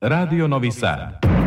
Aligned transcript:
Radio 0.00 0.46
Novi 0.46 0.70
Sad. 0.70 1.37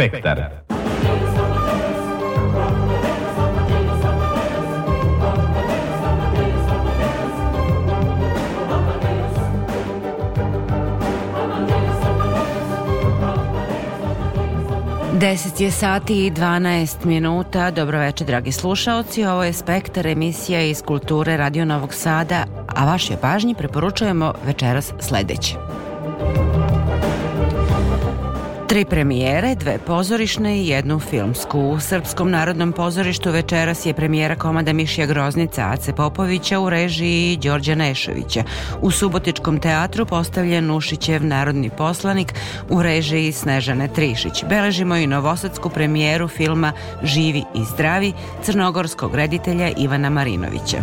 Spektar. 0.00 0.50
Deset 15.12 15.60
je 15.60 15.70
sati 15.70 16.26
i 16.26 16.30
12 16.30 17.04
minuta. 17.04 17.70
Dobroveče, 17.70 18.24
dragi 18.24 18.52
slušaoci. 18.52 19.24
Ovo 19.24 19.44
je 19.44 19.52
Spektar 19.52 20.06
emisija 20.06 20.60
iz 20.60 20.82
kulture 20.82 21.36
Radio 21.36 21.64
Novog 21.64 21.94
Sada, 21.94 22.44
a 22.66 22.84
vašoj 22.84 23.16
pažnji 23.16 23.54
preporučujemo 23.54 24.32
večeras 24.46 24.92
sledeće. 25.00 25.54
Tri 28.70 28.84
premijere, 28.84 29.54
dve 29.54 29.78
pozorišne 29.86 30.58
i 30.58 30.68
jednu 30.68 30.98
filmsku. 30.98 31.60
U 31.60 31.80
Srpskom 31.80 32.30
narodnom 32.30 32.72
pozorištu 32.72 33.30
večeras 33.30 33.86
je 33.86 33.94
premijera 33.94 34.36
komada 34.36 34.72
Mišija 34.72 35.06
Groznica 35.06 35.70
Ace 35.70 35.92
Popovića 35.92 36.60
u 36.60 36.70
režiji 36.70 37.36
Đorđa 37.36 37.74
Nešovića. 37.74 38.44
U 38.80 38.90
Subotičkom 38.90 39.60
teatru 39.60 40.06
postavljen 40.06 40.70
Ušićev 40.70 41.24
narodni 41.24 41.70
poslanik 41.70 42.34
u 42.68 42.82
režiji 42.82 43.32
Snežane 43.32 43.88
Trišić. 43.88 44.44
Beležimo 44.48 44.96
i 44.96 45.06
novosadsku 45.06 45.70
premijeru 45.70 46.28
filma 46.28 46.72
Živi 47.02 47.44
i 47.54 47.64
zdravi 47.74 48.12
crnogorskog 48.42 49.14
reditelja 49.14 49.70
Ivana 49.76 50.10
Marinovića. 50.10 50.78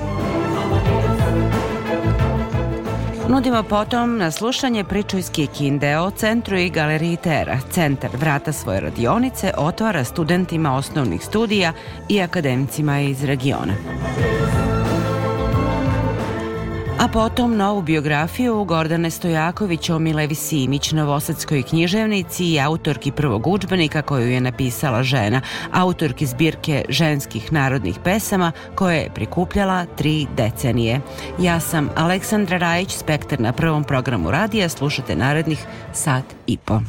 Nudimo 3.29 3.63
potom 3.63 4.17
na 4.17 4.31
slušanje 4.31 4.83
priču 4.83 5.17
iz 5.17 5.29
Kikinde 5.29 5.97
o 5.97 6.11
centru 6.11 6.57
i 6.57 6.69
galeriji 6.69 7.17
Tera. 7.17 7.59
Centar 7.71 8.09
vrata 8.19 8.51
svoje 8.51 8.79
radionice 8.79 9.51
otvara 9.57 10.03
studentima 10.03 10.75
osnovnih 10.75 11.25
studija 11.25 11.73
i 12.09 12.21
akademicima 12.21 12.99
iz 12.99 13.23
regiona 13.23 13.73
a 16.99 17.07
potom 17.07 17.55
novu 17.57 17.81
biografiju 17.81 18.63
Gordane 18.63 19.11
Stojaković 19.11 19.89
o 19.89 19.99
Milevi 19.99 20.35
Simić, 20.35 20.91
novosadskoj 20.91 21.63
književnici 21.63 22.45
i 22.45 22.59
autorki 22.59 23.11
prvog 23.11 23.47
učbenika 23.47 24.01
koju 24.01 24.29
je 24.29 24.41
napisala 24.41 25.03
žena, 25.03 25.41
autorki 25.71 26.25
zbirke 26.25 26.85
ženskih 26.89 27.53
narodnih 27.53 27.99
pesama 28.03 28.51
koje 28.75 28.97
je 28.97 29.13
prikupljala 29.15 29.85
tri 29.85 30.27
decenije. 30.37 31.01
Ja 31.39 31.59
sam 31.59 31.89
Aleksandra 31.95 32.57
Rajić, 32.57 32.95
spektar 32.95 33.39
na 33.39 33.53
prvom 33.53 33.83
programu 33.83 34.31
radija, 34.31 34.69
slušate 34.69 35.15
narednih 35.15 35.65
sat 35.93 36.25
i 36.47 36.57
po. 36.57 36.79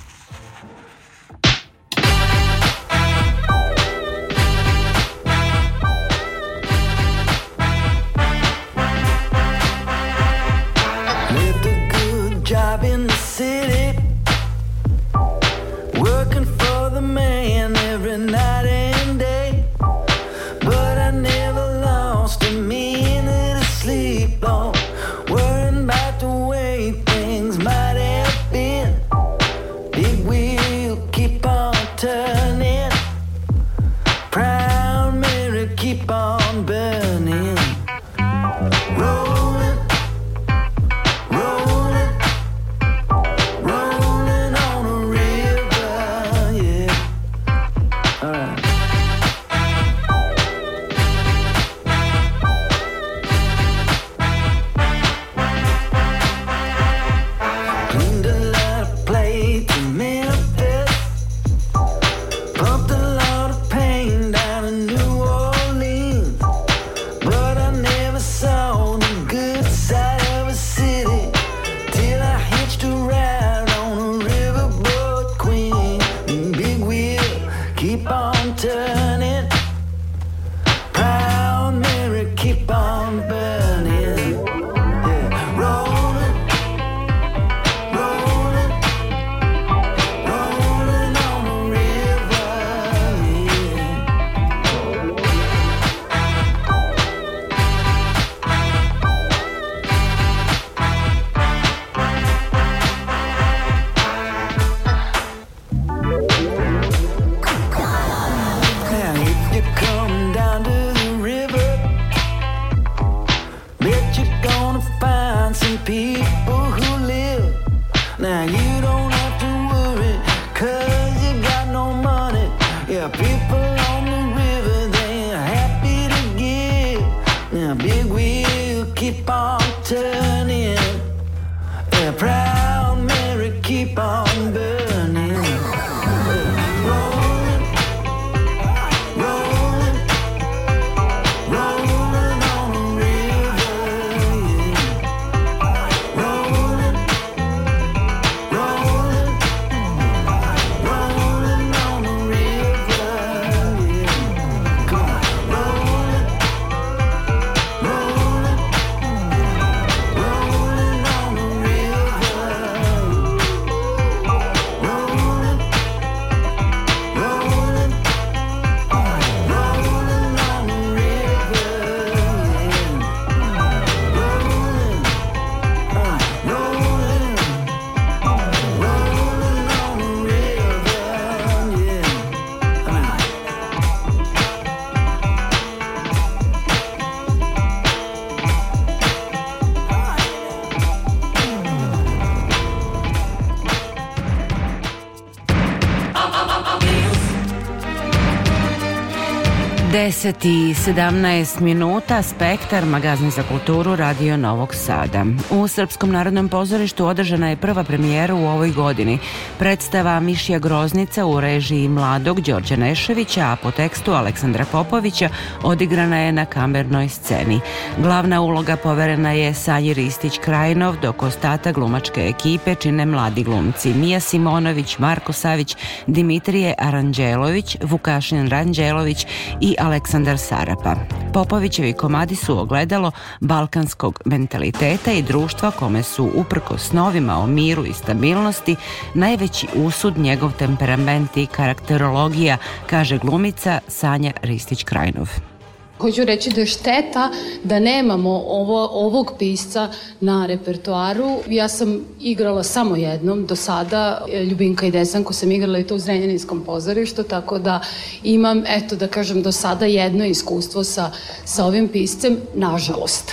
es 200.09 200.18
10 200.19 200.47
i 200.49 200.75
17 200.75 201.61
minuta, 201.61 202.23
Spektar, 202.23 202.85
magazin 202.85 203.31
za 203.31 203.43
kulturu, 203.43 203.97
Radio 203.97 204.37
Novog 204.37 204.75
Sada. 204.75 205.25
U 205.51 205.69
Srpskom 205.69 206.11
narodnom 206.11 206.49
pozorištu 206.49 207.07
održana 207.07 207.49
je 207.49 207.57
prva 207.57 207.85
premijera 207.85 208.35
u 208.35 208.47
ovoj 208.47 208.71
godini. 208.71 209.19
Predstava 209.59 210.21
Mišija 210.21 210.59
Groznica 210.59 211.27
u 211.27 211.41
režiji 211.41 211.89
mladog 211.89 212.41
Đorđa 212.41 212.77
Neševića, 212.77 213.41
a 213.41 213.57
po 213.63 213.71
tekstu 213.71 214.13
Aleksandra 214.13 214.65
Popovića 214.73 215.29
odigrana 215.63 216.19
je 216.19 216.33
na 216.33 216.45
kamernoj 216.45 217.09
sceni. 217.09 217.61
Glavna 217.99 218.41
uloga 218.41 218.77
poverena 218.77 219.33
je 219.33 219.55
Sanji 219.55 219.95
Ristić 219.95 220.39
Krajinov, 220.39 220.97
dok 221.03 221.23
ostata 221.23 221.73
glumačke 221.73 222.21
ekipe 222.21 222.75
čine 222.75 223.07
mladi 223.07 223.43
glumci 223.43 223.95
Mija 223.95 224.21
Simonović, 224.21 224.99
Marko 224.99 225.33
Savić, 225.33 225.77
Dimitrije 226.07 226.75
Aranđelović, 226.79 227.77
Vukašin 227.83 228.51
Ranđelović 228.51 229.27
i 229.61 229.77
Aleksandar 229.79 230.08
Sarapa. 230.39 230.97
Popovićevi 231.33 231.93
komadi 231.93 232.37
su 232.37 232.59
ogledalo 232.59 233.13
balkanskog 233.41 234.21
mentaliteta 234.25 235.13
i 235.13 235.23
društva 235.23 235.71
kome 235.71 236.03
su 236.03 236.31
uprko 236.35 236.79
snovima 236.79 237.39
o 237.39 237.47
miru 237.47 237.87
i 237.87 237.93
stabilnosti 237.93 238.77
najveći 239.15 239.67
usud 239.75 240.19
njegov 240.19 240.53
temperament 240.53 241.37
i 241.37 241.47
karakterologija, 241.47 242.57
kaže 242.87 243.19
glumica 243.19 243.81
Sanja 243.89 244.33
Ristić-Krajnov. 244.43 245.58
Hoću 246.01 246.25
reći 246.25 246.51
da 246.51 246.61
je 246.61 246.67
šteta 246.67 247.31
da 247.65 247.79
nemamo 247.79 248.31
ovo, 248.31 248.89
ovog 248.93 249.33
pisca 249.39 249.89
na 250.21 250.47
repertoaru. 250.47 251.39
Ja 251.49 251.69
sam 251.69 252.01
igrala 252.21 252.63
samo 252.63 252.97
jednom 252.97 253.47
do 253.47 253.57
sada, 253.57 254.25
Ljubinka 254.51 254.87
i 254.87 254.91
Desanko 254.91 255.33
sam 255.33 255.53
igrala 255.53 255.79
i 255.79 255.85
to 255.85 255.95
u 255.95 255.99
Zrenjaninskom 255.99 256.65
pozorištu, 256.65 257.23
tako 257.23 257.59
da 257.59 257.81
imam, 258.23 258.65
eto 258.67 258.97
da 258.97 259.09
kažem, 259.09 259.43
do 259.43 259.53
sada 259.53 259.87
jedno 259.87 260.25
iskustvo 260.25 260.85
sa, 260.85 261.11
sa 261.45 261.65
ovim 261.65 261.89
piscem, 261.89 262.37
nažalost. 262.55 263.33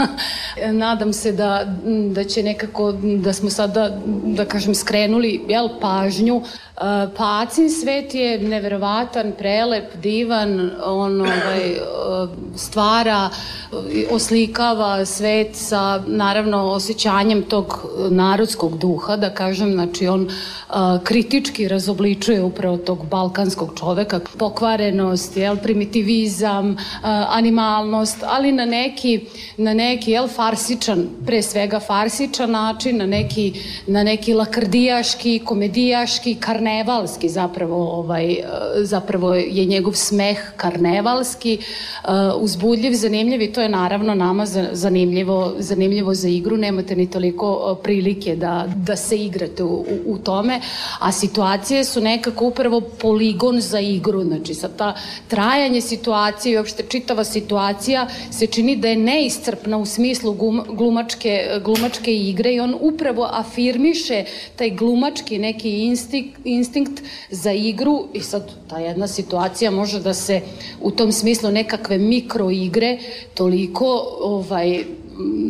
Nadam 0.72 1.12
se 1.12 1.32
da, 1.32 1.76
da 2.12 2.24
će 2.24 2.42
nekako, 2.42 2.92
da 2.92 3.32
smo 3.32 3.50
sada, 3.50 4.00
da 4.24 4.44
kažem, 4.44 4.74
skrenuli 4.74 5.44
jel, 5.48 5.68
pažnju 5.80 6.42
Pacin 7.16 7.70
svet 7.70 8.14
je 8.14 8.38
neverovatan, 8.38 9.32
prelep, 9.38 9.96
divan, 10.02 10.70
on 10.84 11.20
ovaj, 11.20 11.74
stvara, 12.56 13.28
oslikava 14.10 15.04
svet 15.04 15.56
sa 15.56 16.02
naravno 16.06 16.62
osjećanjem 16.64 17.42
tog 17.42 17.86
narodskog 18.10 18.78
duha, 18.78 19.16
da 19.16 19.30
kažem, 19.30 19.72
znači 19.72 20.08
on 20.08 20.28
kritički 21.04 21.68
razobličuje 21.68 22.42
upravo 22.42 22.76
tog 22.76 23.06
balkanskog 23.06 23.72
čoveka, 23.78 24.20
pokvarenost, 24.38 25.36
jel, 25.36 25.56
primitivizam, 25.56 26.76
animalnost, 27.28 28.24
ali 28.26 28.52
na 28.52 28.64
neki, 28.64 29.20
na 29.56 29.74
neki 29.74 30.10
jel, 30.10 30.28
farsičan, 30.28 31.06
pre 31.26 31.42
svega 31.42 31.80
farsičan 31.80 32.50
način, 32.50 32.96
na 32.96 33.06
neki, 33.06 33.52
na 33.86 34.02
neki 34.02 34.34
lakrdijaški, 34.34 35.38
komedijaški, 35.44 36.34
karne 36.34 36.69
karnevalski 36.70 37.28
zapravo 37.28 37.98
ovaj 37.98 38.36
zapravo 38.76 39.34
je 39.34 39.64
njegov 39.64 39.92
smeh 39.92 40.38
karnevalski 40.56 41.58
uh, 41.58 42.10
uzbudljiv, 42.36 42.94
zanimljiv 42.94 43.42
i 43.42 43.52
to 43.52 43.60
je 43.60 43.68
naravno 43.68 44.14
nama 44.14 44.46
zanimljivo 44.72 45.52
zanimljivo 45.58 46.14
za 46.14 46.28
igru, 46.28 46.56
nemate 46.56 46.96
ni 46.96 47.10
toliko 47.10 47.50
uh, 47.52 47.78
prilike 47.82 48.36
da, 48.36 48.68
da 48.76 48.96
se 48.96 49.16
igrate 49.16 49.62
u, 49.62 49.68
u, 49.68 49.84
u 50.06 50.18
tome, 50.18 50.60
a 50.98 51.12
situacije 51.12 51.84
su 51.84 52.00
nekako 52.00 52.46
upravo 52.46 52.80
poligon 52.80 53.60
za 53.60 53.80
igru, 53.80 54.22
znači 54.22 54.54
sa 54.54 54.68
ta 54.68 54.94
trajanje 55.28 55.80
situacije 55.80 56.52
i 56.52 56.56
uopšte 56.56 56.82
čitava 56.82 57.24
situacija 57.24 58.06
se 58.30 58.46
čini 58.46 58.76
da 58.76 58.88
je 58.88 58.96
neiscrpna 58.96 59.78
u 59.78 59.86
smislu 59.86 60.32
glumačke, 60.68 61.60
glumačke 61.64 62.14
igre 62.16 62.54
i 62.54 62.60
on 62.60 62.76
upravo 62.80 63.28
afirmiše 63.32 64.24
taj 64.56 64.70
glumački 64.70 65.38
neki 65.38 65.70
instinkt, 65.70 66.38
instinkt 66.44 66.59
za 67.30 67.52
igru 67.52 68.06
i 68.14 68.20
sad 68.20 68.50
ta 68.68 68.78
jedna 68.78 69.08
situacija 69.08 69.70
može 69.70 70.00
da 70.00 70.14
se 70.14 70.40
u 70.80 70.90
tom 70.90 71.12
smislu 71.12 71.50
nekakve 71.50 71.98
mikro 71.98 72.50
igre 72.50 72.98
toliko 73.34 73.86
ovaj 74.20 74.84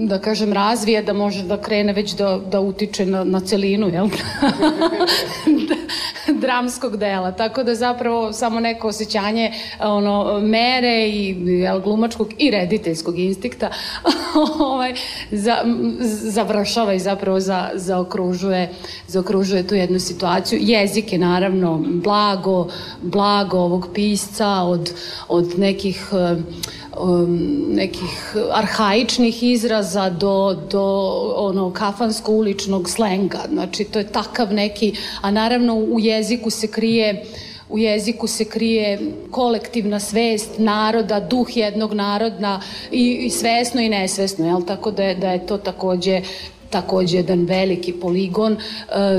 da 0.07 0.19
kažem, 0.19 0.53
razvije 0.53 1.03
da 1.03 1.13
može 1.13 1.45
da 1.45 1.63
krene 1.63 1.93
već 1.93 2.13
da, 2.13 2.41
da 2.51 2.61
utiče 2.61 3.07
na, 3.07 3.25
na 3.25 3.41
celinu, 3.41 3.89
jel? 3.89 4.09
dramskog 6.41 6.97
dela. 6.97 7.33
Tako 7.33 7.63
da 7.63 7.75
zapravo 7.75 8.33
samo 8.33 8.61
neko 8.61 8.89
osjećanje 8.89 9.53
ono, 9.81 10.41
mere 10.41 11.09
i 11.09 11.37
jel, 11.47 11.81
glumačkog 11.81 12.29
i 12.39 12.51
rediteljskog 12.51 13.19
instinkta 13.19 13.71
ovaj, 14.61 14.95
za, 15.31 15.57
završava 16.23 16.95
i 16.95 16.99
zapravo 16.99 17.41
za, 17.41 17.71
zaokružuje, 17.75 18.71
zaokružuje 19.07 19.67
tu 19.67 19.75
jednu 19.75 19.99
situaciju. 19.99 20.59
Jezik 20.63 21.13
je 21.13 21.19
naravno 21.19 21.85
blago, 21.89 22.69
blago 23.03 23.59
ovog 23.59 23.89
pisca 23.95 24.49
od, 24.49 24.93
od 25.29 25.59
nekih 25.59 26.13
um, 26.13 26.47
nekih 27.75 28.37
arhaičnih 28.53 29.43
izraza 29.43 30.11
do, 30.11 30.57
do 30.71 30.83
ono 31.37 31.71
kafansko-uličnog 31.71 32.89
slenga. 32.89 33.39
Znači, 33.53 33.85
to 33.85 33.99
je 33.99 34.13
takav 34.13 34.53
neki, 34.53 34.93
a 35.21 35.31
naravno 35.31 35.75
u 35.75 36.01
jeziku 36.01 36.30
se 36.51 36.67
krije 36.67 37.25
u 37.71 37.79
jeziku 37.79 38.27
se 38.27 38.45
krije 38.45 38.99
kolektivna 39.31 40.01
svest 40.01 40.51
naroda, 40.59 41.21
duh 41.21 41.57
jednog 41.57 41.93
narodna 41.93 42.63
i, 42.91 43.15
i 43.15 43.31
svesno 43.31 43.81
i 43.81 43.89
nesvesno, 43.89 44.47
jel? 44.47 44.63
tako 44.67 44.91
da 44.91 45.03
je, 45.03 45.15
da 45.15 45.31
je 45.31 45.47
to 45.47 45.59
takođe 45.59 46.23
takođe 46.71 47.17
jedan 47.17 47.45
veliki 47.45 47.93
poligon 47.93 48.53
uh, 48.53 48.59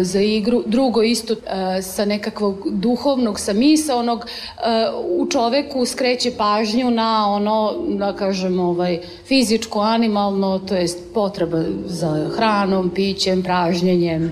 za 0.02 0.22
igru. 0.22 0.64
Drugo 0.66 1.04
isto 1.04 1.34
uh, 1.34 1.40
sa 1.84 2.06
nekakvog 2.06 2.68
duhovnog, 2.72 3.40
sa 3.40 3.54
onog 3.96 4.20
uh, 4.20 5.22
u 5.22 5.28
čoveku 5.30 5.86
skreće 5.86 6.32
pažnju 6.38 6.92
na 6.92 7.30
ono, 7.30 7.74
da 7.88 8.16
kažem, 8.16 8.60
ovaj, 8.60 9.00
fizičko, 9.26 9.80
animalno, 9.80 10.60
to 10.60 10.76
jest 10.76 11.00
potreba 11.14 11.64
za 11.86 12.30
hranom, 12.36 12.90
pićem, 12.90 13.44
pražnjenjem, 13.44 14.32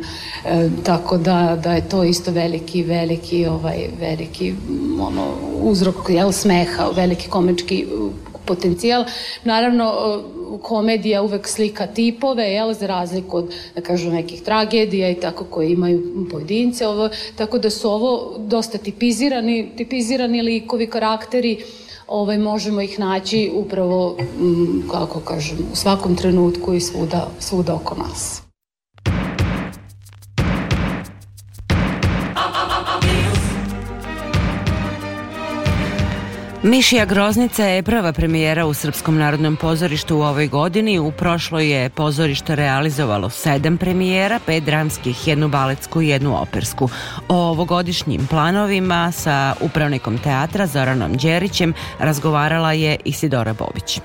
tako 0.83 1.17
da, 1.17 1.57
da 1.63 1.73
je 1.73 1.89
to 1.89 2.03
isto 2.03 2.31
veliki, 2.31 2.83
veliki, 2.83 3.45
ovaj, 3.45 3.87
veliki 3.99 4.53
ono, 5.01 5.27
uzrok 5.61 5.95
jel, 6.09 6.31
smeha, 6.31 6.89
veliki 6.95 7.29
komički 7.29 7.85
potencijal. 8.45 9.05
Naravno, 9.43 9.93
komedija 10.61 11.21
uvek 11.21 11.47
slika 11.47 11.87
tipove, 11.87 12.43
jel, 12.43 12.73
za 12.73 12.87
razliku 12.87 13.37
od, 13.37 13.53
da 13.75 13.81
kažu, 13.81 14.11
nekih 14.11 14.41
tragedija 14.41 15.09
i 15.09 15.15
tako 15.15 15.43
koje 15.43 15.71
imaju 15.71 16.27
pojedince, 16.31 16.87
ovo, 16.87 17.09
tako 17.35 17.57
da 17.57 17.69
su 17.69 17.89
ovo 17.89 18.35
dosta 18.37 18.77
tipizirani, 18.77 19.69
tipizirani 19.77 20.41
likovi, 20.41 20.87
karakteri, 20.87 21.63
ovaj, 22.07 22.37
možemo 22.37 22.81
ih 22.81 22.99
naći 22.99 23.51
upravo, 23.53 24.17
kako 24.91 25.19
kažem, 25.19 25.57
u 25.73 25.75
svakom 25.75 26.15
trenutku 26.15 26.73
i 26.73 26.81
svuda, 26.81 27.27
svuda 27.39 27.75
oko 27.75 27.95
nas. 27.95 28.48
Mišija 36.63 37.05
Groznica 37.05 37.65
je 37.65 37.83
prva 37.83 38.13
premijera 38.13 38.65
u 38.65 38.73
Srpskom 38.73 39.17
narodnom 39.17 39.55
pozorištu 39.55 40.17
u 40.17 40.21
ovoj 40.21 40.47
godini. 40.47 40.99
U 40.99 41.11
prošloj 41.11 41.71
je 41.71 41.89
pozorište 41.89 42.55
realizovalo 42.55 43.29
sedam 43.29 43.77
premijera, 43.77 44.39
pet 44.45 44.63
dramskih, 44.63 45.27
jednu 45.27 45.47
baletsku 45.47 46.01
i 46.01 46.07
jednu 46.07 46.41
opersku. 46.41 46.89
O 47.27 47.35
ovogodišnjim 47.35 48.27
planovima 48.27 49.11
sa 49.11 49.53
upravnikom 49.61 50.17
teatra 50.17 50.67
Zoranom 50.67 51.13
Đerićem 51.13 51.73
razgovarala 51.99 52.73
je 52.73 52.97
Isidora 53.05 53.53
Bobić. 53.53 53.99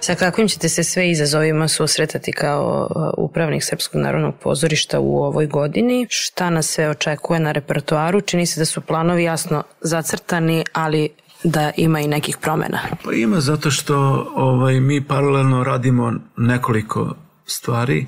Sa 0.00 0.14
kakvim 0.14 0.48
ćete 0.48 0.68
se 0.68 0.84
sve 0.84 1.10
izazovima 1.10 1.68
susretati 1.68 2.32
kao 2.32 2.88
uh, 2.90 3.24
upravnik 3.24 3.64
Srpskog 3.64 4.00
narodnog 4.00 4.34
pozorišta 4.42 5.00
u 5.00 5.18
ovoj 5.18 5.46
godini? 5.46 6.06
Šta 6.10 6.50
nas 6.50 6.66
sve 6.66 6.88
očekuje 6.88 7.40
na 7.40 7.52
repertoaru? 7.52 8.20
Čini 8.20 8.46
se 8.46 8.60
da 8.60 8.64
su 8.64 8.80
planovi 8.80 9.24
jasno 9.24 9.62
zacrtani, 9.80 10.64
ali 10.72 11.08
da 11.44 11.72
ima 11.76 12.00
i 12.00 12.08
nekih 12.08 12.36
promena? 12.36 12.78
Pa 13.04 13.12
ima 13.12 13.40
zato 13.40 13.70
što 13.70 13.96
ovaj, 14.34 14.80
mi 14.80 15.04
paralelno 15.04 15.64
radimo 15.64 16.12
nekoliko 16.36 17.14
stvari. 17.46 18.06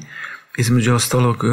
Između 0.59 0.95
ostalog 0.95 1.45
e, 1.45 1.49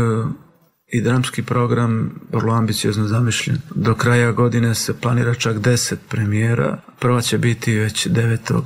i 0.87 1.01
dramski 1.01 1.43
program 1.43 2.19
vrlo 2.31 2.53
ambiciozno 2.53 3.07
zamišljen. 3.07 3.57
Do 3.75 3.95
kraja 3.95 4.31
godine 4.31 4.75
se 4.75 4.99
planira 4.99 5.33
čak 5.33 5.57
10 5.57 5.95
premijera. 6.09 6.77
Prva 6.99 7.21
će 7.21 7.37
biti 7.37 7.79
već 7.79 8.07
9. 8.07 8.61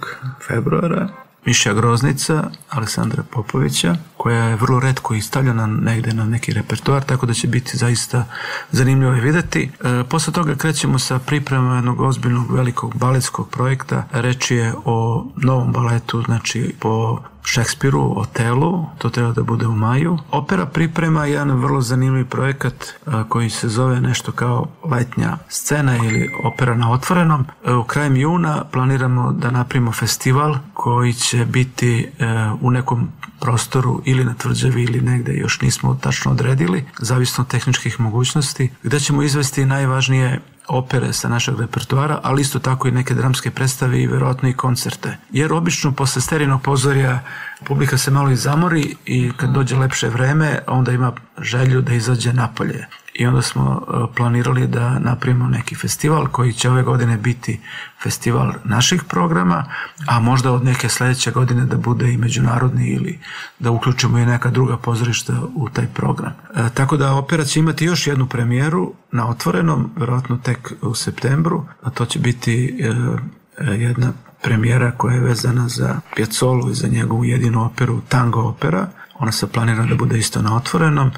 februara. 0.47 1.09
Miša 1.45 1.73
Groznica, 1.73 2.49
Aleksandra 2.69 3.23
Popovića, 3.31 3.95
koja 4.19 4.43
je 4.43 4.55
vrlo 4.55 4.79
redko 4.79 5.13
i 5.15 5.21
stavljena 5.21 5.67
negde 5.67 6.13
na 6.13 6.25
neki 6.25 6.53
repertoar, 6.53 7.03
tako 7.03 7.25
da 7.25 7.33
će 7.33 7.47
biti 7.47 7.77
zaista 7.77 8.25
zanimljivo 8.71 9.13
je 9.13 9.21
videti. 9.21 9.71
E, 9.83 10.03
posle 10.09 10.33
toga 10.33 10.55
krećemo 10.55 10.99
sa 10.99 11.19
pripremom 11.19 11.75
jednog 11.75 12.01
ozbiljnog 12.01 12.51
velikog 12.55 12.95
baletskog 12.95 13.49
projekta. 13.49 14.03
Reč 14.11 14.51
je 14.51 14.73
o 14.85 15.25
novom 15.35 15.71
baletu, 15.71 16.21
znači 16.21 16.75
po 16.79 17.19
Šekspiru, 17.43 18.13
Otelu, 18.17 18.85
to 18.97 19.09
treba 19.09 19.31
da 19.31 19.43
bude 19.43 19.67
u 19.67 19.75
maju. 19.75 20.17
Opera 20.31 20.65
priprema 20.65 21.25
jedan 21.25 21.51
vrlo 21.51 21.81
zanimljiv 21.81 22.25
projekat 22.25 22.93
a, 23.05 23.23
koji 23.29 23.49
se 23.49 23.69
zove 23.69 24.01
nešto 24.01 24.31
kao 24.31 24.67
letnja 24.83 25.37
scena 25.47 25.97
ili 25.97 26.29
opera 26.43 26.75
na 26.75 26.91
otvorenom. 26.91 27.45
E, 27.65 27.73
u 27.73 27.83
krajem 27.83 28.15
juna 28.15 28.63
planiramo 28.71 29.31
da 29.31 29.51
napravimo 29.51 29.91
festival 29.91 30.55
koji 30.73 31.13
će 31.13 31.45
biti 31.45 32.11
e, 32.19 32.25
u 32.61 32.71
nekom 32.71 33.09
prostoru 33.41 34.01
ili 34.05 34.23
na 34.25 34.33
tvrđavi 34.33 34.83
ili 34.83 35.01
negde 35.01 35.33
još 35.33 35.61
nismo 35.61 35.99
tačno 36.01 36.31
odredili, 36.31 36.85
zavisno 36.99 37.41
od 37.43 37.47
tehničkih 37.47 37.99
mogućnosti, 37.99 38.69
gde 38.83 38.99
ćemo 38.99 39.23
izvesti 39.23 39.65
najvažnije 39.65 40.39
opere 40.67 41.13
sa 41.13 41.29
našeg 41.29 41.59
repertoara, 41.59 42.19
ali 42.23 42.41
isto 42.41 42.59
tako 42.59 42.87
i 42.87 42.91
neke 42.91 43.13
dramske 43.13 43.51
predstave 43.51 44.01
i 44.01 44.07
verovatno 44.07 44.49
i 44.49 44.53
koncerte. 44.53 45.17
Jer 45.31 45.53
obično 45.53 45.91
posle 45.91 46.21
sterinog 46.21 46.61
pozorja 46.61 47.19
publika 47.65 47.97
se 47.97 48.11
malo 48.11 48.31
i 48.31 48.35
zamori 48.35 48.95
i 49.05 49.31
kad 49.37 49.49
dođe 49.49 49.75
lepše 49.75 50.07
vreme, 50.09 50.59
onda 50.67 50.91
ima 50.91 51.13
želju 51.37 51.81
da 51.81 51.93
izađe 51.93 52.33
napolje 52.33 52.87
i 53.13 53.27
onda 53.27 53.41
smo 53.41 53.81
e, 53.81 54.15
planirali 54.15 54.67
da 54.67 54.99
napravimo 54.99 55.47
neki 55.47 55.75
festival 55.75 56.27
koji 56.27 56.53
će 56.53 56.69
ove 56.69 56.83
godine 56.83 57.17
biti 57.17 57.59
festival 58.03 58.53
naših 58.63 59.03
programa, 59.03 59.65
a 60.07 60.19
možda 60.19 60.51
od 60.51 60.63
neke 60.63 60.89
sledeće 60.89 61.31
godine 61.31 61.65
da 61.65 61.77
bude 61.77 62.13
i 62.13 62.17
međunarodni 62.17 62.87
ili 62.87 63.19
da 63.59 63.71
uključimo 63.71 64.17
i 64.17 64.25
neka 64.25 64.49
druga 64.49 64.77
pozorišta 64.77 65.33
u 65.55 65.69
taj 65.69 65.87
program. 65.87 66.33
E, 66.55 66.69
tako 66.73 66.97
da 66.97 67.13
opera 67.13 67.45
će 67.45 67.59
imati 67.59 67.85
još 67.85 68.07
jednu 68.07 68.27
premijeru 68.27 68.93
na 69.11 69.29
otvorenom, 69.29 69.91
verovatno 69.95 70.37
tek 70.37 70.73
u 70.81 70.95
septembru, 70.95 71.65
a 71.83 71.89
to 71.89 72.05
će 72.05 72.19
biti 72.19 72.79
e, 72.79 73.73
jedna 73.73 74.11
premijera 74.41 74.91
koja 74.91 75.15
je 75.15 75.21
vezana 75.21 75.67
za 75.67 75.99
Piazzolu 76.15 76.69
i 76.71 76.73
za 76.73 76.87
njegovu 76.87 77.25
jedinu 77.25 77.65
operu 77.65 78.01
Tango 78.09 78.41
opera. 78.41 78.87
Ona 79.19 79.31
se 79.31 79.47
planira 79.47 79.85
da 79.85 79.95
bude 79.95 80.17
isto 80.17 80.41
na 80.41 80.55
otvorenom, 80.55 81.11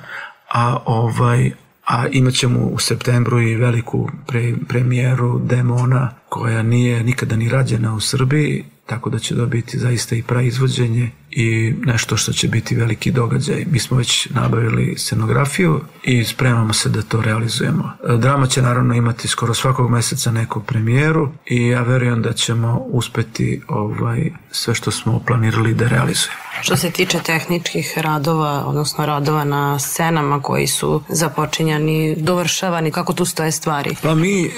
a 0.54 0.78
ovaj 0.86 1.52
a 1.86 2.08
imat 2.08 2.34
ćemo 2.34 2.60
u 2.60 2.80
septembru 2.80 3.42
i 3.42 3.56
veliku 3.56 4.10
pre, 4.28 4.54
premijeru 4.68 5.40
Demona 5.40 6.14
koja 6.30 6.64
nije 6.64 7.04
nikada 7.04 7.36
ni 7.36 7.50
rađena 7.50 7.94
u 7.94 8.00
Srbiji, 8.00 8.66
tako 8.86 9.10
da 9.10 9.20
će 9.20 9.36
dobiti 9.36 9.80
zaista 9.80 10.16
i 10.16 10.24
praizvođenje 10.24 11.12
i 11.32 11.74
nešto 11.86 12.18
što 12.18 12.34
će 12.34 12.48
biti 12.48 12.76
veliki 12.76 13.12
događaj. 13.12 13.66
Mi 13.72 13.80
smo 13.80 13.98
već 13.98 14.30
nabavili 14.30 14.96
scenografiju 14.98 15.82
i 16.04 16.24
spremamo 16.24 16.74
se 16.74 16.90
da 16.90 17.02
to 17.02 17.22
realizujemo. 17.22 17.92
Drama 18.18 18.48
će 18.48 18.62
naravno 18.62 18.94
imati 18.94 19.28
skoro 19.28 19.54
svakog 19.54 19.90
meseca 19.90 20.32
neku 20.32 20.62
premijeru 20.64 21.30
i 21.46 21.68
ja 21.68 21.82
verujem 21.82 22.22
da 22.22 22.34
ćemo 22.34 22.78
uspeti 22.88 23.62
ovaj, 23.68 24.32
sve 24.52 24.76
što 24.76 24.92
smo 24.92 25.20
planirali 25.28 25.74
da 25.74 25.88
realizujemo. 25.88 26.42
Što 26.62 26.78
se 26.78 26.92
tiče 26.92 27.20
tehničkih 27.20 27.94
radova, 27.98 28.66
odnosno 28.66 29.06
radova 29.06 29.44
na 29.44 29.80
scenama 29.80 30.42
koji 30.42 30.68
su 30.68 31.04
započinjani, 31.10 32.16
dovršavani, 32.16 32.92
kako 32.92 33.14
tu 33.14 33.26
stoje 33.26 33.52
stvari? 33.52 33.96
Pa 34.04 34.16
mi 34.16 34.46
e, 34.46 34.50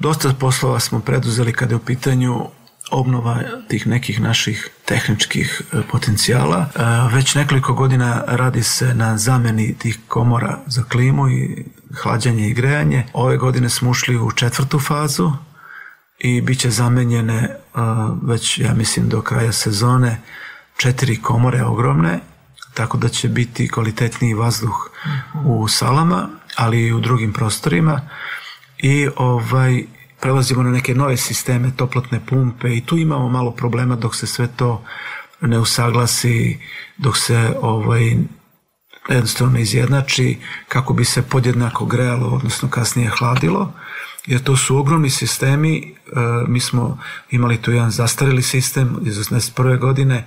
dosta 0.00 0.34
poslova 0.40 0.80
smo 0.80 1.00
preduzeli 1.00 1.52
kada 1.52 1.72
je 1.72 1.76
u 1.76 1.84
pitanju 1.84 2.46
obnova 2.92 3.42
tih 3.68 3.86
nekih 3.86 4.20
naših 4.20 4.70
tehničkih 4.84 5.62
e, 5.72 5.82
potencijala. 5.90 6.68
E, 6.74 6.80
već 7.16 7.34
nekoliko 7.34 7.74
godina 7.74 8.24
radi 8.26 8.62
se 8.62 8.94
na 8.94 9.18
zameni 9.18 9.74
tih 9.78 9.98
komora 10.08 10.58
za 10.66 10.82
klimu 10.82 11.28
i 11.28 11.64
hlađanje 12.02 12.48
i 12.48 12.54
grejanje. 12.54 13.06
Ove 13.12 13.36
godine 13.36 13.68
smo 13.68 13.90
ušli 13.90 14.16
u 14.16 14.32
četvrtu 14.32 14.80
fazu 14.80 15.32
i 16.18 16.40
bit 16.40 16.58
će 16.58 16.70
zamenjene 16.70 17.38
e, 17.38 17.58
već, 18.22 18.58
ja 18.58 18.74
mislim, 18.74 19.08
do 19.08 19.22
kraja 19.22 19.52
sezone 19.52 20.20
četiri 20.76 21.22
komore 21.22 21.64
ogromne, 21.64 22.20
tako 22.74 22.98
da 22.98 23.08
će 23.08 23.28
biti 23.28 23.68
kvalitetniji 23.68 24.34
vazduh 24.34 24.90
u 25.44 25.68
salama, 25.68 26.28
ali 26.56 26.86
i 26.86 26.92
u 26.92 27.00
drugim 27.00 27.32
prostorima 27.32 28.00
i 28.78 29.08
ovaj 29.16 29.84
prelazimo 30.22 30.62
na 30.62 30.70
neke 30.70 30.94
nove 30.94 31.16
sisteme 31.16 31.72
toplotne 31.76 32.20
pumpe 32.26 32.76
i 32.76 32.80
tu 32.80 32.98
imamo 32.98 33.28
malo 33.28 33.50
problema 33.50 33.96
dok 33.96 34.14
se 34.14 34.26
sve 34.26 34.48
to 34.56 34.84
ne 35.40 35.58
usaglasi, 35.58 36.58
dok 36.98 37.16
se 37.16 37.54
ovaj 37.60 38.16
jednostavno 39.08 39.52
ne 39.52 39.62
izjednači 39.62 40.38
kako 40.68 40.92
bi 40.92 41.04
se 41.04 41.22
podjednako 41.22 41.84
grejalo, 41.86 42.28
odnosno 42.28 42.68
kasnije 42.70 43.10
hladilo 43.18 43.72
jer 44.26 44.42
to 44.42 44.56
su 44.56 44.78
ogromni 44.78 45.10
sistemi, 45.10 45.76
e, 45.76 46.20
mi 46.48 46.60
smo 46.60 46.98
imali 47.30 47.56
tu 47.56 47.72
jedan 47.72 47.90
zastarili 47.90 48.42
sistem 48.42 48.96
iz 49.04 49.18
81. 49.18 49.78
godine 49.78 50.24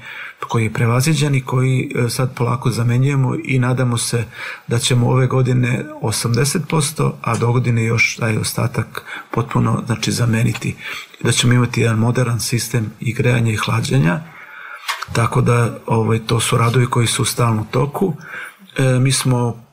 koji 0.48 0.64
je 0.64 0.74
prevaziđen 0.74 1.36
i 1.36 1.42
koji 1.42 1.92
e, 1.96 2.10
sad 2.10 2.36
polako 2.36 2.72
zamenjujemo 2.72 3.36
i 3.44 3.60
nadamo 3.60 3.98
se 3.98 4.26
da 4.68 4.80
ćemo 4.80 5.10
ove 5.10 5.28
godine 5.28 5.86
80%, 6.02 7.12
a 7.22 7.38
do 7.38 7.52
godine 7.52 7.84
još 7.84 8.16
taj 8.16 8.38
ostatak 8.38 9.04
potpuno 9.32 9.84
znači, 9.86 10.12
zameniti. 10.12 10.76
Da 11.24 11.32
ćemo 11.32 11.54
imati 11.54 11.82
jedan 11.82 11.98
modern 11.98 12.40
sistem 12.40 12.92
i 13.00 13.14
grejanja 13.14 13.52
i 13.52 13.58
hlađenja, 13.58 14.20
tako 15.14 15.42
da 15.42 15.78
ovaj, 15.86 16.20
to 16.20 16.40
su 16.40 16.58
radovi 16.58 16.86
koji 16.86 17.08
su 17.08 17.22
u 17.22 17.26
stalnom 17.26 17.66
toku. 17.72 18.14
E, 18.78 19.00
mi 19.00 19.12
smo 19.12 19.65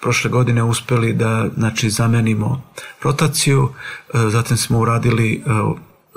prošle 0.00 0.30
godine 0.30 0.62
uspeli 0.62 1.12
da 1.12 1.48
znači 1.56 1.90
zamenimo 1.90 2.62
rotaciju, 3.02 3.68
e, 4.14 4.18
zatim 4.30 4.56
smo 4.56 4.78
uradili 4.78 5.32
e, 5.34 5.40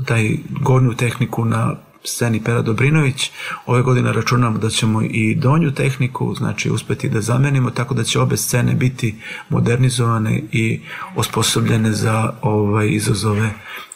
taj 0.06 0.38
gornju 0.62 0.94
tehniku 0.94 1.46
na 1.46 1.76
sceni 2.04 2.44
Pera 2.44 2.62
Dobrinović. 2.62 3.32
Ove 3.66 3.82
godine 3.82 4.14
računamo 4.14 4.58
da 4.58 4.70
ćemo 4.70 5.02
i 5.02 5.36
donju 5.36 5.72
tehniku, 5.74 6.36
znači 6.36 6.70
uspeti 6.70 7.10
da 7.10 7.22
zamenimo, 7.22 7.70
tako 7.70 7.94
da 7.94 8.04
će 8.04 8.20
obe 8.20 8.38
scene 8.38 8.74
biti 8.74 9.16
modernizovane 9.50 10.42
i 10.52 10.82
osposobljene 11.16 11.92
za 11.92 12.34
ovaj 12.42 12.90
izazove 12.90 13.54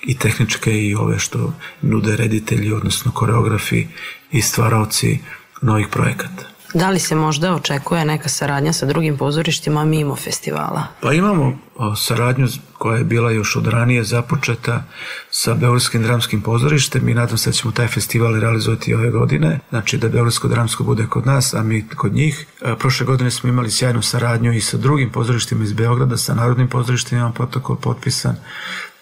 i 0.07 0.17
tehničke 0.17 0.71
i 0.71 0.95
ove 0.95 1.19
što 1.19 1.53
nude 1.81 2.15
reditelji, 2.15 2.73
odnosno 2.73 3.11
koreografi 3.11 3.87
i 4.31 4.41
stvaraoci 4.41 5.19
novih 5.61 5.87
projekata. 5.91 6.54
Da 6.75 6.89
li 6.89 6.99
se 6.99 7.15
možda 7.15 7.53
očekuje 7.53 8.05
neka 8.05 8.29
saradnja 8.29 8.73
sa 8.73 8.85
drugim 8.85 9.17
pozorištima 9.17 9.85
mimo 9.85 10.15
festivala? 10.15 10.83
Pa 11.01 11.13
imamo 11.13 11.57
saradnju 11.97 12.47
koja 12.77 12.97
je 12.97 13.03
bila 13.03 13.31
još 13.31 13.55
od 13.55 13.67
ranije 13.67 14.03
započeta 14.03 14.83
sa 15.29 15.53
Beogradskim 15.53 16.03
dramskim 16.03 16.41
pozorištem 16.41 17.09
i 17.09 17.13
nadam 17.13 17.37
se 17.37 17.49
da 17.49 17.53
ćemo 17.53 17.71
taj 17.71 17.87
festival 17.87 18.39
realizovati 18.39 18.93
ove 18.93 19.09
godine, 19.09 19.59
znači 19.69 19.97
da 19.97 20.09
Beogradsko 20.09 20.47
dramsko 20.47 20.83
bude 20.83 21.07
kod 21.07 21.25
nas, 21.25 21.53
a 21.53 21.63
mi 21.63 21.87
kod 21.87 22.13
njih. 22.13 22.45
Prošle 22.79 23.05
godine 23.05 23.31
smo 23.31 23.49
imali 23.49 23.71
sjajnu 23.71 24.01
saradnju 24.01 24.53
i 24.53 24.61
sa 24.61 24.77
drugim 24.77 25.11
pozorištima 25.11 25.63
iz 25.63 25.73
Beograda, 25.73 26.17
sa 26.17 26.33
Narodnim 26.33 26.67
pozorištem 26.67 27.17
imamo 27.17 27.33
protokol 27.33 27.75
potpisan, 27.75 28.35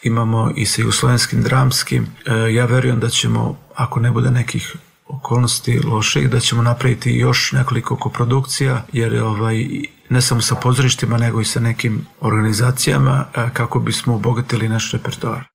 imamo 0.03 0.51
i 0.55 0.65
sa 0.65 0.81
Jugoslovenskim 0.81 1.43
dramskim. 1.43 2.07
E, 2.25 2.53
ja 2.53 2.65
verujem 2.65 2.99
da 2.99 3.09
ćemo, 3.09 3.57
ako 3.75 3.99
ne 3.99 4.11
bude 4.11 4.31
nekih 4.31 4.75
okolnosti 5.07 5.79
loših, 5.79 6.29
da 6.29 6.39
ćemo 6.39 6.61
napraviti 6.61 7.11
još 7.11 7.51
nekoliko 7.51 7.95
koprodukcija, 7.95 8.85
jer 8.93 9.23
ovaj, 9.23 9.67
ne 10.09 10.21
samo 10.21 10.41
sa 10.41 10.55
pozorištima, 10.55 11.17
nego 11.17 11.41
i 11.41 11.45
sa 11.45 11.59
nekim 11.59 12.05
organizacijama, 12.21 13.25
kako 13.53 13.79
bismo 13.79 14.15
obogatili 14.15 14.69
naš 14.69 14.91
repertoar. 14.91 15.52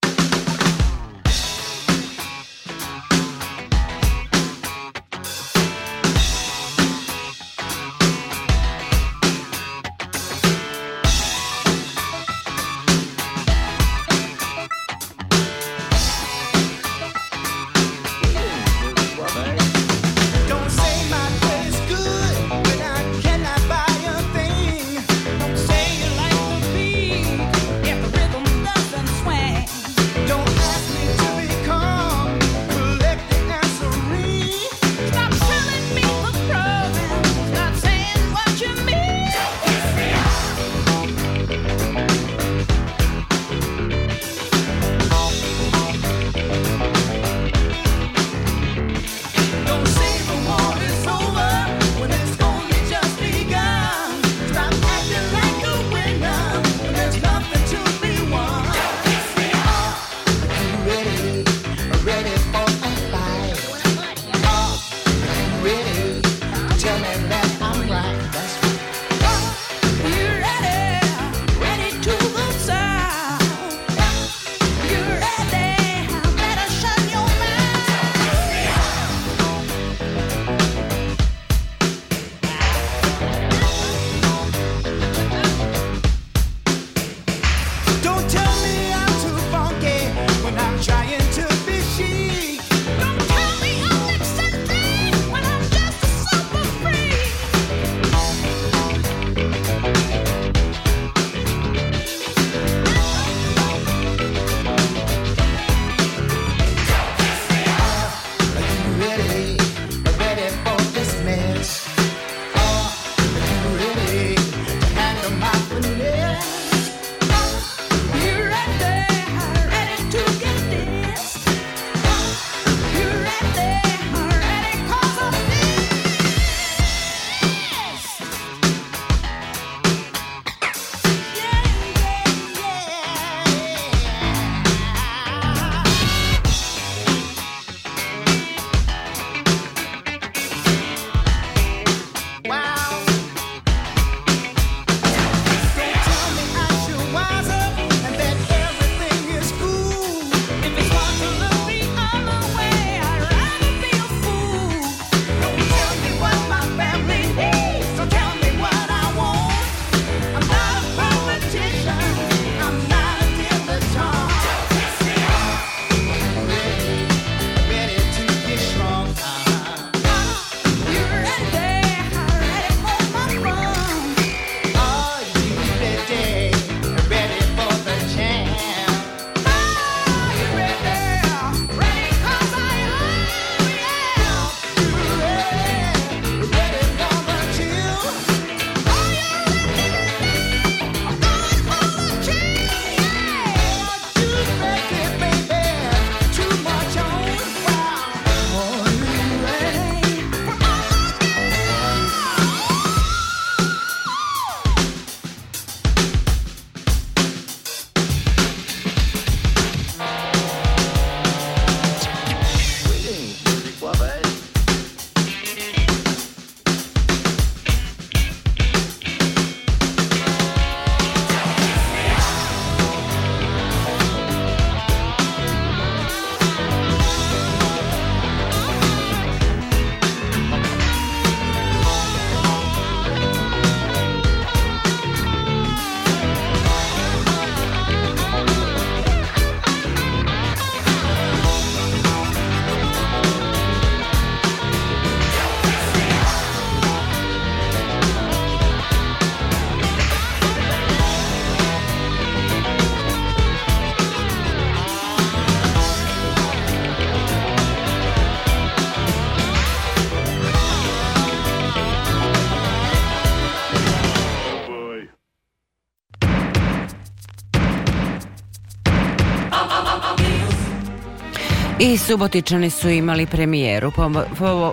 I 271.89 271.97
Subotičani 271.97 272.71
su 272.71 272.89
imali 272.89 273.27
premijeru 273.27 273.91
po, 273.91 274.11
po, 274.39 274.73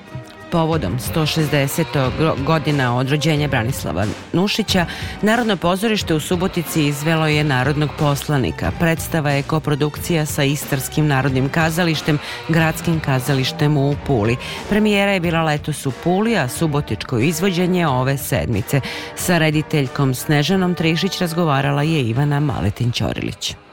povodom 0.52 0.98
160. 1.16 2.44
godina 2.46 2.98
od 2.98 3.10
rođenja 3.10 3.48
Branislava 3.48 4.06
Nušića, 4.34 4.86
Narodno 5.22 5.58
pozorište 5.58 6.14
u 6.14 6.20
Subotici 6.20 6.86
izvelo 6.86 7.28
je 7.28 7.44
narodnog 7.44 7.90
poslanika. 8.00 8.72
Predstava 8.80 9.32
je 9.32 9.44
koprodukcija 9.44 10.26
sa 10.26 10.44
Istarskim 10.44 11.08
narodnim 11.08 11.50
kazalištem, 11.50 12.20
gradskim 12.50 13.00
kazalištem 13.00 13.78
u 13.78 13.96
Puli. 14.08 14.38
Premijera 14.70 15.12
je 15.12 15.20
bila 15.20 15.44
letos 15.44 15.86
u 15.86 15.92
Puli, 16.04 16.38
a 16.38 16.48
subotičko 16.48 17.20
izvođenje 17.20 17.88
ove 17.88 18.18
sedmice. 18.18 18.82
Sa 19.16 19.38
rediteljkom 19.38 20.14
Snežanom 20.14 20.76
Trišić 20.76 21.20
razgovarala 21.20 21.84
je 21.84 22.02
Ivana 22.02 22.40
Maletin-Ćorilić. 22.40 23.65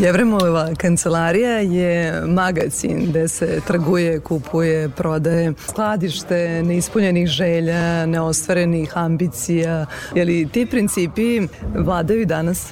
Jevremova 0.00 0.74
kancelarija 0.76 1.58
je 1.58 2.22
magazin 2.26 3.06
gde 3.08 3.28
se 3.28 3.60
trguje, 3.66 4.20
kupuje, 4.20 4.88
prodaje 4.88 5.52
skladište 5.68 6.62
neispunjenih 6.62 7.26
želja, 7.26 8.06
neostvarenih 8.06 8.92
ambicija. 8.94 9.86
Je 10.14 10.24
li 10.24 10.48
ti 10.52 10.66
principi 10.66 11.40
vladaju 11.74 12.26
danas? 12.26 12.68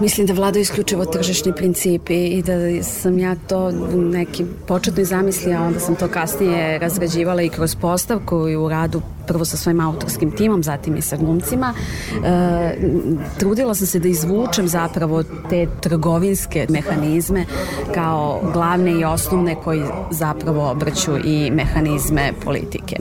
Mislim 0.00 0.26
da 0.26 0.32
vladaju 0.32 0.62
isključivo 0.62 1.04
tržišni 1.04 1.52
principi 1.52 2.26
i 2.26 2.42
da 2.42 2.82
sam 2.82 3.18
ja 3.18 3.36
to 3.48 3.70
neki 3.96 4.44
početnoj 4.66 5.04
zamisli, 5.04 5.54
a 5.54 5.62
onda 5.62 5.80
sam 5.80 5.96
to 5.96 6.08
kasnije 6.08 6.78
razrađivala 6.78 7.42
i 7.42 7.48
kroz 7.48 7.74
postavku 7.74 8.48
i 8.48 8.56
u 8.56 8.68
radu 8.68 9.02
prvo 9.28 9.44
sa 9.44 9.56
svojim 9.56 9.80
autorskim 9.80 10.30
timom, 10.30 10.62
zatim 10.62 10.96
i 10.96 11.02
sa 11.02 11.16
glumcima. 11.16 11.74
E, 12.24 12.76
trudila 13.38 13.74
sam 13.74 13.86
se 13.86 13.98
da 13.98 14.08
izvučem 14.08 14.68
zapravo 14.68 15.22
te 15.22 15.66
trgovinske 15.80 16.66
mehanizme 16.68 17.44
kao 17.94 18.40
glavne 18.52 19.00
i 19.00 19.04
osnovne 19.04 19.56
koji 19.64 19.82
zapravo 20.10 20.70
obraću 20.70 21.18
i 21.24 21.50
mehanizme 21.50 22.32
politike. 22.44 22.96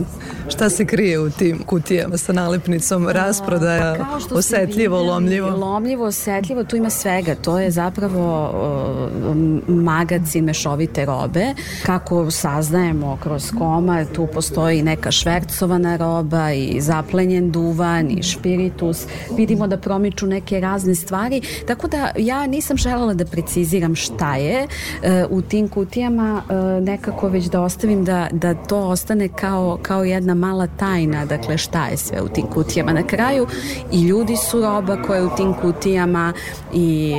Šta 0.50 0.70
se 0.70 0.86
krije 0.86 1.20
u 1.20 1.30
tim 1.30 1.64
kutijama 1.66 2.18
sa 2.18 2.34
nalepnicom 2.34 3.08
rasprodaja, 3.08 3.96
pa 4.30 4.36
osetljivo, 4.36 4.98
videli, 4.98 5.10
lomljivo? 5.10 5.50
Lomljivo, 5.50 6.06
osetljivo, 6.06 6.64
tu 6.64 6.76
ima 6.76 6.90
svega. 6.90 7.36
To 7.36 7.60
je 7.60 7.72
zapravo 7.72 8.50
uh, 8.50 9.76
magazin 9.76 10.46
mešovite 10.46 11.06
robe. 11.06 11.46
Kako 11.86 12.32
saznajemo 12.32 13.18
kroz 13.24 13.52
koma, 13.58 14.06
tu 14.06 14.28
postoji 14.34 14.82
neka 14.84 15.12
švercovana 15.12 15.98
roba 15.98 16.52
i 16.52 16.82
zaplenjen 16.82 17.52
duvan 17.52 18.12
i 18.12 18.24
špiritus. 18.24 19.06
Vidimo 19.38 19.68
da 19.68 19.78
promiču 19.78 20.28
neke 20.28 20.60
razne 20.60 20.96
stvari. 20.96 21.42
Tako 21.68 21.88
da 21.88 22.12
ja 22.18 22.48
nisam 22.48 22.78
želela 22.78 23.14
da 23.14 23.26
preciziram 23.26 23.96
šta 23.96 24.36
je 24.36 24.64
uh, 24.64 25.10
u 25.30 25.42
tim 25.42 25.68
kutijama, 25.68 26.42
uh, 26.50 26.84
nekako 26.84 27.28
već 27.28 27.46
da 27.46 27.62
ostavim 27.62 28.06
da, 28.06 28.28
da 28.32 28.54
to 28.54 28.80
ostane 28.80 29.28
kao, 29.28 29.80
kao 29.82 30.04
jedna 30.04 30.37
mala 30.38 30.68
tajna, 30.68 31.26
dakle 31.26 31.58
šta 31.58 31.88
je 31.88 31.98
sve 31.98 32.22
u 32.22 32.28
tim 32.28 32.46
kutijama. 32.48 32.94
Na 32.94 33.04
kraju 33.04 33.48
i 33.92 34.02
ljudi 34.02 34.36
su 34.36 34.62
roba 34.62 35.02
koje 35.02 35.24
u 35.24 35.30
tim 35.38 35.54
kutijama 35.54 36.34
i 36.74 37.16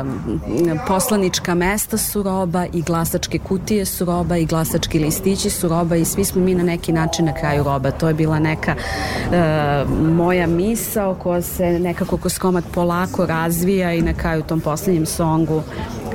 um, 0.00 0.40
poslanička 0.88 1.54
mesta 1.54 1.98
su 1.98 2.22
roba 2.22 2.66
i 2.72 2.82
glasačke 2.82 3.38
kutije 3.38 3.84
su 3.84 4.04
roba 4.04 4.36
i 4.36 4.46
glasački 4.46 4.98
listići 4.98 5.50
su 5.50 5.68
roba 5.68 5.96
i 5.96 6.04
svi 6.04 6.24
smo 6.24 6.42
mi 6.42 6.54
na 6.54 6.62
neki 6.62 6.92
način 6.92 7.24
na 7.24 7.34
kraju 7.34 7.64
roba. 7.64 7.90
To 7.90 8.08
je 8.08 8.14
bila 8.14 8.38
neka 8.38 8.74
uh, 8.74 9.98
moja 10.16 10.46
misao 10.46 11.14
koja 11.14 11.42
se 11.42 11.78
nekako 11.78 12.16
kroz 12.16 12.38
komad 12.38 12.64
polako 12.74 13.26
razvija 13.26 13.92
i 13.92 14.02
na 14.02 14.14
kraju 14.14 14.40
u 14.40 14.48
tom 14.48 14.60
poslednjem 14.60 15.06
songu 15.06 15.62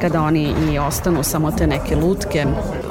kada 0.01 0.21
oni 0.21 0.53
i 0.71 0.79
ostanu 0.79 1.23
samo 1.23 1.51
te 1.51 1.67
neke 1.67 1.95
lutke 1.95 2.45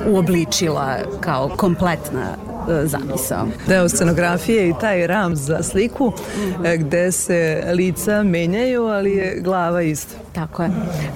uobličila 0.06 0.96
kao 1.20 1.50
kompletna 1.56 2.20
e, 2.20 2.43
zamisao. 2.84 3.46
Deo 3.68 3.88
scenografije 3.88 4.68
i 4.68 4.74
taj 4.80 5.06
ram 5.06 5.36
za 5.36 5.62
sliku 5.62 6.04
-hmm. 6.04 6.76
gde 6.78 7.12
se 7.12 7.64
lica 7.72 8.22
menjaju, 8.22 8.84
ali 8.84 9.10
je 9.10 9.40
glava 9.40 9.82
ista. 9.82 10.14
Tako 10.32 10.62
je. 10.62 10.70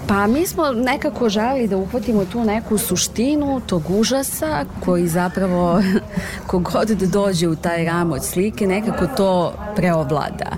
Pa 0.07 0.27
mi 0.27 0.47
smo 0.47 0.73
nekako 0.73 1.29
želi 1.29 1.69
da 1.69 1.77
uhvatimo 1.77 2.25
tu 2.25 2.45
neku 2.45 2.79
suštinu 2.79 3.61
tog 3.67 3.83
užasa 3.89 4.65
koji 4.85 5.09
zapravo 5.09 5.83
kogod 6.47 6.89
da 6.89 7.07
dođe 7.07 7.49
u 7.49 7.57
taj 7.57 7.85
ram 7.85 8.13
od 8.13 8.25
slike 8.25 8.67
nekako 8.67 9.07
to 9.17 9.53
preovlada. 9.77 10.57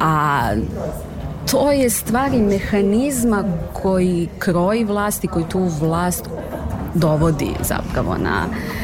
A 0.00 0.50
to 1.50 1.70
je 1.70 1.90
stvari 1.90 2.38
mehanizma 2.38 3.44
koji 3.72 4.28
kroji 4.38 4.84
vlast 4.84 5.24
i 5.24 5.28
koji 5.28 5.44
tu 5.48 5.70
vlast 5.80 6.28
dovodi 6.94 7.50
zapravo 7.60 8.16
na 8.18 8.46
E, 8.46 8.83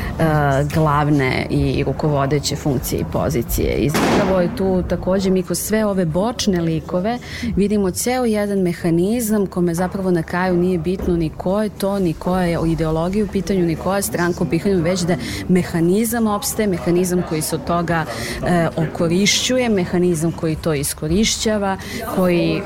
glavne 0.74 1.46
i 1.50 1.84
rukovodeće 1.84 2.56
funkcije 2.56 3.00
i 3.00 3.04
pozicije. 3.12 3.74
I 3.74 3.90
zapravo 3.90 4.40
je 4.40 4.56
tu 4.56 4.82
takođe 4.88 5.30
mi 5.30 5.42
kroz 5.42 5.58
sve 5.58 5.86
ove 5.86 6.04
bočne 6.04 6.60
likove 6.60 7.18
vidimo 7.56 7.90
ceo 7.90 8.24
jedan 8.24 8.58
mehanizam 8.58 9.46
kome 9.46 9.74
zapravo 9.74 10.10
na 10.10 10.22
kraju 10.22 10.56
nije 10.56 10.78
bitno 10.78 11.16
ni 11.16 11.30
ko 11.30 11.62
je 11.62 11.68
to, 11.68 11.98
ni 11.98 12.12
koja 12.12 12.44
je 12.44 12.58
ideologija 12.66 13.24
u 13.24 13.28
pitanju, 13.28 13.66
ni 13.66 13.76
koja 13.76 13.96
je 13.96 14.02
stranka 14.02 14.44
u 14.44 14.46
pitanju, 14.46 14.82
već 14.82 15.00
da 15.00 15.16
mehanizam 15.48 16.26
opstaje, 16.26 16.68
mehanizam 16.68 17.22
koji 17.28 17.42
se 17.42 17.56
od 17.56 17.64
toga 17.64 18.04
e, 18.46 18.68
okorišćuje, 18.76 19.68
mehanizam 19.68 20.32
koji 20.32 20.56
to 20.56 20.74
iskorišćava, 20.74 21.76
koji 22.16 22.56
e, 22.56 22.60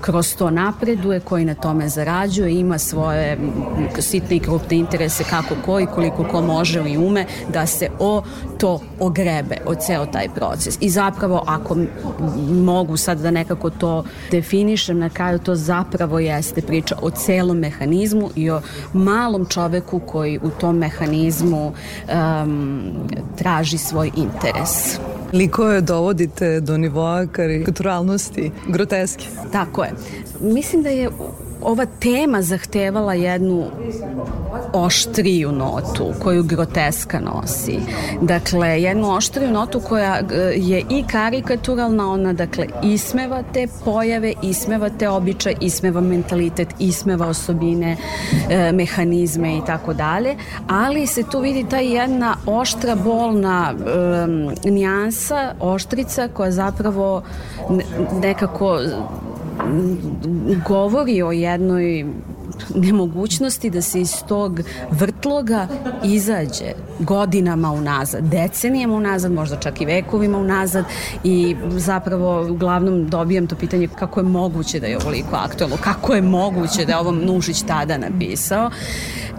kroz 0.00 0.36
to 0.36 0.50
napreduje, 0.50 1.20
koji 1.20 1.44
na 1.44 1.54
tome 1.54 1.88
zarađuje, 1.88 2.54
ima 2.54 2.78
svoje 2.78 3.38
sitne 3.98 4.36
i 4.36 4.40
krupne 4.40 4.76
interese 4.76 5.24
kako 5.24 5.54
ko 5.64 5.80
i 5.80 5.86
koliko 5.86 6.24
ko 6.24 6.40
može 6.48 6.84
i 6.90 6.96
ume 6.96 7.26
da 7.52 7.66
se 7.66 7.88
o 7.98 8.22
to 8.58 8.80
ogrebe, 9.00 9.56
o 9.66 9.74
ceo 9.74 10.06
taj 10.06 10.28
proces. 10.28 10.78
I 10.80 10.90
zapravo, 10.90 11.44
ako 11.46 11.76
mogu 12.50 12.96
sad 12.96 13.20
da 13.20 13.30
nekako 13.30 13.70
to 13.70 14.04
definišem, 14.30 14.98
na 14.98 15.08
kraju 15.08 15.38
to 15.38 15.54
zapravo 15.54 16.18
jeste 16.18 16.62
priča 16.62 16.96
o 17.02 17.10
celom 17.10 17.58
mehanizmu 17.58 18.30
i 18.36 18.50
o 18.50 18.60
malom 18.92 19.46
čoveku 19.46 20.00
koji 20.00 20.38
u 20.42 20.50
tom 20.50 20.76
mehanizmu 20.78 21.72
um, 21.72 22.92
traži 23.36 23.78
svoj 23.78 24.10
interes. 24.16 24.98
Likove 25.32 25.80
dovodite 25.80 26.60
do 26.60 26.76
nivoa 26.76 27.26
karikaturalnosti, 27.26 28.50
groteske. 28.68 29.24
Tako 29.52 29.84
je. 29.84 29.92
Mislim 30.40 30.82
da 30.82 30.88
je 30.88 31.10
ova 31.62 31.86
tema 31.86 32.42
zahtevala 32.42 33.14
jednu 33.14 33.64
oštriju 34.72 35.52
notu 35.52 36.12
koju 36.22 36.42
groteska 36.42 37.20
nosi. 37.20 37.78
Dakle, 38.22 38.82
jednu 38.82 39.10
oštriju 39.10 39.50
notu 39.50 39.80
koja 39.80 40.18
e, 40.18 40.36
je 40.56 40.84
i 40.90 41.04
karikaturalna, 41.10 42.10
ona 42.10 42.32
dakle 42.32 42.66
ismeva 42.82 43.42
te 43.52 43.66
pojave, 43.84 44.32
ismeva 44.42 44.90
te 44.98 45.08
običaje, 45.08 45.56
ismeva 45.60 46.00
mentalitet, 46.00 46.68
ismeva 46.78 47.26
osobine, 47.26 47.96
e, 48.50 48.72
mehanizme 48.72 49.56
i 49.56 49.60
tako 49.66 49.94
dalje, 49.94 50.36
ali 50.68 51.06
se 51.06 51.22
tu 51.22 51.40
vidi 51.40 51.66
ta 51.70 51.78
jedna 51.78 52.36
oštra, 52.46 52.94
bolna 52.94 53.74
nijansa, 54.64 55.54
oštrica 55.60 56.28
koja 56.28 56.50
zapravo 56.50 57.22
nekako 58.22 58.80
govori 60.66 61.22
o 61.22 61.32
jednoj 61.32 62.04
nemogućnosti 62.74 63.70
da 63.70 63.82
se 63.82 64.00
iz 64.00 64.22
tog 64.28 64.60
vrtloga 64.90 65.68
izađe 66.04 66.72
godinama 66.98 67.72
unazad, 67.72 68.24
decenijama 68.24 68.94
unazad, 68.94 69.32
možda 69.32 69.56
čak 69.56 69.80
i 69.80 69.84
vekovima 69.84 70.38
unazad 70.38 70.84
i 71.24 71.56
zapravo 71.68 72.46
uglavnom 72.50 73.08
dobijam 73.08 73.46
to 73.46 73.56
pitanje 73.56 73.88
kako 73.98 74.20
je 74.20 74.24
moguće 74.24 74.80
da 74.80 74.86
je 74.86 74.98
ovoliko 74.98 75.36
aktualno, 75.36 75.76
kako 75.80 76.14
je 76.14 76.22
moguće 76.22 76.84
da 76.84 76.92
je 76.92 76.98
ovo 76.98 77.12
Nušić 77.12 77.62
tada 77.62 77.98
napisao. 77.98 78.70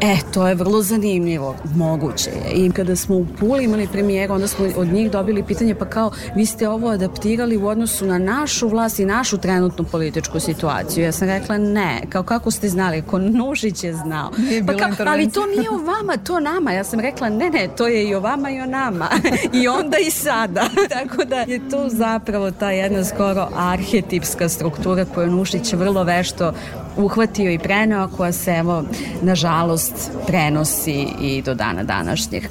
E, 0.01 0.17
to 0.33 0.47
je 0.47 0.55
vrlo 0.55 0.81
zanimljivo, 0.81 1.55
moguće 1.75 2.29
je. 2.29 2.51
I 2.53 2.71
kada 2.71 2.95
smo 2.95 3.15
u 3.15 3.25
Puli 3.39 3.63
imali 3.63 3.87
premijeru, 3.87 4.33
onda 4.33 4.47
smo 4.47 4.65
od 4.77 4.87
njih 4.87 5.11
dobili 5.11 5.43
pitanje 5.43 5.75
pa 5.75 5.85
kao 5.85 6.11
vi 6.35 6.45
ste 6.45 6.69
ovo 6.69 6.89
adaptirali 6.89 7.57
u 7.57 7.67
odnosu 7.67 8.05
na 8.05 8.17
našu 8.17 8.67
vlast 8.67 8.99
i 8.99 9.05
našu 9.05 9.37
trenutnu 9.37 9.85
političku 9.85 10.39
situaciju. 10.39 11.03
Ja 11.03 11.11
sam 11.11 11.27
rekla 11.27 11.57
ne, 11.57 12.01
kao 12.09 12.23
kako 12.23 12.51
ste 12.51 12.69
znali, 12.69 12.97
ako 12.97 13.19
Nušić 13.19 13.83
je 13.83 13.93
znao. 13.93 14.31
Nije 14.37 14.65
pa 14.65 14.73
kao, 14.73 14.89
ali 15.07 15.31
to 15.31 15.45
nije 15.45 15.69
o 15.69 15.77
vama, 15.77 16.17
to 16.17 16.39
nama. 16.39 16.71
Ja 16.71 16.83
sam 16.83 16.99
rekla 16.99 17.29
ne, 17.29 17.49
ne, 17.49 17.69
to 17.77 17.87
je 17.87 18.09
i 18.09 18.15
o 18.15 18.19
vama 18.19 18.49
i 18.49 18.61
o 18.61 18.65
nama. 18.65 19.09
I 19.61 19.67
onda 19.67 19.97
i 20.07 20.11
sada. 20.11 20.61
Tako 20.99 21.25
da 21.25 21.35
je 21.35 21.69
to 21.69 21.89
zapravo 21.89 22.51
ta 22.51 22.71
jedna 22.71 23.03
skoro 23.03 23.47
arhetipska 23.55 24.49
struktura 24.49 25.05
koju 25.05 25.31
Nušić 25.31 25.73
vrlo 25.73 26.03
vešto 26.03 26.53
uhvatio 26.97 27.51
i 27.51 27.59
preneo, 27.59 28.07
koja 28.07 28.31
se 28.31 28.51
evo, 28.51 28.83
nažalost, 29.21 30.11
prenosi 30.27 31.07
i 31.21 31.41
do 31.41 31.53
dana 31.53 31.83
današnjeg. 31.83 32.43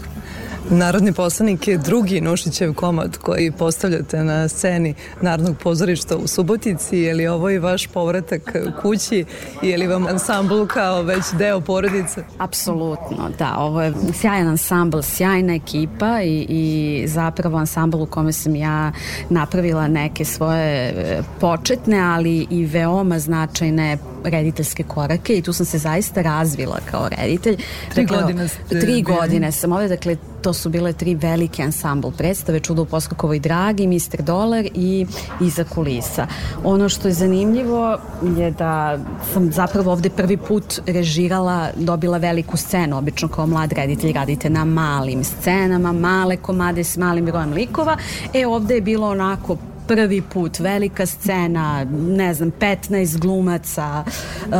Narodni 0.70 1.12
poslanik 1.12 1.68
je 1.68 1.79
drugi 1.79 2.20
Nušićev 2.20 2.74
komad 2.74 3.16
koji 3.16 3.53
postavljate 3.53 4.24
na 4.24 4.48
sceni 4.48 4.94
Narodnog 5.22 5.57
pozorišta 5.57 6.16
u 6.16 6.27
Subotici. 6.27 6.98
Je 6.98 7.14
li 7.14 7.27
ovo 7.27 7.51
i 7.51 7.59
vaš 7.59 7.87
povratak 7.87 8.57
kući? 8.83 9.24
Je 9.62 9.79
li 9.79 9.87
vam 9.87 10.07
ansambl 10.07 10.66
kao 10.66 11.03
već 11.03 11.24
deo 11.38 11.61
porodice? 11.61 12.24
Apsolutno, 12.38 13.31
da. 13.38 13.55
Ovo 13.59 13.83
je 13.83 13.92
sjajan 14.14 14.48
ansambl, 14.48 15.01
sjajna 15.03 15.55
ekipa 15.55 16.22
i, 16.22 16.46
i 16.48 17.05
zapravo 17.09 17.59
ansambl 17.59 18.03
u 18.03 18.07
kome 18.07 18.33
sam 18.33 18.57
ja 18.57 18.92
napravila 19.31 19.88
neke 19.88 20.24
svoje 20.24 20.88
e, 20.88 21.22
početne, 21.40 22.01
ali 22.01 22.46
i 22.51 22.66
veoma 22.66 23.18
značajne 23.18 23.98
rediteljske 24.24 24.83
korake 24.83 25.38
i 25.38 25.42
tu 25.42 25.52
sam 25.52 25.66
se 25.66 25.78
zaista 25.78 26.22
razvila 26.22 26.78
kao 26.90 27.09
reditelj. 27.09 27.57
Tri 27.94 28.07
dakle, 28.07 28.22
godine 28.22 28.48
ste 28.48 28.81
Tri 28.81 29.02
godine 29.02 29.52
sam 29.52 29.72
ovde, 29.72 29.88
dakle 29.88 30.16
to 30.42 30.52
su 30.52 30.68
bile 30.68 30.92
tri 30.92 31.14
velike 31.14 31.62
ansambl 31.62 32.09
predstave 32.11 32.61
Čudo 32.61 32.83
u 32.83 32.85
Poskokovoj 32.85 33.38
dragi, 33.38 33.87
Mr. 33.87 34.22
Dolar 34.22 34.68
i 34.74 35.07
Iza 35.40 35.64
kulisa. 35.64 36.26
Ono 36.64 36.88
što 36.88 37.09
je 37.09 37.14
zanimljivo 37.14 37.98
je 38.37 38.50
da 38.50 38.98
sam 39.33 39.52
zapravo 39.52 39.92
ovde 39.92 40.11
prvi 40.11 40.37
put 40.37 40.81
režirala, 40.87 41.68
dobila 41.76 42.18
veliku 42.18 42.57
scenu, 42.57 42.98
obično 42.98 43.28
kao 43.28 43.46
mlad 43.46 43.72
reditelj 43.72 44.12
radite 44.12 44.50
na 44.50 44.64
malim 44.64 45.24
scenama, 45.24 45.92
male 45.92 46.37
komade 46.37 46.85
s 46.85 46.96
malim 46.96 47.24
brojem 47.24 47.52
likova. 47.52 47.96
E 48.35 48.46
ovde 48.46 48.74
je 48.74 48.81
bilo 48.81 49.11
onako 49.11 49.57
prvi 49.88 50.22
put, 50.22 50.59
velika 50.59 51.07
scena, 51.07 51.87
ne 51.90 52.35
znam, 52.35 52.53
15 52.61 53.18
glumaca, 53.18 54.05
uh, 54.07 54.53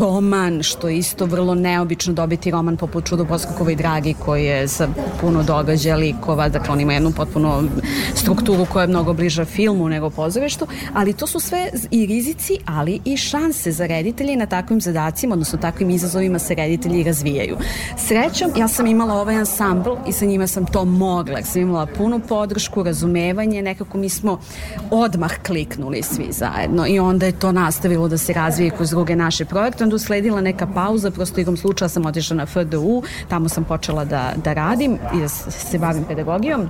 roman, 0.00 0.62
što 0.62 0.88
je 0.88 0.98
isto 0.98 1.26
vrlo 1.26 1.54
neobično 1.54 2.12
dobiti 2.12 2.50
roman 2.50 2.76
poput 2.76 3.08
Čudo 3.08 3.24
Poskakova 3.24 3.70
i 3.70 3.76
Dragi 3.76 4.14
koji 4.14 4.44
je 4.44 4.68
sa 4.68 4.88
puno 5.20 5.42
događaja 5.42 5.96
likova, 5.96 6.48
dakle 6.48 6.72
on 6.72 6.80
ima 6.80 6.92
jednu 6.92 7.12
potpuno 7.16 7.64
strukturu 8.14 8.66
koja 8.72 8.82
je 8.82 8.88
mnogo 8.88 9.12
bliža 9.12 9.44
filmu 9.44 9.88
nego 9.88 10.10
pozorištu, 10.10 10.66
ali 10.94 11.12
to 11.12 11.26
su 11.26 11.40
sve 11.40 11.70
i 11.90 12.06
rizici, 12.06 12.58
ali 12.66 13.00
i 13.04 13.16
šanse 13.16 13.72
za 13.72 13.86
reditelje 13.86 14.36
na 14.36 14.46
takvim 14.46 14.80
zadacima, 14.80 15.32
odnosno 15.32 15.58
takvim 15.58 15.90
izazovima 15.90 16.38
se 16.38 16.54
reditelji 16.54 17.02
razvijaju. 17.02 17.56
Srećom, 17.96 18.50
ja 18.56 18.68
sam 18.68 18.86
imala 18.86 19.14
ovaj 19.14 19.36
ansambl 19.36 19.90
i 20.06 20.12
sa 20.12 20.24
njima 20.24 20.46
sam 20.46 20.66
to 20.66 20.84
mogla, 20.84 21.42
sam 21.42 21.62
imala 21.62 21.86
punu 21.86 22.20
podršku, 22.28 22.82
razumevanje, 22.82 23.62
nekako 23.62 23.98
mi 23.98 24.08
smo 24.08 24.38
odmah 24.90 25.32
kliknuli 25.46 26.02
svi 26.02 26.28
zajedno 26.30 26.86
i 26.86 26.98
onda 26.98 27.26
je 27.26 27.38
to 27.38 27.52
nastavilo 27.52 28.08
da 28.08 28.18
se 28.18 28.32
razvije 28.32 28.70
kroz 28.70 28.90
druge 28.90 29.16
naše 29.16 29.44
projekte, 29.44 29.84
onda 29.84 29.96
usledila 29.96 30.40
neka 30.40 30.66
pauza, 30.66 31.10
prosto 31.10 31.40
igom 31.40 31.56
slučaja 31.56 31.88
sam 31.88 32.06
otišla 32.06 32.36
na 32.36 32.46
FDU, 32.46 33.02
tamo 33.28 33.48
sam 33.48 33.64
počela 33.64 34.04
da, 34.04 34.32
da 34.44 34.52
radim 34.52 34.98
i 35.14 35.20
da 35.20 35.28
se 35.28 35.78
bavim 35.78 36.04
pedagogijom. 36.04 36.68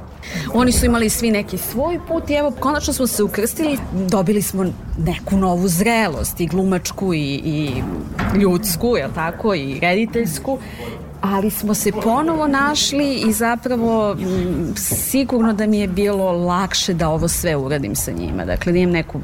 Oni 0.55 0.73
su 0.73 0.87
imali 0.87 1.09
svi 1.09 1.31
neki 1.31 1.59
svoj 1.59 2.01
put 2.09 2.31
i 2.31 2.35
evo, 2.35 2.51
konačno 2.61 2.93
smo 2.93 3.07
se 3.07 3.23
ukrstili, 3.23 3.79
dobili 4.09 4.43
smo 4.43 4.65
neku 4.99 5.37
novu 5.37 5.69
zrelost 5.69 6.41
i 6.41 6.47
glumačku 6.47 7.15
i, 7.15 7.21
i 7.45 7.83
ljudsku, 8.39 8.97
jel 8.97 9.11
tako, 9.15 9.55
i 9.55 9.81
rediteljsku 9.81 10.59
ali 11.23 11.51
smo 11.51 11.75
se 11.75 11.93
ponovo 11.93 12.47
našli 12.47 13.15
i 13.15 13.33
zapravo 13.33 14.17
m, 14.21 14.75
sigurno 14.77 15.53
da 15.53 15.67
mi 15.67 15.79
je 15.79 15.89
bilo 15.89 16.33
lakše 16.33 16.95
da 16.95 17.09
ovo 17.09 17.29
sve 17.29 17.57
uradim 17.57 17.97
sa 17.97 18.11
njima. 18.11 18.45
Dakle, 18.45 18.73
da 18.73 18.79
imam 18.79 18.93
neku 18.93 19.21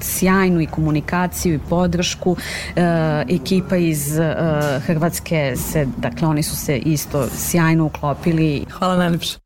sjajnu 0.00 0.60
i 0.60 0.66
komunikaciju 0.66 1.54
i 1.54 1.58
podršku. 1.58 2.36
E, 2.76 2.80
ekipa 3.28 3.76
iz 3.76 4.18
e, 4.18 4.34
Hrvatske 4.86 5.54
se, 5.56 5.86
dakle, 5.96 6.28
oni 6.28 6.42
su 6.42 6.56
se 6.56 6.78
isto 6.78 7.28
sjajno 7.36 7.84
uklopili. 7.84 8.64
Hvala 8.70 8.96
najlepše. 8.96 9.43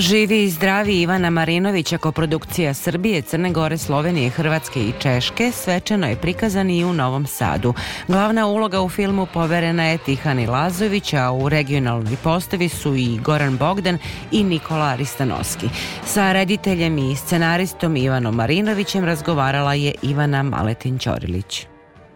Živi 0.00 0.42
i 0.42 0.50
zdravi 0.50 1.00
Ivana 1.00 1.30
Marinovića 1.30 1.98
koprodukcija 1.98 2.74
Srbije, 2.74 3.22
Crne 3.22 3.52
Gore, 3.52 3.78
Slovenije, 3.78 4.30
Hrvatske 4.30 4.80
i 4.80 4.92
Češke 4.98 5.52
svečano 5.52 6.08
je 6.08 6.16
prikazan 6.16 6.70
i 6.70 6.84
u 6.84 6.92
Novom 6.92 7.26
Sadu. 7.26 7.74
Glavna 8.08 8.46
uloga 8.46 8.80
u 8.80 8.88
filmu 8.88 9.26
poverena 9.34 9.84
je 9.84 9.98
Tihani 9.98 10.46
Lazović, 10.46 11.12
a 11.14 11.32
u 11.32 11.48
regionalnoj 11.48 12.16
postavi 12.24 12.68
su 12.68 12.94
i 12.94 13.18
Goran 13.24 13.56
Bogdan 13.56 13.98
i 14.32 14.44
Nikola 14.44 14.86
Aristanoski. 14.86 15.68
Sa 16.04 16.32
rediteljem 16.32 16.98
i 16.98 17.16
scenaristom 17.16 17.96
Ivanom 17.96 18.34
Marinovićem 18.34 19.04
razgovarala 19.04 19.74
je 19.74 19.94
Ivana 20.02 20.42
Maletin 20.42 20.98
Ćorilić. 20.98 21.66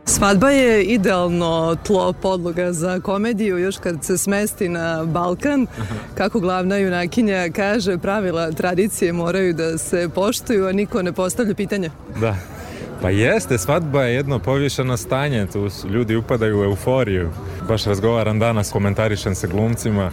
Svadba 0.05 0.51
je 0.51 0.85
idealno 0.85 1.77
tlo 1.87 2.13
podloga 2.13 2.73
za 2.73 3.01
komediju 3.01 3.59
još 3.59 3.77
kad 3.79 4.05
se 4.05 4.19
smesti 4.19 4.69
na 4.69 5.05
Balkan. 5.05 5.67
Kako 6.15 6.41
glavna 6.41 6.77
junakinja 6.77 7.49
kaže, 7.57 7.99
pravila 7.99 8.53
tradicije 8.53 9.13
moraju 9.13 9.55
da 9.55 9.79
se 9.79 10.09
poštuju, 10.15 10.67
a 10.67 10.73
niko 10.73 11.03
ne 11.03 11.13
postavlja 11.13 11.55
pitanje. 11.55 11.91
Da. 12.21 12.37
Pa 13.03 13.11
jeste, 13.11 13.59
svadba 13.59 14.03
je 14.03 14.15
jedno 14.15 14.39
povješano 14.39 14.97
stanje, 14.97 15.47
tu 15.47 15.69
ljudi 15.91 16.17
upadaju 16.17 16.61
u 16.61 16.65
euforiju. 16.65 17.31
Baš 17.69 17.85
razgovaram 17.85 18.39
danas, 18.39 18.73
komentarišem 18.73 19.35
se 19.35 19.49
glumcima 19.49 20.11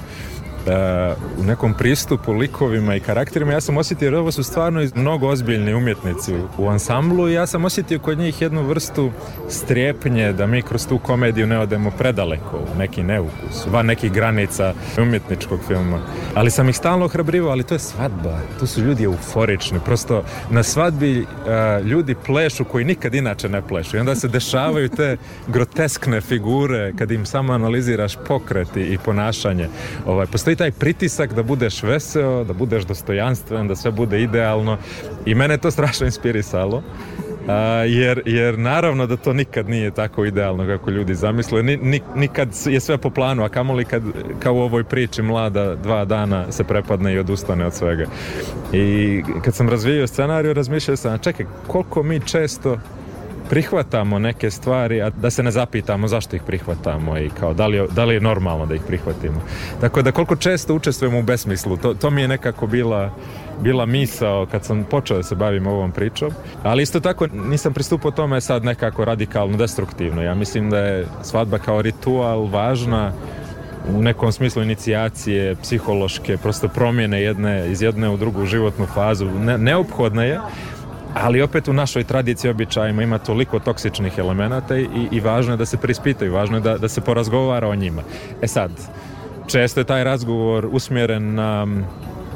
u 1.39 1.43
nekom 1.43 1.73
pristupu, 1.73 2.33
likovima 2.33 2.95
i 2.95 2.99
karakterima, 2.99 3.51
ja 3.51 3.61
sam 3.61 3.77
osjetio, 3.77 4.05
jer 4.05 4.15
ovo 4.15 4.31
su 4.31 4.43
stvarno 4.43 4.81
mnogo 4.95 5.27
ozbiljni 5.27 5.73
umjetnici 5.73 6.33
u, 6.57 6.67
ansamblu 6.67 7.29
i 7.29 7.33
ja 7.33 7.47
sam 7.47 7.65
osjetio 7.65 7.99
kod 7.99 8.17
njih 8.17 8.41
jednu 8.41 8.63
vrstu 8.63 9.11
strepnje 9.49 10.33
da 10.33 10.47
mi 10.47 10.61
kroz 10.61 10.87
tu 10.87 10.99
komediju 10.99 11.47
ne 11.47 11.59
odemo 11.59 11.91
predaleko 11.91 12.57
u 12.57 12.77
neki 12.77 13.03
neukus, 13.03 13.65
van 13.67 13.85
nekih 13.85 14.11
granica 14.11 14.73
umjetničkog 14.97 15.59
filma. 15.67 15.99
Ali 16.35 16.51
sam 16.51 16.69
ih 16.69 16.77
stalno 16.77 17.05
ohrabrivao, 17.05 17.51
ali 17.51 17.63
to 17.63 17.75
je 17.75 17.79
svadba, 17.79 18.39
tu 18.59 18.67
su 18.67 18.81
ljudi 18.81 19.03
euforični, 19.03 19.79
prosto 19.85 20.23
na 20.49 20.63
svadbi 20.63 21.21
uh, 21.21 21.85
ljudi 21.85 22.15
plešu 22.25 22.65
koji 22.65 22.85
nikad 22.85 23.15
inače 23.15 23.49
ne 23.49 23.61
plešu 23.61 23.97
i 23.97 23.99
onda 23.99 24.15
se 24.15 24.27
dešavaju 24.27 24.89
te 24.89 25.17
groteskne 25.47 26.21
figure 26.21 26.93
kad 26.97 27.11
im 27.11 27.25
samo 27.25 27.53
analiziraš 27.53 28.15
pokreti 28.27 28.81
i 28.81 28.97
ponašanje. 28.97 29.67
Ovaj, 30.05 30.25
postoji 30.25 30.55
taj 30.59 30.71
pritisak 30.71 31.33
da 31.33 31.43
budeš 31.43 31.83
veseo, 31.83 32.43
da 32.43 32.53
budeš 32.53 32.83
dostojanstven, 32.83 33.67
da 33.67 33.75
sve 33.75 33.91
bude 33.91 34.21
idealno 34.21 34.77
i 35.25 35.35
mene 35.35 35.57
to 35.57 35.71
strašno 35.71 36.05
inspirisalo. 36.05 36.83
A, 37.47 37.53
jer, 37.87 38.21
jer 38.25 38.59
naravno 38.59 39.07
da 39.07 39.17
to 39.17 39.33
nikad 39.33 39.69
nije 39.69 39.91
tako 39.91 40.25
idealno 40.25 40.65
kako 40.65 40.91
ljudi 40.91 41.15
zamisle 41.15 41.63
ni, 41.63 41.77
ni, 41.77 42.01
nikad 42.15 42.49
je 42.65 42.79
sve 42.79 42.97
po 42.97 43.09
planu 43.09 43.43
a 43.43 43.49
kamoli 43.49 43.85
kad 43.85 44.03
kao 44.39 44.53
u 44.53 44.59
ovoj 44.59 44.83
priči 44.83 45.21
mlada 45.21 45.75
dva 45.75 46.05
dana 46.05 46.51
se 46.51 46.63
prepadne 46.63 47.13
i 47.13 47.19
odustane 47.19 47.65
od 47.65 47.73
svega 47.73 48.05
i 48.73 49.23
kad 49.43 49.55
sam 49.55 49.69
razvijao 49.69 50.07
scenariju 50.07 50.53
razmišljao 50.53 50.97
sam 50.97 51.19
čekaj 51.19 51.45
koliko 51.67 52.03
mi 52.03 52.19
često 52.19 52.77
prihvatamo 53.49 54.19
neke 54.19 54.51
stvari, 54.51 55.01
a 55.01 55.09
da 55.09 55.29
se 55.29 55.43
ne 55.43 55.51
zapitamo 55.51 56.07
zašto 56.07 56.35
ih 56.35 56.41
prihvatamo 56.43 57.17
i 57.17 57.29
kao 57.29 57.53
da 57.53 57.67
li, 57.67 57.87
da 57.91 58.05
li 58.05 58.13
je 58.13 58.21
normalno 58.21 58.65
da 58.65 58.75
ih 58.75 58.81
prihvatimo. 58.87 59.41
Tako 59.81 60.01
da 60.01 60.11
koliko 60.11 60.35
često 60.35 60.75
učestvujemo 60.75 61.19
u 61.19 61.23
besmislu, 61.23 61.77
to, 61.77 61.93
to 61.93 62.09
mi 62.09 62.21
je 62.21 62.27
nekako 62.27 62.67
bila 62.67 63.11
bila 63.61 63.85
misao 63.85 64.45
kad 64.51 64.65
sam 64.65 64.83
počeo 64.83 65.17
da 65.17 65.23
se 65.23 65.35
bavim 65.35 65.67
ovom 65.67 65.91
pričom, 65.91 66.31
ali 66.63 66.83
isto 66.83 66.99
tako 66.99 67.27
nisam 67.27 67.73
pristupao 67.73 68.11
tome 68.11 68.41
sad 68.41 68.65
nekako 68.65 69.05
radikalno 69.05 69.57
destruktivno. 69.57 70.21
Ja 70.21 70.35
mislim 70.35 70.69
da 70.69 70.79
je 70.79 71.07
svadba 71.23 71.57
kao 71.57 71.81
ritual 71.81 72.45
važna 72.45 73.13
u 73.87 74.01
nekom 74.01 74.31
smislu 74.31 74.63
inicijacije, 74.63 75.55
psihološke, 75.55 76.37
prosto 76.37 76.67
promjene 76.67 77.21
jedne, 77.21 77.71
iz 77.71 77.81
jedne 77.81 78.09
u 78.09 78.17
drugu 78.17 78.45
životnu 78.45 78.85
fazu. 78.85 79.25
Ne, 79.25 79.57
neophodna 79.57 80.23
je, 80.23 80.39
ali 81.13 81.41
opet 81.41 81.67
u 81.67 81.73
našoj 81.73 82.03
tradiciji 82.03 82.51
običajima 82.51 83.03
ima 83.03 83.17
toliko 83.17 83.59
toksičnih 83.59 84.17
elemenata 84.17 84.77
i, 84.77 84.87
i 85.11 85.19
važno 85.19 85.53
je 85.53 85.57
da 85.57 85.65
se 85.65 85.77
prispitaju, 85.77 86.33
važno 86.33 86.57
je 86.57 86.61
da, 86.61 86.77
da 86.77 86.87
se 86.87 87.01
porazgovara 87.01 87.67
o 87.67 87.75
njima. 87.75 88.01
E 88.41 88.47
sad, 88.47 88.71
često 89.47 89.79
je 89.79 89.83
taj 89.83 90.03
razgovor 90.03 90.67
usmjeren 90.71 91.33
na 91.33 91.67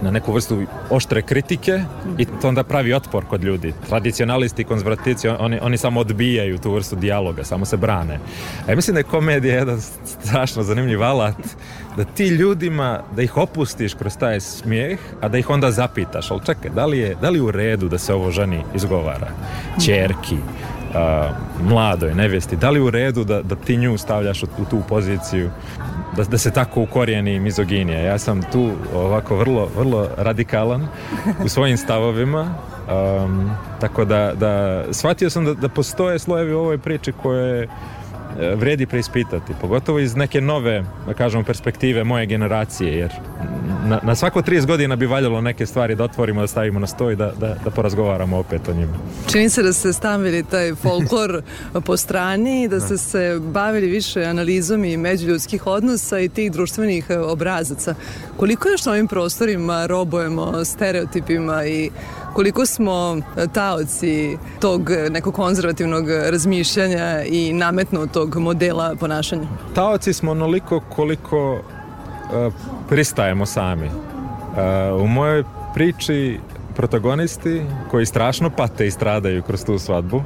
na 0.03 0.11
neku 0.11 0.33
vrstu 0.33 0.61
oštre 0.89 1.21
kritike 1.21 1.83
i 2.17 2.25
to 2.25 2.47
onda 2.47 2.63
pravi 2.63 2.93
otpor 2.93 3.25
kod 3.25 3.43
ljudi. 3.43 3.73
Tradicionalisti 3.89 4.61
i 4.61 4.65
konzervativci, 4.65 5.27
oni, 5.27 5.59
oni 5.61 5.77
samo 5.77 5.99
odbijaju 5.99 6.57
tu 6.57 6.73
vrstu 6.73 6.95
dijaloga, 6.95 7.43
samo 7.43 7.65
se 7.65 7.77
brane. 7.77 8.19
A 8.67 8.71
ja 8.71 8.75
mislim 8.75 8.93
da 8.93 8.99
je 8.99 9.03
komedija 9.03 9.55
jedan 9.55 9.81
strašno 10.05 10.63
zanimljiv 10.63 11.03
alat 11.03 11.35
da 11.97 12.03
ti 12.03 12.27
ljudima, 12.27 12.99
da 13.15 13.21
ih 13.21 13.37
opustiš 13.37 13.93
kroz 13.93 14.17
taj 14.17 14.39
smijeh, 14.39 14.99
a 15.21 15.27
da 15.27 15.37
ih 15.37 15.49
onda 15.49 15.71
zapitaš, 15.71 16.31
ali 16.31 16.41
čekaj, 16.45 16.71
da 16.71 16.85
li 16.85 16.99
je, 16.99 17.15
da 17.21 17.29
li 17.29 17.37
je 17.37 17.43
u 17.43 17.51
redu 17.51 17.89
da 17.89 17.97
se 17.97 18.13
ovo 18.13 18.31
ženi 18.31 18.63
izgovara? 18.75 19.27
Čerki, 19.85 20.35
uh, 20.35 21.69
mladoj 21.69 22.13
nevesti, 22.13 22.55
da 22.55 22.69
li 22.69 22.79
u 22.79 22.89
redu 22.89 23.23
da, 23.23 23.41
da 23.41 23.55
ti 23.55 23.77
nju 23.77 23.97
stavljaš 23.97 24.43
u, 24.43 24.47
u 24.57 24.65
tu 24.65 24.81
poziciju 24.89 25.49
da, 26.15 26.23
da 26.23 26.37
se 26.37 26.51
tako 26.51 26.81
ukorijeni 26.81 27.39
mizoginija. 27.39 27.99
Ja 27.99 28.17
sam 28.17 28.41
tu 28.51 28.71
ovako 28.93 29.35
vrlo, 29.35 29.69
vrlo 29.77 30.09
radikalan 30.17 30.87
u 31.45 31.49
svojim 31.49 31.77
stavovima, 31.77 32.55
um, 33.21 33.51
tako 33.81 34.05
da, 34.05 34.33
da 34.35 34.83
shvatio 34.91 35.29
sam 35.29 35.45
da, 35.45 35.53
da 35.53 35.69
postoje 35.69 36.19
slojevi 36.19 36.53
u 36.53 36.59
ovoj 36.59 36.77
priči 36.77 37.11
koje 37.11 37.67
vredi 38.55 38.85
preispitati, 38.85 39.53
pogotovo 39.61 39.99
iz 39.99 40.15
neke 40.15 40.41
nove, 40.41 40.83
da 41.07 41.13
kažemo, 41.13 41.43
perspektive 41.43 42.03
moje 42.03 42.25
generacije, 42.25 42.97
jer 42.97 43.11
na, 43.85 43.99
na 44.03 44.15
svako 44.15 44.41
30 44.41 44.65
godina 44.65 44.95
bi 44.95 45.05
valjalo 45.05 45.41
neke 45.41 45.65
stvari 45.65 45.95
da 45.95 46.03
otvorimo, 46.03 46.41
da 46.41 46.47
stavimo 46.47 46.79
na 46.79 46.87
stoj, 46.87 47.15
da, 47.15 47.31
da, 47.39 47.55
da 47.63 47.69
porazgovaramo 47.71 48.37
opet 48.37 48.67
o 48.67 48.73
njima. 48.73 48.93
Čini 49.31 49.49
se 49.49 49.63
da 49.63 49.73
ste 49.73 49.93
stavili 49.93 50.43
taj 50.43 50.75
folklor 50.75 51.41
po 51.85 51.97
strani, 51.97 52.67
da 52.67 52.79
ste 52.79 52.97
se 52.97 53.39
bavili 53.41 53.87
više 53.87 54.23
analizom 54.23 54.85
i 54.85 54.97
međuljudskih 54.97 55.67
odnosa 55.67 56.19
i 56.19 56.29
tih 56.29 56.51
društvenih 56.51 57.05
obrazaca. 57.25 57.95
Koliko 58.37 58.69
još 58.69 58.85
na 58.85 58.91
ovim 58.91 59.07
prostorima 59.07 59.85
robujemo 59.85 60.65
stereotipima 60.65 61.65
i 61.65 61.89
koliko 62.33 62.65
smo 62.65 63.17
e, 63.37 63.47
taoci 63.47 64.37
tog 64.59 64.89
nekog 65.09 65.33
konzervativnog 65.33 66.09
razmišljanja 66.09 67.23
i 67.23 67.53
nametnutog 67.53 68.35
modela 68.35 68.95
ponašanja? 68.99 69.47
Taoci 69.75 70.13
smo 70.13 70.31
onoliko 70.31 70.79
koliko 70.89 71.53
uh, 71.53 72.53
pristajemo 72.89 73.45
sami. 73.45 73.87
Uh, 73.87 75.01
u 75.01 75.07
mojoj 75.07 75.43
priči 75.73 76.39
protagonisti 76.75 77.61
koji 77.91 78.05
strašno 78.05 78.49
pate 78.49 78.87
i 78.87 78.91
stradaju 78.91 79.43
kroz 79.43 79.65
tu 79.65 79.79
svadbu 79.79 80.23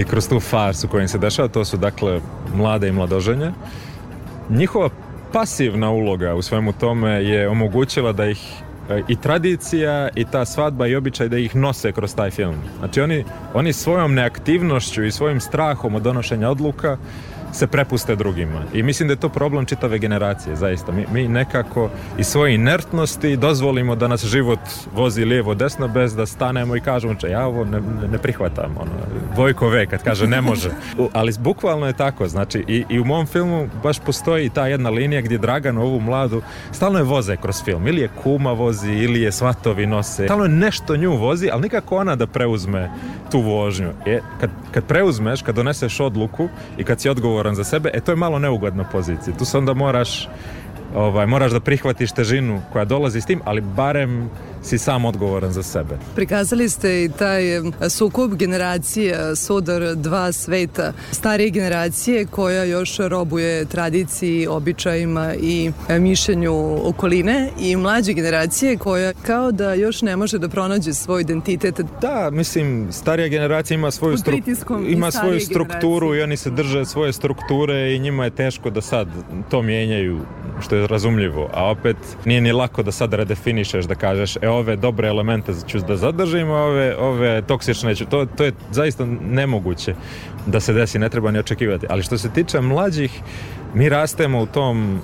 i 0.00 0.04
kroz 0.04 0.28
tu 0.28 0.40
farsu 0.40 0.88
koja 0.88 1.02
im 1.02 1.08
se 1.08 1.18
dešava, 1.18 1.48
to 1.48 1.64
su 1.64 1.76
dakle 1.76 2.20
mlade 2.54 2.88
i 2.88 2.92
mladoženje. 2.92 3.52
Njihova 4.48 4.88
pasivna 5.32 5.90
uloga 5.90 6.34
u 6.34 6.42
svemu 6.42 6.72
tome 6.72 7.10
je 7.10 7.48
omogućila 7.48 8.12
da 8.12 8.26
ih 8.26 8.62
i 9.08 9.16
tradicija 9.16 10.08
i 10.14 10.24
ta 10.24 10.44
svadba 10.44 10.86
i 10.86 10.96
običaj 10.96 11.28
da 11.28 11.38
ih 11.38 11.56
nose 11.56 11.92
kroz 11.92 12.14
taj 12.14 12.30
film. 12.30 12.54
Znači 12.78 13.00
oni, 13.00 13.24
oni 13.54 13.72
svojom 13.72 14.14
neaktivnošću 14.14 15.04
i 15.04 15.10
svojim 15.10 15.40
strahom 15.40 15.94
od 15.94 16.02
donošenja 16.02 16.50
odluka 16.50 16.96
se 17.52 17.66
prepuste 17.66 18.16
drugima. 18.16 18.62
I 18.72 18.82
mislim 18.82 19.08
da 19.08 19.12
je 19.12 19.20
to 19.20 19.28
problem 19.28 19.64
čitave 19.66 19.98
generacije, 19.98 20.56
zaista. 20.56 20.92
Mi, 20.92 21.06
mi 21.12 21.28
nekako 21.28 21.90
iz 22.18 22.26
svoje 22.26 22.54
inertnosti 22.54 23.36
dozvolimo 23.36 23.96
da 23.96 24.08
nas 24.08 24.24
život 24.24 24.60
vozi 24.94 25.24
lijevo 25.24 25.54
desno 25.54 25.88
bez 25.88 26.16
da 26.16 26.26
stanemo 26.26 26.76
i 26.76 26.80
kažemo 26.80 27.14
če 27.14 27.28
ja 27.28 27.46
ovo 27.46 27.64
ne, 27.64 27.80
ne 28.12 28.18
prihvatam. 28.18 28.76
Ono, 28.80 28.90
Vojko 29.36 29.68
ve 29.68 29.86
kad 29.86 30.02
kaže 30.02 30.26
ne 30.26 30.40
može. 30.40 30.70
Ali 31.12 31.32
bukvalno 31.38 31.86
je 31.86 31.92
tako. 31.92 32.28
Znači 32.28 32.64
i, 32.68 32.84
i 32.88 33.00
u 33.00 33.04
mom 33.04 33.26
filmu 33.26 33.68
baš 33.82 33.98
postoji 33.98 34.50
ta 34.50 34.66
jedna 34.66 34.90
linija 34.90 35.20
gdje 35.20 35.38
Dragan 35.38 35.78
ovu 35.78 36.00
mladu 36.00 36.42
stalno 36.72 36.98
je 36.98 37.04
voze 37.04 37.36
kroz 37.36 37.62
film. 37.64 37.86
Ili 37.86 38.00
je 38.00 38.10
kuma 38.22 38.52
vozi, 38.52 38.92
ili 38.92 39.22
je 39.22 39.32
svatovi 39.32 39.86
nose. 39.86 40.24
Stalno 40.24 40.44
je 40.44 40.50
nešto 40.50 40.96
nju 40.96 41.16
vozi, 41.16 41.48
ali 41.52 41.62
nikako 41.62 41.96
ona 41.96 42.16
da 42.16 42.26
preuzme 42.26 42.90
tu 43.30 43.40
vožnju. 43.40 43.90
Je, 44.06 44.22
kad, 44.40 44.50
kad 44.70 44.84
preuzmeš, 44.84 45.42
kad 45.42 45.54
doneseš 45.54 46.00
odluku 46.00 46.48
i 46.78 46.84
kad 46.84 47.00
si 47.00 47.08
odgovor 47.08 47.39
odgovoran 47.40 47.54
za 47.54 47.64
sebe, 47.64 47.90
e 47.94 48.00
to 48.00 48.12
je 48.12 48.16
malo 48.16 48.38
neugodna 48.38 48.84
pozicija. 48.84 49.36
Tu 49.36 49.44
se 49.44 49.58
onda 49.58 49.74
moraš 49.74 50.28
ovaj, 50.94 51.26
moraš 51.26 51.52
da 51.52 51.60
prihvatiš 51.60 52.12
težinu 52.12 52.60
koja 52.72 52.84
dolazi 52.84 53.20
s 53.20 53.26
tim, 53.26 53.40
ali 53.44 53.60
barem 53.60 54.30
si 54.62 54.78
sam 54.78 55.04
odgovoran 55.04 55.52
za 55.52 55.62
sebe. 55.62 55.98
Prikazali 56.14 56.68
ste 56.68 57.04
i 57.04 57.08
taj 57.18 57.42
sukob 57.90 58.34
generacija, 58.34 59.36
sudar 59.36 59.94
dva 59.94 60.32
sveta, 60.32 60.92
starije 61.12 61.50
generacije 61.50 62.26
koja 62.26 62.64
još 62.64 62.98
robuje 62.98 63.64
tradiciji, 63.64 64.46
običajima 64.46 65.34
i 65.34 65.70
mišljenju 65.98 66.78
okoline 66.88 67.50
i 67.60 67.76
mlađe 67.76 68.12
generacije 68.12 68.76
koja 68.76 69.12
kao 69.12 69.52
da 69.52 69.74
još 69.74 70.02
ne 70.02 70.16
može 70.16 70.38
da 70.38 70.48
pronađe 70.48 70.94
svoj 70.94 71.20
identitet. 71.20 71.80
Da, 72.00 72.30
mislim, 72.32 72.88
starija 72.92 73.28
generacija 73.28 73.74
ima 73.74 73.90
svoju, 73.90 74.18
stru... 74.18 74.36
ima 74.88 75.10
svoju 75.10 75.40
strukturu 75.40 76.06
generacije. 76.06 76.20
i 76.20 76.22
oni 76.22 76.36
se 76.36 76.50
drže 76.50 76.84
svoje 76.84 77.12
strukture 77.12 77.94
i 77.94 77.98
njima 77.98 78.24
je 78.24 78.30
teško 78.30 78.70
da 78.70 78.80
sad 78.80 79.08
to 79.50 79.62
mijenjaju, 79.62 80.20
što 80.60 80.76
je 80.76 80.86
razumljivo, 80.86 81.50
a 81.54 81.70
opet 81.70 81.96
nije 82.24 82.40
ni 82.40 82.52
lako 82.52 82.82
da 82.82 82.92
sad 82.92 83.14
redefinišeš, 83.14 83.84
da 83.84 83.94
kažeš, 83.94 84.36
e 84.36 84.48
ove 84.50 84.76
dobre 84.76 85.08
elemente 85.08 85.52
ću 85.66 85.78
da 85.78 85.96
zadržim, 85.96 86.50
ove, 86.50 86.96
ove 86.96 87.42
toksične 87.42 87.94
ću, 87.94 88.06
to, 88.06 88.26
to 88.26 88.44
je 88.44 88.52
zaista 88.70 89.06
nemoguće 89.30 89.94
da 90.46 90.60
se 90.60 90.72
desi, 90.72 90.98
ne 90.98 91.08
treba 91.08 91.30
ni 91.30 91.38
očekivati. 91.38 91.86
Ali 91.90 92.02
što 92.02 92.18
se 92.18 92.30
tiče 92.30 92.60
mlađih, 92.60 93.20
mi 93.74 93.88
rastemo 93.88 94.42
u 94.42 94.46
tom 94.46 95.00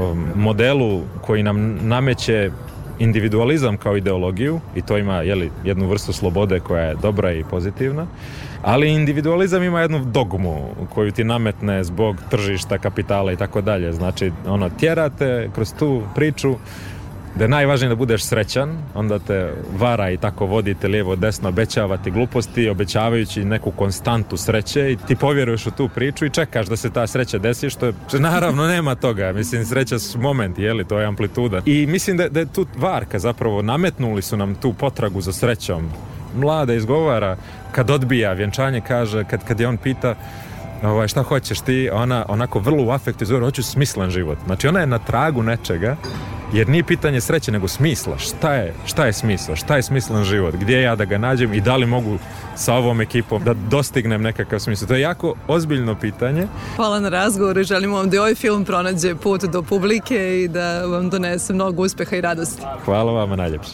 um, 0.00 0.26
modelu 0.34 1.02
koji 1.20 1.42
nam 1.42 1.78
nameće 1.82 2.50
individualizam 2.98 3.76
kao 3.76 3.96
ideologiju 3.96 4.60
i 4.74 4.82
to 4.82 4.98
ima 4.98 5.16
jeli, 5.16 5.50
jednu 5.64 5.88
vrstu 5.88 6.12
slobode 6.12 6.60
koja 6.60 6.82
je 6.82 6.94
dobra 6.94 7.32
i 7.32 7.44
pozitivna, 7.44 8.06
ali 8.62 8.92
individualizam 8.92 9.62
ima 9.62 9.80
jednu 9.80 10.04
dogmu 10.04 10.68
koju 10.94 11.12
ti 11.12 11.24
nametne 11.24 11.84
zbog 11.84 12.16
tržišta, 12.30 12.78
kapitala 12.78 13.32
i 13.32 13.36
tako 13.36 13.60
dalje. 13.60 13.92
Znači, 13.92 14.32
ono, 14.46 14.70
tjerate 14.70 15.50
kroz 15.54 15.74
tu 15.78 16.02
priču 16.14 16.56
da 17.34 17.44
je 17.44 17.48
najvažnije 17.48 17.88
da 17.88 17.94
budeš 17.94 18.24
srećan, 18.24 18.78
onda 18.94 19.18
te 19.18 19.52
vara 19.78 20.10
i 20.10 20.16
tako 20.16 20.46
vodite 20.46 20.88
lijevo 20.88 21.16
desno, 21.16 21.48
obećava 21.48 21.96
ti 21.96 22.10
gluposti, 22.10 22.68
obećavajući 22.68 23.44
neku 23.44 23.70
konstantu 23.70 24.36
sreće 24.36 24.92
i 24.92 24.96
ti 24.96 25.16
povjeruješ 25.16 25.66
u 25.66 25.70
tu 25.70 25.88
priču 25.88 26.26
i 26.26 26.30
čekaš 26.30 26.66
da 26.66 26.76
se 26.76 26.90
ta 26.90 27.06
sreća 27.06 27.38
desi, 27.38 27.70
što 27.70 27.86
je, 27.86 27.92
naravno 28.12 28.66
nema 28.66 28.94
toga, 28.94 29.32
mislim 29.32 29.64
sreća 29.64 29.98
su 29.98 30.18
moment, 30.18 30.58
jeli, 30.58 30.84
to 30.84 30.98
je 30.98 31.06
amplituda. 31.06 31.62
I 31.66 31.86
mislim 31.86 32.16
da, 32.16 32.28
da 32.28 32.40
je 32.40 32.52
tu 32.52 32.66
varka 32.76 33.18
zapravo, 33.18 33.62
nametnuli 33.62 34.22
su 34.22 34.36
nam 34.36 34.54
tu 34.54 34.72
potragu 34.72 35.20
za 35.20 35.32
srećom. 35.32 35.90
Mlada 36.36 36.74
izgovara, 36.74 37.36
kad 37.72 37.90
odbija 37.90 38.32
vjenčanje, 38.32 38.80
kaže, 38.80 39.24
kad, 39.24 39.44
kad 39.44 39.60
je 39.60 39.68
on 39.68 39.76
pita, 39.76 40.14
ovaj, 40.82 41.08
šta 41.08 41.22
hoćeš 41.22 41.60
ti, 41.60 41.90
ona 41.92 42.24
onako 42.28 42.58
vrlo 42.58 42.84
u 42.84 42.90
afektu 42.90 43.24
izgovara, 43.24 43.46
hoću 43.46 43.62
smislen 43.62 44.10
život. 44.10 44.38
Znači 44.46 44.68
ona 44.68 44.80
je 44.80 44.86
na 44.86 44.98
tragu 44.98 45.42
nečega 45.42 45.96
jer 46.52 46.68
nije 46.68 46.84
pitanje 46.84 47.20
sreće 47.20 47.52
nego 47.52 47.68
smisla. 47.68 48.18
Šta 48.18 48.54
je, 48.54 48.74
šta 48.86 49.06
je 49.06 49.12
smisla? 49.12 49.56
Šta 49.56 49.76
je 49.76 49.82
smislen 49.82 50.24
život? 50.24 50.54
Gdje 50.54 50.82
ja 50.82 50.96
da 50.96 51.04
ga 51.04 51.18
nađem 51.18 51.54
i 51.54 51.60
da 51.60 51.76
li 51.76 51.86
mogu 51.86 52.18
sa 52.56 52.74
ovom 52.74 53.00
ekipom 53.00 53.44
da 53.44 53.54
dostignem 53.54 54.22
nekakav 54.22 54.58
smisla? 54.58 54.88
To 54.88 54.94
je 54.94 55.00
jako 55.00 55.34
ozbiljno 55.48 55.94
pitanje. 55.94 56.46
Hvala 56.76 57.00
na 57.00 57.08
razgovor 57.08 57.58
i 57.58 57.64
želimo 57.64 57.96
vam 57.96 58.10
da 58.10 58.20
ovaj 58.20 58.34
film 58.34 58.64
pronađe 58.64 59.14
put 59.14 59.44
do 59.44 59.62
publike 59.62 60.40
i 60.42 60.48
da 60.48 60.84
vam 60.84 61.10
donese 61.10 61.52
mnogo 61.52 61.82
uspeha 61.82 62.16
i 62.16 62.20
radosti. 62.20 62.62
Hvala 62.84 63.12
vama 63.12 63.36
najljepše. 63.36 63.72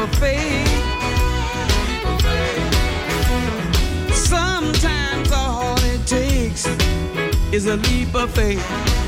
for 0.00 0.16
faith. 0.16 0.68
Sometimes 4.14 5.30
all 5.32 5.76
it 5.78 6.06
takes 6.06 6.66
is 7.52 7.66
a 7.66 7.76
leap 7.76 8.14
of 8.14 8.30
faith. 8.30 8.99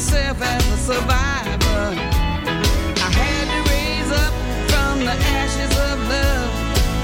Myself 0.00 0.40
as 0.40 0.66
a 0.66 0.76
survivor 0.78 1.92
I 3.06 3.10
had 3.20 3.44
to 3.52 3.60
raise 3.70 4.10
up 4.24 4.32
from 4.70 5.00
the 5.00 5.12
ashes 5.12 5.72
of 5.90 5.98
love 6.08 6.50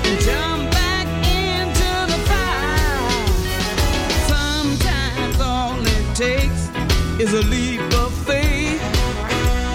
and 0.07 0.18
jump 0.24 0.70
back 0.70 1.07
into 1.28 1.90
the 2.11 2.18
fire. 2.30 3.11
Sometimes 4.32 5.38
all 5.42 5.78
it 5.78 6.07
takes 6.14 6.70
is 7.20 7.34
a 7.34 7.42
leap 7.51 7.82
of 8.03 8.14
faith. 8.24 8.80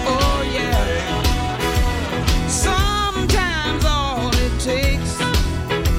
Oh, 0.04 0.42
yeah. 0.52 0.82
Sometimes 2.48 3.84
all 3.84 4.30
it 4.34 4.58
takes 4.58 5.14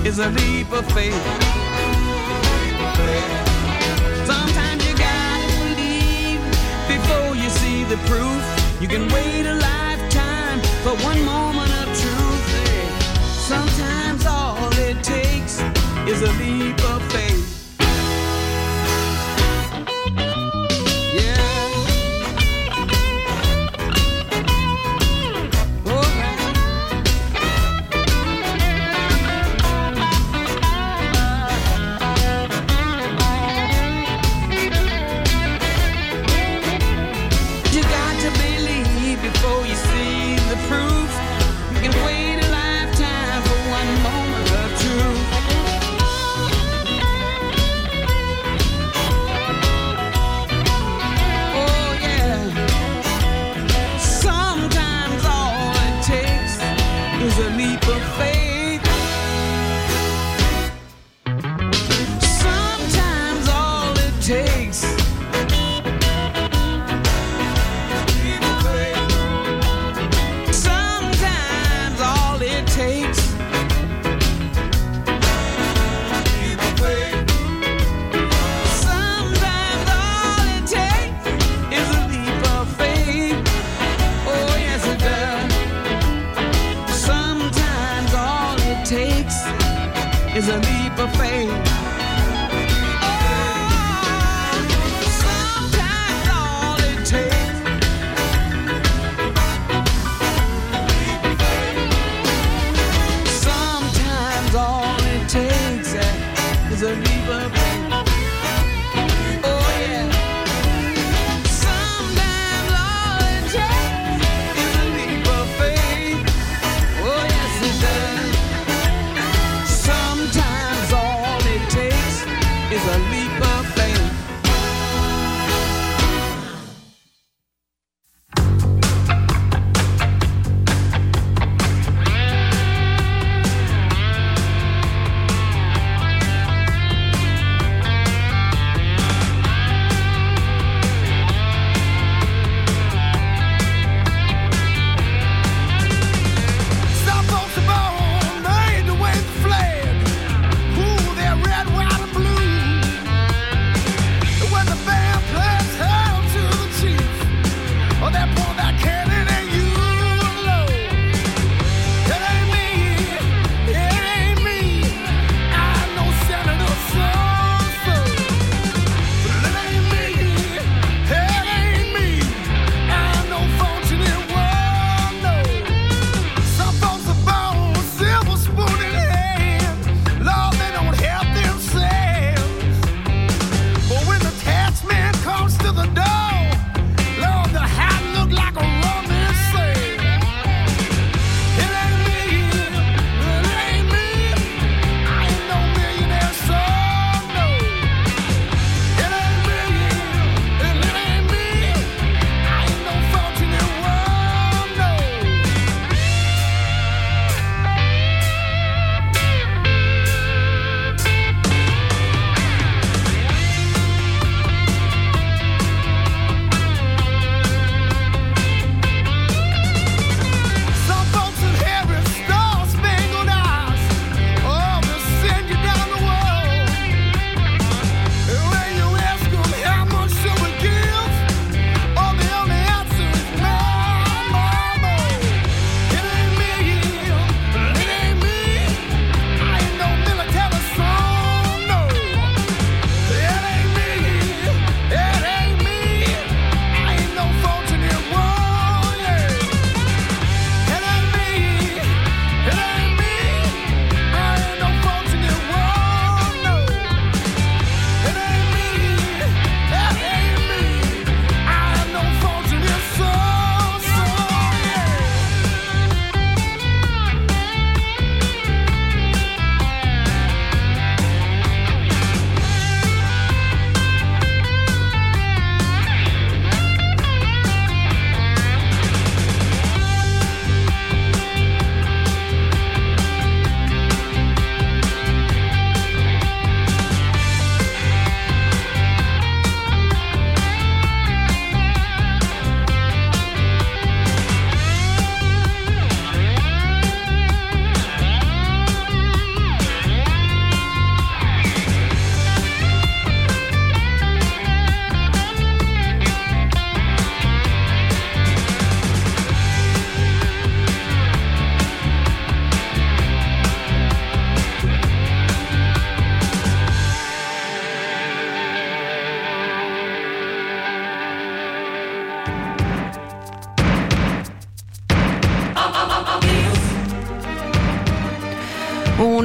is 0.05 0.19
a 0.19 0.29
leap 0.29 0.73
of 0.73 0.85
faith. 0.91 1.52
The 7.95 8.07
proof. 8.07 8.81
You 8.81 8.87
can 8.87 9.07
wait 9.13 9.45
a 9.45 9.53
lifetime 9.53 10.59
for 10.83 10.95
one 11.05 11.23
moment 11.23 11.71
of 11.81 11.85
truth. 12.01 12.47
Sometimes 13.21 14.25
all 14.25 14.71
it 14.79 15.03
takes 15.03 15.61
is 16.07 16.21
a 16.23 16.31
leap 16.41 16.79
of 16.89 17.01
faith. 17.11 17.42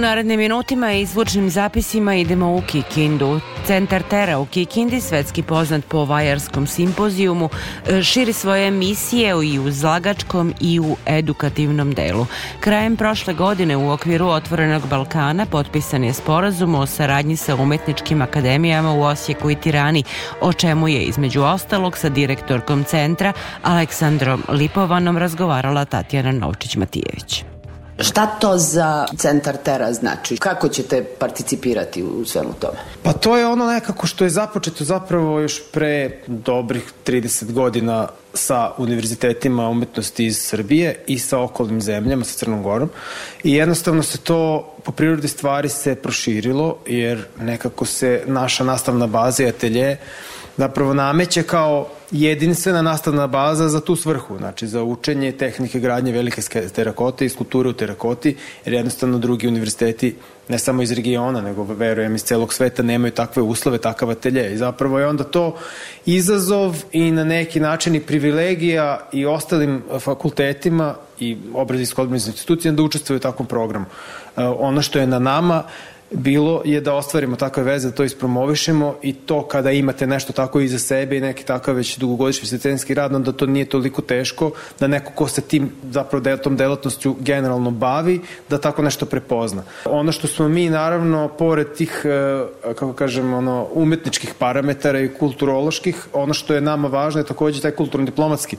Narednim 0.09 0.41
minutima 0.41 0.93
i 0.93 1.07
zvučnim 1.07 1.51
zapisima 1.51 2.15
idemo 2.15 2.57
u 2.57 2.63
Kikindu. 2.67 3.41
Centar 3.67 4.03
Tera 4.03 4.39
u 4.39 4.47
Kikindi, 4.47 5.01
svetski 5.01 5.43
poznat 5.43 5.85
po 5.85 6.05
Vajarskom 6.05 6.67
simpozijumu, 6.67 7.49
e, 7.89 8.03
širi 8.03 8.33
svoje 8.33 8.71
misije 8.71 9.35
i 9.45 9.59
u 9.59 9.71
zlagačkom 9.71 10.55
i 10.61 10.81
u 10.81 10.97
edukativnom 11.07 11.93
delu. 11.93 12.27
Krajem 12.61 12.97
prošle 12.97 13.35
godine 13.35 13.77
u 13.77 13.91
okviru 13.91 14.27
Otvorenog 14.27 14.89
Balkana 14.89 15.47
potpisan 15.47 16.05
je 16.05 16.13
sporazum 16.13 16.75
o 16.75 16.87
saradnji 16.87 17.37
sa 17.37 17.57
umetničkim 17.57 18.23
akademijama 18.23 18.93
u 18.93 19.03
Osijeku 19.03 19.51
i 19.51 19.55
Tirani, 19.55 20.05
o 20.41 20.53
čemu 20.53 20.89
je 20.89 21.03
između 21.03 21.43
ostalog 21.43 21.99
sa 21.99 22.09
direktorkom 22.09 22.85
centra 22.85 23.33
Aleksandrom 23.63 24.43
Lipovanom 24.49 25.19
razgovarala 25.19 25.85
Tatjana 25.85 26.33
Novčić-Matijević. 26.33 27.58
Šta 28.01 28.27
to 28.27 28.59
za 28.59 29.07
Centar 29.17 29.57
Tera 29.57 29.93
znači? 29.93 30.37
Kako 30.37 30.69
ćete 30.69 31.05
participirati 31.05 32.03
u 32.03 32.25
svemu 32.25 32.53
tome? 32.61 32.79
Pa 33.03 33.13
to 33.13 33.37
je 33.37 33.47
ono 33.47 33.67
nekako 33.67 34.07
što 34.07 34.25
je 34.25 34.31
započeto 34.31 34.85
zapravo 34.85 35.41
još 35.41 35.63
pre 35.73 36.11
dobrih 36.27 36.93
30 37.07 37.53
godina 37.53 38.09
sa 38.35 38.73
univerzitetima 38.79 39.69
umetnosti 39.69 40.27
iz 40.27 40.39
Srbije 40.39 41.05
i 41.07 41.19
sa 41.19 41.39
okolnim 41.39 41.81
zemljama, 41.81 42.25
sa 42.25 42.39
Crnom 42.39 42.63
Gorom. 42.63 42.91
I 43.45 43.53
jednostavno 43.53 44.03
se 44.03 44.19
to 44.19 44.73
po 44.85 44.93
prirodi 44.93 45.29
stvari 45.29 45.69
se 45.69 45.95
proširilo 45.95 46.79
jer 46.87 47.25
nekako 47.41 47.85
se 47.85 48.23
naša 48.27 48.65
nastavna 48.65 49.07
baza 49.07 49.43
i 49.43 49.49
atelje 49.49 49.97
zapravo 50.59 50.95
nameće 50.95 51.43
kao 51.43 51.89
jedinstvena 52.11 52.83
nastavna 52.83 53.27
baza 53.27 53.69
za 53.69 53.81
tu 53.81 53.97
svrhu, 53.97 54.39
znači 54.39 54.67
za 54.67 54.83
učenje 54.83 55.33
tehnike 55.33 55.81
gradnje 55.81 56.13
velike 56.13 56.43
terakote 56.75 57.27
i 57.27 57.29
skulpture 57.29 57.69
u 57.69 57.73
terakoti, 57.73 58.37
jer 58.65 58.75
jednostavno 58.75 59.19
drugi 59.19 59.49
univerziteti 59.49 60.17
ne 60.49 60.59
samo 60.59 60.83
iz 60.83 60.93
regiona, 60.93 61.41
nego 61.41 61.63
verujem 61.65 62.15
iz 62.15 62.23
celog 62.23 62.55
sveta 62.55 62.83
nemaju 62.83 63.13
takve 63.13 63.43
uslove, 63.43 63.79
takav 63.79 64.11
atelje 64.11 64.53
i 64.53 64.57
zapravo 64.57 64.99
je 64.99 65.07
onda 65.07 65.25
to 65.25 65.57
izazov 66.07 66.77
i 66.93 67.11
na 67.11 67.25
neki 67.25 67.61
način 67.61 67.95
i 67.95 68.01
privilegija 68.01 69.09
i 69.13 69.27
ostalim 69.27 69.83
fakultetima 70.01 70.95
i 71.21 71.37
obrazijsko 71.55 72.03
institucijama 72.03 72.77
da 72.77 72.83
učestvuju 72.83 73.17
u 73.17 73.21
takvom 73.21 73.47
programu. 73.49 73.87
E, 74.37 74.45
ono 74.45 74.83
što 74.83 74.99
je 74.99 75.07
na 75.07 75.19
nama 75.19 75.63
bilo 76.11 76.63
je 76.65 76.81
da 76.81 76.95
ostvarimo 76.95 77.37
takve 77.37 77.63
veze, 77.63 77.89
da 77.89 77.95
to 77.95 78.05
ispromovišemo 78.05 78.95
i 79.03 79.13
to 79.13 79.47
kada 79.47 79.71
imate 79.71 80.07
nešto 80.07 80.33
tako 80.33 80.61
iza 80.61 80.79
sebe 80.79 81.17
i 81.17 81.21
neki 81.21 81.45
takav 81.45 81.75
već 81.75 81.99
dugogodišnji 81.99 82.47
scetenski 82.47 82.95
rad, 82.95 83.15
onda 83.15 83.33
to 83.33 83.47
nije 83.47 83.65
toliko 83.65 84.03
teško 84.03 84.51
da 84.81 84.87
neko 84.87 85.13
ko 85.13 85.29
se 85.29 85.41
tim 85.41 85.71
zapravo 85.91 86.23
del, 86.23 86.39
tom 86.39 86.57
delatnošću 86.57 87.17
generalno 87.21 87.71
bavi, 87.71 88.21
da 88.51 88.59
tako 88.59 88.83
nešto 88.83 89.07
prepozna. 89.07 89.63
Ono 89.85 90.13
što 90.13 90.27
smo 90.27 90.49
mi 90.49 90.71
naravno, 90.71 91.29
pored 91.29 91.73
tih, 91.73 92.03
e, 92.05 92.45
kako 92.63 92.93
kažem, 92.93 93.35
ono, 93.35 93.67
umetničkih 93.73 94.35
parametara 94.39 95.01
i 95.01 95.15
kulturoloških, 95.15 96.07
ono 96.13 96.35
što 96.35 96.55
je 96.55 96.61
nama 96.61 96.89
važno 96.89 97.21
je 97.21 97.27
takođe 97.27 97.61
taj 97.61 97.71
kulturno-diplomatski 97.71 98.57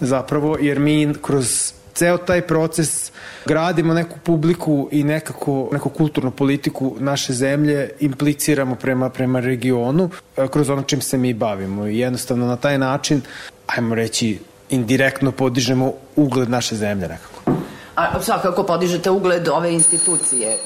zapravo, 0.00 0.56
jer 0.60 0.78
mi 0.78 1.14
kroz 1.22 1.72
ceo 1.94 2.18
taj 2.18 2.42
proces 2.46 3.12
gradimo 3.46 3.94
neku 3.94 4.18
publiku 4.18 4.88
i 4.92 5.04
nekako 5.04 5.68
neku 5.72 5.88
kulturnu 5.88 6.30
politiku 6.30 6.96
naše 6.98 7.32
zemlje 7.32 7.90
impliciramo 8.00 8.74
prema 8.74 9.10
prema 9.10 9.40
regionu 9.40 10.10
e, 10.36 10.48
kroz 10.48 10.70
ono 10.70 10.82
čim 10.82 11.00
se 11.00 11.18
mi 11.18 11.34
bavimo 11.34 11.86
i 11.86 11.98
jednostavno 11.98 12.46
na 12.46 12.56
taj 12.56 12.78
način 12.78 13.20
ajmo 13.66 13.94
reći 13.94 14.38
indirektno 14.70 15.32
podižemo 15.32 15.92
ugled 16.16 16.50
naše 16.50 16.76
zemlje 16.76 17.08
nekako. 17.08 17.42
A 17.94 18.22
svakako 18.22 18.62
podižete 18.62 19.10
ugled 19.10 19.48
ove 19.48 19.72
institucije. 19.72 20.58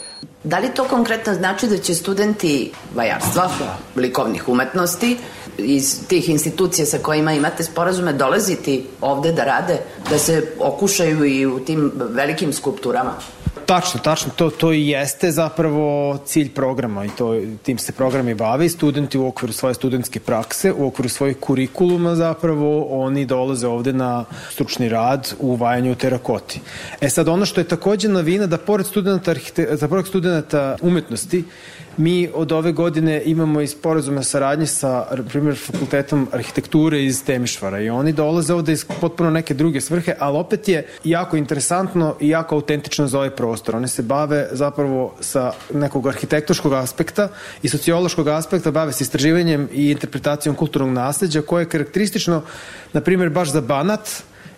Da 0.45 0.59
li 0.59 0.75
to 0.75 0.85
konkretno 0.85 1.35
znači 1.35 1.67
da 1.67 1.79
će 1.79 1.95
studenti 1.95 2.73
vajarstva, 2.95 3.51
likovnih 3.97 4.49
umetnosti, 4.49 5.17
iz 5.59 6.09
tih 6.09 6.29
institucija 6.29 6.87
sa 6.87 6.99
kojima 6.99 7.33
imate 7.33 7.65
sporazume 7.65 8.13
dolaziti 8.13 8.85
ovde 9.01 9.33
da 9.33 9.45
rade, 9.45 9.79
da 10.11 10.19
se 10.19 10.53
okušaju 10.59 11.25
i 11.25 11.47
u 11.47 11.61
tim 11.61 11.93
velikim 11.95 12.53
skulpturama? 12.53 13.15
Tačno, 13.67 14.01
tačno, 14.01 14.33
to, 14.37 14.51
to 14.51 14.73
i 14.73 14.89
jeste 14.89 15.31
zapravo 15.31 16.19
cilj 16.27 16.53
programa 16.55 17.05
i 17.05 17.09
to, 17.09 17.41
tim 17.63 17.79
se 17.79 17.93
programi 17.93 18.35
bave 18.35 18.67
i 18.67 18.69
studenti 18.69 19.19
u 19.19 19.27
okviru 19.27 19.53
svoje 19.53 19.75
studentske 19.75 20.21
prakse, 20.21 20.73
u 20.73 20.87
okviru 20.87 21.09
svojih 21.09 21.37
kurikuluma 21.41 22.15
zapravo 22.15 22.87
oni 22.91 23.25
dolaze 23.25 23.67
ovde 23.67 23.93
na 23.93 24.25
stručni 24.51 24.89
rad 24.89 25.35
u 25.39 25.57
vajanju 25.57 25.95
terakoti. 25.95 26.61
E 27.01 27.11
sad 27.11 27.29
ono 27.29 27.47
što 27.47 27.61
je 27.61 27.69
takođe 27.69 28.09
novina 28.09 28.47
da 28.47 28.59
pored 28.59 28.87
studenta, 28.87 29.35
da 29.81 29.89
pored 29.89 30.07
studenta 30.07 30.77
umetnosti 30.83 31.45
Mi 31.97 32.29
od 32.35 32.53
ove 32.53 32.73
godine 32.73 33.23
imamo 33.25 33.61
i 33.61 33.67
sporazume 33.67 34.25
saradnje 34.25 34.67
sa, 34.67 35.07
primjer, 35.29 35.57
fakultetom 35.57 36.29
arhitekture 36.33 37.05
iz 37.05 37.25
Temišvara 37.25 37.81
i 37.81 37.91
oni 37.91 38.13
dolaze 38.13 38.55
ovde 38.55 38.73
iz 38.73 38.85
potpuno 39.01 39.31
neke 39.31 39.55
druge 39.55 39.81
svrhe, 39.81 40.15
ali 40.19 40.39
opet 40.39 40.69
je 40.69 40.87
jako 41.05 41.37
interesantno 41.37 42.17
i 42.21 42.29
jako 42.29 42.55
autentično 42.55 43.07
za 43.07 43.19
ovaj 43.19 43.31
prostor. 43.31 43.77
Oni 43.77 43.89
se 43.89 44.03
bave 44.03 44.49
zapravo 44.53 45.15
sa 45.21 45.53
nekog 45.75 46.09
arhitektoškog 46.09 46.73
aspekta 46.73 47.29
i 47.63 47.69
sociološkog 47.69 48.29
aspekta, 48.29 48.71
bave 48.71 48.93
se 48.93 49.05
istraživanjem 49.05 49.69
i 49.73 49.91
interpretacijom 49.91 50.55
kulturnog 50.57 50.93
nasledđa 50.93 51.43
koje 51.43 51.63
je 51.63 51.69
karakteristično, 51.69 52.43
na 52.93 53.01
primjer, 53.01 53.31
baš 53.31 53.53
za 53.53 53.61
Banat, 53.61 54.11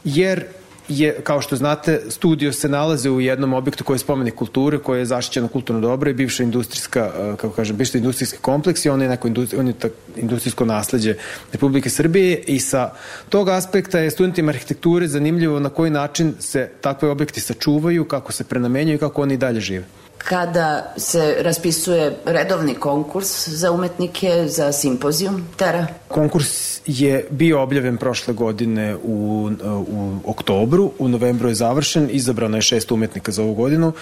jer 0.05 0.45
je, 0.89 1.21
kao 1.23 1.41
što 1.41 1.57
znate, 1.57 2.01
studio 2.09 2.53
se 2.53 2.69
nalaze 2.69 3.11
u 3.11 3.21
jednom 3.21 3.53
objektu 3.53 3.85
koji 3.85 3.95
je 3.95 3.99
spomenik 3.99 4.35
kulture, 4.35 4.79
koji 4.79 4.99
je 4.99 5.07
zaštićeno 5.07 5.49
kulturno 5.49 5.81
dobro 5.81 6.11
i 6.11 6.15
bivša 6.15 6.43
industrijska, 6.43 7.11
e, 7.19 7.37
kako 7.37 7.55
kažem, 7.55 7.77
bivša 7.77 7.99
industrijski 7.99 8.39
kompleks 8.39 8.85
i 8.85 8.89
on 8.89 9.03
je 9.03 9.09
neko 9.09 9.29
industri, 9.29 9.59
on 9.59 9.67
je 9.67 9.73
ta, 9.73 9.89
industrijsko 10.17 10.65
nasledđe 10.65 11.15
Republike 11.53 11.91
Srbije 11.91 12.43
i 12.47 12.61
sa 12.61 12.91
tog 13.29 13.49
aspekta 13.49 13.99
je 13.99 14.11
studentima 14.11 14.51
arhitekture 14.51 15.09
zanimljivo 15.09 15.61
na 15.61 15.69
koji 15.69 15.91
način 15.91 16.35
se 16.39 16.71
takve 16.81 17.11
objekti 17.11 17.41
sačuvaju, 17.41 18.05
kako 18.05 18.33
se 18.33 18.45
prenamenjuju 18.45 18.95
i 18.95 18.99
kako 18.99 19.23
oni 19.23 19.37
dalje 19.37 19.61
žive 19.61 19.85
kada 20.19 20.95
se 20.97 21.37
raspisuje 21.41 22.17
redovni 22.25 22.75
konkurs 22.75 23.49
za 23.49 23.73
umetnike 23.73 24.49
za 24.49 24.73
simpozijum 24.73 25.45
Tera? 25.57 25.87
Konkurs 26.09 26.81
je 26.87 27.27
bio 27.31 27.63
objavljen 27.63 27.97
prošle 27.97 28.35
godine 28.35 28.97
u, 28.97 29.51
u 29.89 30.17
oktobru, 30.25 30.93
u 30.99 31.09
novembru 31.09 31.49
je 31.49 31.55
završen, 31.55 32.09
izabrano 32.11 32.57
je 32.57 32.63
šest 32.63 32.93
umetnika 32.93 33.33
za 33.33 33.43
ovu 33.43 33.55
godinu. 33.55 33.93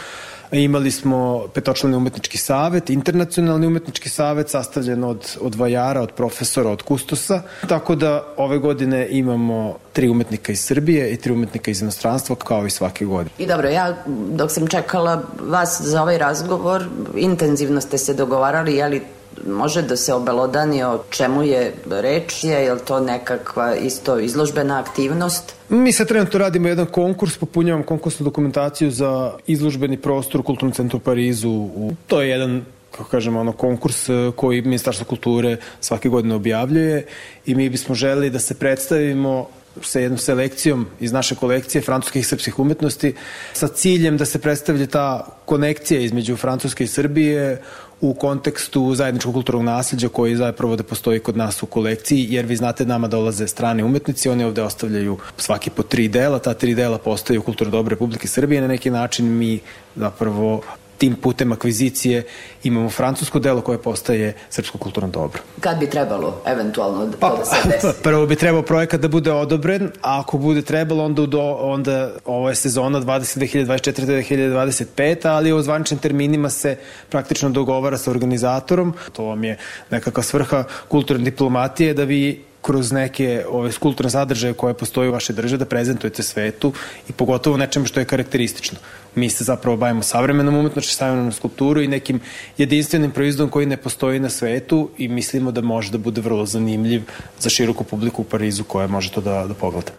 Imali 0.52 0.90
smo 0.90 1.48
petočlani 1.54 1.96
umetnički 1.96 2.38
savet, 2.38 2.90
internacionalni 2.90 3.66
umetnički 3.66 4.08
savet 4.08 4.48
sastavljen 4.48 5.04
od, 5.04 5.36
od 5.40 5.54
vajara, 5.54 6.02
od 6.02 6.12
profesora, 6.12 6.70
od 6.70 6.82
kustosa. 6.82 7.42
Tako 7.68 7.94
da 7.94 8.34
ove 8.36 8.58
godine 8.58 9.08
imamo 9.10 9.76
tri 9.92 10.08
umetnika 10.08 10.52
iz 10.52 10.60
Srbije 10.60 11.12
i 11.12 11.16
tri 11.16 11.32
umetnika 11.32 11.70
iz 11.70 11.82
inostranstva 11.82 12.36
kao 12.36 12.66
i 12.66 12.70
svake 12.70 13.04
godine. 13.04 13.30
I 13.38 13.46
dobro, 13.46 13.68
ja 13.68 13.96
dok 14.30 14.50
sam 14.50 14.66
čekala 14.66 15.22
vas 15.40 15.80
za 15.80 16.02
ovaj 16.02 16.18
razgovor, 16.18 16.84
intenzivno 17.16 17.80
ste 17.80 17.98
se 17.98 18.14
dogovarali, 18.14 18.74
je 18.74 18.88
li 18.88 19.02
može 19.46 19.82
da 19.82 19.96
se 19.96 20.14
obelodani 20.14 20.82
o 20.84 21.02
čemu 21.10 21.42
je 21.42 21.72
reč, 21.90 22.44
je, 22.44 22.64
je 22.64 22.72
li 22.72 22.80
to 22.80 23.00
nekakva 23.00 23.74
isto 23.74 24.18
izložbena 24.18 24.78
aktivnost? 24.80 25.54
Mi 25.68 25.92
sad 25.92 26.08
trenutno 26.08 26.38
radimo 26.38 26.68
jedan 26.68 26.86
konkurs, 26.86 27.36
popunjavam 27.36 27.82
konkursnu 27.82 28.24
dokumentaciju 28.24 28.90
za 28.90 29.32
izložbeni 29.46 29.96
prostor 29.96 30.40
u 30.40 30.44
Kulturnom 30.44 30.72
centru 30.72 30.96
u 30.96 31.00
Parizu. 31.00 31.68
To 32.06 32.22
je 32.22 32.28
jedan 32.28 32.64
kako 32.96 33.10
kažemo, 33.10 33.40
ono, 33.40 33.52
konkurs 33.52 34.08
e, 34.08 34.12
koji 34.36 34.62
Ministarstvo 34.62 35.06
kulture 35.06 35.56
svake 35.80 36.08
godine 36.08 36.34
objavljuje 36.34 37.06
i 37.46 37.54
mi 37.54 37.70
bismo 37.70 37.94
želeli 37.94 38.30
da 38.30 38.38
se 38.38 38.54
predstavimo 38.54 39.48
sa 39.82 40.00
jednom 40.00 40.18
selekcijom 40.18 40.86
iz 41.00 41.12
naše 41.12 41.34
kolekcije 41.34 41.82
francuskih 41.82 42.20
i 42.20 42.24
srpskih 42.24 42.58
umetnosti 42.58 43.14
sa 43.52 43.68
ciljem 43.68 44.16
da 44.16 44.24
se 44.24 44.38
predstavlja 44.38 44.86
ta 44.86 45.26
konekcija 45.44 46.00
između 46.00 46.36
Francuske 46.36 46.84
i 46.84 46.86
Srbije 46.86 47.62
u 48.00 48.14
kontekstu 48.14 48.94
zajedničkog 48.94 49.34
kulturnog 49.34 49.64
nasljeđa 49.64 50.08
koji 50.08 50.36
zapravo 50.36 50.76
da 50.76 50.82
postoji 50.82 51.20
kod 51.20 51.36
nas 51.36 51.62
u 51.62 51.66
kolekciji, 51.66 52.26
jer 52.30 52.46
vi 52.46 52.56
znate 52.56 52.86
nama 52.86 53.08
dolaze 53.08 53.48
strani 53.48 53.82
umetnici, 53.82 54.28
oni 54.28 54.44
ovde 54.44 54.62
ostavljaju 54.62 55.18
svaki 55.36 55.70
po 55.70 55.82
tri 55.82 56.08
dela, 56.08 56.38
ta 56.38 56.54
tri 56.54 56.74
dela 56.74 56.98
postaju 56.98 57.42
kulturno 57.42 57.70
dobro 57.70 57.90
Republike 57.90 58.28
Srbije, 58.28 58.60
na 58.60 58.68
neki 58.68 58.90
način 58.90 59.38
mi 59.38 59.60
zapravo 59.96 60.62
tim 60.98 61.14
putem 61.14 61.52
akvizicije 61.52 62.24
imamo 62.64 62.90
francusko 62.90 63.38
delo 63.38 63.60
koje 63.60 63.78
postaje 63.78 64.34
srpsko 64.50 64.78
kulturno 64.78 65.08
dobro. 65.08 65.42
Kad 65.60 65.78
bi 65.78 65.90
trebalo 65.90 66.42
eventualno 66.46 67.06
da, 67.06 67.16
pa, 67.16 67.36
da 67.36 67.44
se 67.44 67.56
desi? 67.70 67.86
Prvo 68.02 68.26
bi 68.26 68.36
trebao 68.36 68.62
projekat 68.62 69.00
da 69.00 69.08
bude 69.08 69.32
odobren, 69.32 69.90
a 70.02 70.20
ako 70.20 70.38
bude 70.38 70.62
trebalo 70.62 71.04
onda, 71.04 71.26
do, 71.26 71.56
onda 71.60 72.10
ovo 72.24 72.48
je 72.48 72.54
sezona 72.54 73.00
2024-2025, 73.00 75.28
ali 75.28 75.52
o 75.52 75.62
zvaničnim 75.62 76.00
terminima 76.00 76.50
se 76.50 76.76
praktično 77.08 77.50
dogovara 77.50 77.98
sa 77.98 78.10
organizatorom. 78.10 78.94
To 79.12 79.24
vam 79.24 79.44
je 79.44 79.56
nekakva 79.90 80.22
svrha 80.22 80.64
kulturne 80.88 81.24
diplomatije 81.24 81.94
da 81.94 82.04
vi 82.04 82.46
kroz 82.66 82.92
neke 82.92 83.44
ove 83.48 83.70
kulturne 83.72 84.10
sadržaje 84.10 84.54
koje 84.54 84.74
postoje 84.74 85.08
u 85.08 85.12
vašoj 85.12 85.36
državi 85.36 85.58
da 85.58 85.68
prezentujete 85.70 86.22
svetu 86.22 86.72
i 87.08 87.12
pogotovo 87.12 87.56
nečem 87.56 87.86
što 87.86 88.00
je 88.00 88.06
karakteristično. 88.06 88.78
Mi 89.16 89.30
se 89.30 89.44
zapravo 89.44 89.76
bavimo 89.76 90.02
savremenom 90.02 90.56
umetnošću, 90.56 90.94
savremenom 90.94 91.32
skulpturu 91.32 91.82
i 91.82 91.88
nekim 91.88 92.20
jedinstvenim 92.58 93.10
proizvodom 93.10 93.50
koji 93.50 93.66
ne 93.66 93.76
postoji 93.76 94.20
na 94.20 94.28
svetu 94.28 94.90
i 94.98 95.08
mislimo 95.08 95.52
da 95.52 95.60
može 95.60 95.90
da 95.90 95.98
bude 95.98 96.20
vrlo 96.20 96.46
zanimljiv 96.46 97.02
za 97.40 97.50
široku 97.50 97.84
publiku 97.84 98.22
u 98.22 98.24
Parizu 98.24 98.64
koja 98.64 98.86
može 98.86 99.10
to 99.10 99.20
da, 99.20 99.46
da 99.46 99.54
pogleda. 99.54 99.92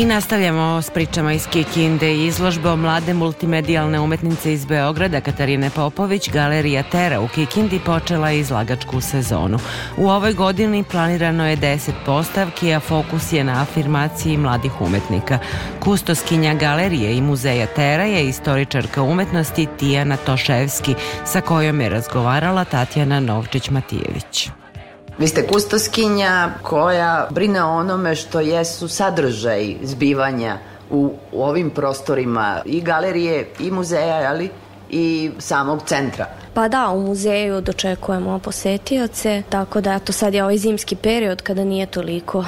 I 0.00 0.04
nastavljamo 0.04 0.82
s 0.82 0.90
pričama 0.90 1.32
iz 1.32 1.46
Kikinde 1.46 2.14
i 2.14 2.26
izložbe 2.26 2.68
o 2.68 2.76
mlade 2.76 3.14
multimedijalne 3.14 4.00
umetnice 4.00 4.52
iz 4.52 4.64
Beograda 4.64 5.20
Katarine 5.20 5.70
Popović, 5.70 6.30
Galerija 6.30 6.82
Tera 6.82 7.20
u 7.20 7.28
Kikindi 7.28 7.80
počela 7.86 8.30
je 8.30 8.38
izlagačku 8.40 9.00
sezonu. 9.00 9.58
U 9.96 10.08
ovoj 10.08 10.32
godini 10.32 10.84
planirano 10.84 11.48
je 11.48 11.56
10 11.56 11.90
postavki, 12.06 12.74
a 12.74 12.80
fokus 12.80 13.32
je 13.32 13.44
na 13.44 13.62
afirmaciji 13.62 14.36
mladih 14.36 14.80
umetnika. 14.80 15.38
Kustoskinja 15.80 16.54
galerije 16.54 17.16
i 17.16 17.20
muzeja 17.20 17.66
Tera 17.66 18.04
je 18.04 18.28
istoričarka 18.28 19.02
umetnosti 19.02 19.66
Tijana 19.78 20.16
Toševski, 20.16 20.94
sa 21.24 21.40
kojom 21.40 21.80
je 21.80 21.88
razgovarala 21.88 22.64
Tatjana 22.64 23.20
Novčić-Matijević. 23.20 24.50
Vi 25.20 25.28
ste 25.28 25.46
kustoskinja 25.46 26.50
koja 26.62 27.26
brine 27.30 27.64
o 27.64 27.76
onome 27.76 28.14
što 28.14 28.40
jesu 28.40 28.88
sadržaj 28.88 29.74
zbivanja 29.82 30.58
u, 30.90 31.12
u 31.32 31.44
ovim 31.44 31.70
prostorima 31.70 32.62
i 32.64 32.80
galerije 32.80 33.48
i 33.58 33.70
muzeja, 33.70 34.30
ali 34.30 34.50
i 34.90 35.30
samog 35.38 35.82
centra. 35.86 36.26
Pa 36.54 36.68
da, 36.68 36.88
u 36.90 37.00
muzeju 37.00 37.60
dočekujemo 37.60 38.38
posetioce, 38.38 39.42
tako 39.48 39.80
da 39.80 39.98
to 39.98 40.12
sad 40.12 40.34
je 40.34 40.42
ovaj 40.42 40.58
zimski 40.58 40.96
period 40.96 41.42
kada 41.42 41.64
nije 41.64 41.86
toliko 41.86 42.44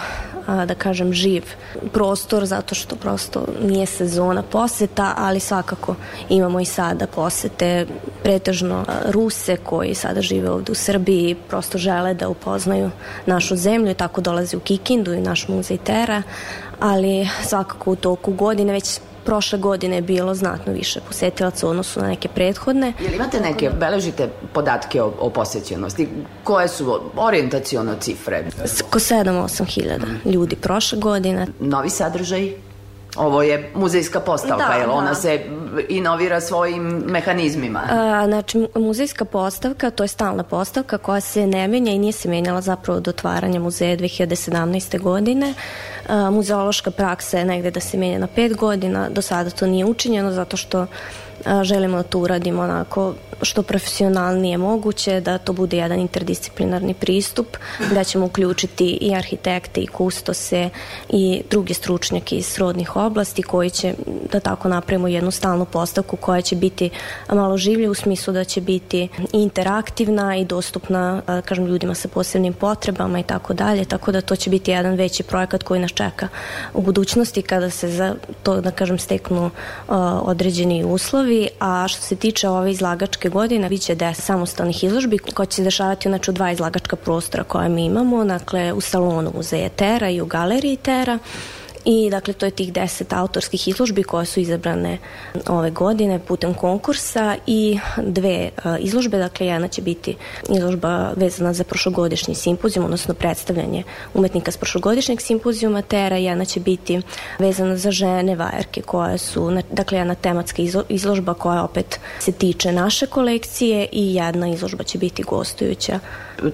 a, 0.46 0.66
da 0.66 0.74
kažem 0.74 1.12
živ 1.12 1.42
prostor 1.92 2.46
zato 2.46 2.74
što 2.74 2.96
prosto 2.96 3.46
nije 3.62 3.86
sezona 3.86 4.42
poseta, 4.42 5.14
ali 5.16 5.40
svakako 5.40 5.94
imamo 6.28 6.60
i 6.60 6.64
sada 6.64 7.06
posete 7.06 7.86
pretežno 8.22 8.84
Ruse 9.08 9.56
koji 9.56 9.94
sada 9.94 10.22
žive 10.22 10.50
ovde 10.50 10.72
u 10.72 10.74
Srbiji 10.74 11.36
prosto 11.48 11.78
žele 11.78 12.14
da 12.14 12.28
upoznaju 12.28 12.90
našu 13.26 13.56
zemlju 13.56 13.90
i 13.90 13.94
tako 13.94 14.20
dolaze 14.20 14.56
u 14.56 14.60
Kikindu 14.60 15.12
i 15.12 15.20
naš 15.20 15.48
muzej 15.48 15.78
Tera, 15.78 16.22
ali 16.80 17.28
svakako 17.42 17.92
u 17.92 17.96
toku 17.96 18.32
godine 18.32 18.72
već 18.72 19.00
prošle 19.24 19.58
godine 19.58 19.96
je 19.96 20.02
bilo 20.02 20.34
znatno 20.34 20.72
više 20.72 21.00
posetilaca 21.08 21.66
u 21.66 21.70
odnosu 21.70 22.00
na 22.00 22.08
neke 22.08 22.28
prethodne. 22.28 22.92
Jel 23.00 23.14
imate 23.14 23.40
neke, 23.40 23.70
beležite 23.80 24.28
podatke 24.52 25.02
o, 25.02 25.12
o 25.18 25.30
posjećenosti? 25.30 26.08
Koje 26.44 26.68
su 26.68 27.00
orijentacijono 27.16 27.94
cifre? 28.00 28.44
Ko 28.90 28.98
7-8 28.98 29.64
hiljada 29.66 30.06
ljudi 30.24 30.56
prošle 30.56 30.98
godine. 30.98 31.46
Novi 31.60 31.90
sadržaj? 31.90 32.52
Ovo 33.16 33.42
je 33.42 33.70
muzejska 33.74 34.20
postavka, 34.20 34.68
Da, 34.68 34.74
jel 34.74 34.90
ona 34.90 35.08
da. 35.08 35.14
se 35.14 35.40
inovira 35.88 36.40
svojim 36.40 36.82
mehanizmima? 37.06 37.80
A, 37.90 38.24
znači, 38.26 38.68
muzejska 38.74 39.24
postavka, 39.24 39.90
to 39.90 40.04
je 40.04 40.08
stalna 40.08 40.42
postavka 40.42 40.98
koja 40.98 41.20
se 41.20 41.46
ne 41.46 41.68
menja 41.68 41.92
i 41.92 41.98
nije 41.98 42.12
se 42.12 42.28
menjala 42.28 42.60
zapravo 42.60 43.00
do 43.00 43.10
otvaranja 43.10 43.60
muzeja 43.60 43.96
2017. 43.96 45.00
godine. 45.00 45.54
A, 46.08 46.30
muzeološka 46.30 46.90
praksa 46.90 47.38
je 47.38 47.44
negde 47.44 47.70
da 47.70 47.80
se 47.80 47.96
menja 47.96 48.18
na 48.18 48.26
pet 48.26 48.56
godina, 48.56 49.08
do 49.08 49.22
sada 49.22 49.50
to 49.50 49.66
nije 49.66 49.84
učinjeno 49.84 50.32
zato 50.32 50.56
što 50.56 50.86
želimo 51.62 51.96
da 51.96 52.02
to 52.02 52.18
uradimo 52.18 52.62
onako 52.62 53.14
što 53.42 53.62
profesionalnije 53.62 54.58
moguće, 54.58 55.20
da 55.20 55.38
to 55.38 55.52
bude 55.52 55.76
jedan 55.76 56.00
interdisciplinarni 56.00 56.94
pristup, 56.94 57.56
da 57.94 58.04
ćemo 58.04 58.26
uključiti 58.26 58.98
i 59.00 59.14
arhitekte 59.14 59.80
i 59.80 59.86
kustose 59.86 60.70
i 61.08 61.42
druge 61.50 61.74
stručnjake 61.74 62.36
iz 62.36 62.46
srodnih 62.46 62.96
oblasti 62.96 63.42
koji 63.42 63.70
će 63.70 63.94
da 64.32 64.40
tako 64.40 64.68
napravimo 64.68 65.08
jednu 65.08 65.30
stalnu 65.30 65.64
postavku 65.64 66.16
koja 66.16 66.40
će 66.40 66.56
biti 66.56 66.90
malo 67.28 67.56
življe 67.56 67.90
u 67.90 67.94
smislu 67.94 68.32
da 68.34 68.44
će 68.44 68.60
biti 68.60 69.08
interaktivna 69.32 70.36
i 70.36 70.44
dostupna 70.44 71.22
kažem 71.44 71.66
ljudima 71.66 71.94
sa 71.94 72.08
posebnim 72.08 72.52
potrebama 72.52 73.18
i 73.18 73.22
tako 73.22 73.54
dalje, 73.54 73.84
tako 73.84 74.12
da 74.12 74.20
to 74.20 74.36
će 74.36 74.50
biti 74.50 74.70
jedan 74.70 74.94
veći 74.94 75.22
projekat 75.22 75.62
koji 75.62 75.80
nas 75.80 75.90
čeka 75.92 76.28
u 76.74 76.82
budućnosti 76.82 77.42
kada 77.42 77.70
se 77.70 77.88
za 77.88 78.14
to 78.42 78.60
da 78.60 78.70
kažem 78.70 78.98
steknu 78.98 79.50
određeni 80.22 80.84
uslovi, 80.84 81.31
a 81.60 81.88
što 81.88 82.02
se 82.02 82.16
tiče 82.16 82.48
ove 82.48 82.70
izlagačke 82.70 83.28
godine, 83.28 83.68
bit 83.68 83.82
će 83.82 83.96
10 83.96 84.14
samostalnih 84.14 84.84
izložbi 84.84 85.18
koja 85.18 85.46
će 85.46 85.56
se 85.56 85.62
dešavati 85.62 86.08
znači, 86.08 86.30
u 86.30 86.34
dva 86.34 86.50
izlagačka 86.52 86.96
prostora 86.96 87.44
koje 87.44 87.68
mi 87.68 87.84
imamo, 87.84 88.24
dakle 88.24 88.72
u 88.72 88.80
salonu 88.80 89.32
muzeja 89.36 89.68
Tera 89.68 90.10
i 90.10 90.20
u 90.20 90.26
galeriji 90.26 90.76
Tera. 90.76 91.18
I 91.84 92.10
dakle 92.10 92.34
to 92.34 92.46
je 92.46 92.50
tih 92.50 92.72
10 92.72 93.16
autorskih 93.16 93.68
izložbi 93.68 94.02
koje 94.02 94.26
su 94.26 94.40
izabrane 94.40 94.98
ove 95.48 95.70
godine 95.70 96.18
putem 96.18 96.54
konkursa 96.54 97.36
i 97.46 97.78
dve 98.02 98.50
uh, 98.56 98.76
izložbe, 98.78 99.18
dakle 99.18 99.46
jedna 99.46 99.68
će 99.68 99.82
biti 99.82 100.16
izložba 100.48 101.12
vezana 101.16 101.52
za 101.52 101.64
prošlogodišnji 101.64 102.34
simpozijum, 102.34 102.84
odnosno 102.84 103.14
predstavljanje 103.14 103.82
umetnika 104.14 104.50
s 104.50 104.56
prošlogodišnjeg 104.56 105.20
simpozijuma 105.20 105.82
Tera, 105.82 106.16
jedna 106.16 106.44
će 106.44 106.60
biti 106.60 107.02
vezana 107.38 107.76
za 107.76 107.90
žene 107.90 108.36
vajarke 108.36 108.82
koje 108.82 109.18
su, 109.18 109.62
dakle 109.70 109.98
jedna 109.98 110.14
tematska 110.14 110.62
izlo- 110.62 110.84
izložba 110.88 111.34
koja 111.34 111.64
opet 111.64 112.00
se 112.18 112.32
tiče 112.32 112.72
naše 112.72 113.06
kolekcije 113.06 113.88
i 113.92 114.14
jedna 114.14 114.48
izložba 114.48 114.84
će 114.84 114.98
biti 114.98 115.22
gostujuća. 115.22 115.98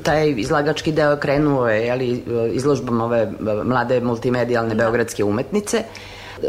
Taj 0.03 0.35
izlagački 0.37 0.93
deo 0.93 1.17
krenuo 1.17 1.69
je 1.69 1.87
jeli, 1.87 2.25
izložbom 2.53 3.01
ove 3.01 3.33
mlade 3.65 4.01
multimedijalne 4.01 4.75
beogradske 4.75 5.18
umetnice. 5.25 5.85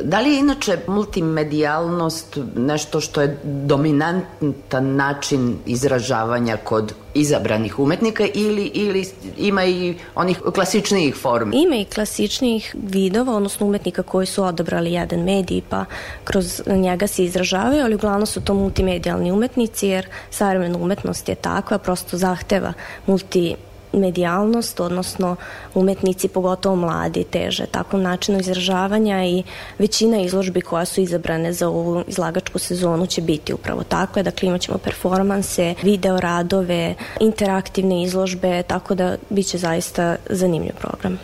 Da 0.03 0.20
li 0.20 0.30
je 0.30 0.39
inače 0.39 0.78
multimedijalnost 0.88 2.38
nešto 2.55 3.01
što 3.01 3.22
je 3.22 3.39
dominantan 3.43 4.95
način 4.95 5.57
izražavanja 5.65 6.57
kod 6.57 6.93
izabranih 7.13 7.80
umetnika 7.80 8.28
ili, 8.34 8.65
ili 8.65 9.05
ima 9.38 9.65
i 9.65 9.95
onih 10.15 10.41
klasičnijih 10.53 11.15
formi? 11.15 11.63
Ima 11.63 11.76
i 11.76 11.86
klasičnijih 11.86 12.76
vidova, 12.84 13.34
odnosno 13.34 13.67
umetnika 13.67 14.03
koji 14.03 14.26
su 14.26 14.43
odabrali 14.43 14.93
jedan 14.93 15.20
medij 15.20 15.61
pa 15.70 15.86
kroz 16.24 16.61
njega 16.67 17.07
se 17.07 17.24
izražavaju, 17.24 17.84
ali 17.84 17.95
uglavnom 17.95 18.26
su 18.26 18.41
to 18.41 18.53
multimedijalni 18.53 19.32
umetnici 19.32 19.88
jer 19.88 20.07
savremena 20.30 20.78
umetnost 20.78 21.30
je 21.30 21.36
takva, 21.36 21.78
prosto 21.78 22.17
zahteva 22.17 22.74
multi 23.05 23.55
medijalnost, 23.94 24.80
odnosno 24.80 25.36
umetnici, 25.76 26.28
pogotovo 26.28 26.76
mladi, 26.76 27.24
teže 27.24 27.66
takvom 27.66 28.02
načinu 28.02 28.40
izražavanja 28.40 29.26
i 29.26 29.44
većina 29.80 30.22
izložbi 30.22 30.62
koja 30.62 30.86
su 30.86 31.02
izabrane 31.02 31.54
za 31.54 31.68
ovu 31.68 32.04
izlagačku 32.08 32.60
sezonu 32.60 33.08
će 33.08 33.22
biti 33.22 33.54
upravo 33.54 33.84
takve, 33.84 34.24
dakle 34.24 34.48
imat 34.48 34.62
ćemo 34.62 34.78
performanse, 34.78 35.76
video 35.84 36.20
radove, 36.20 36.96
interaktivne 37.20 38.04
izložbe, 38.04 38.64
tako 38.64 38.96
da 38.96 39.16
bit 39.30 39.48
će 39.48 39.58
zaista 39.58 40.16
zanimljiv 40.30 40.74
program. 40.80 41.20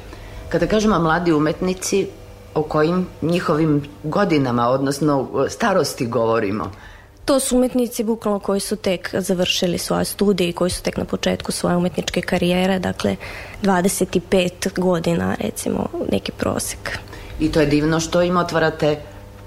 Kada 0.49 0.67
kažemo 0.67 0.99
mladi 0.99 1.33
umetnici, 1.33 2.07
o 2.55 2.63
kojim 2.63 3.07
njihovim 3.21 3.83
godinama, 4.03 4.67
odnosno 4.67 5.27
starosti 5.49 6.05
govorimo? 6.05 6.71
To 7.25 7.39
su 7.39 7.57
umetnici 7.57 8.03
bukvalno 8.03 8.39
koji 8.39 8.59
su 8.59 8.75
tek 8.75 9.15
završili 9.17 9.77
svoje 9.77 10.05
studije 10.05 10.49
i 10.49 10.53
koji 10.53 10.71
su 10.71 10.83
tek 10.83 10.97
na 10.97 11.05
početku 11.05 11.51
svoje 11.51 11.75
umetničke 11.75 12.21
karijere, 12.21 12.79
dakle 12.79 13.15
25 13.63 14.79
godina 14.79 15.35
recimo 15.39 15.87
neki 16.11 16.31
prosek. 16.31 16.99
I 17.39 17.51
to 17.51 17.59
je 17.59 17.65
divno 17.65 17.99
što 17.99 18.21
im 18.21 18.37
otvarate 18.37 18.97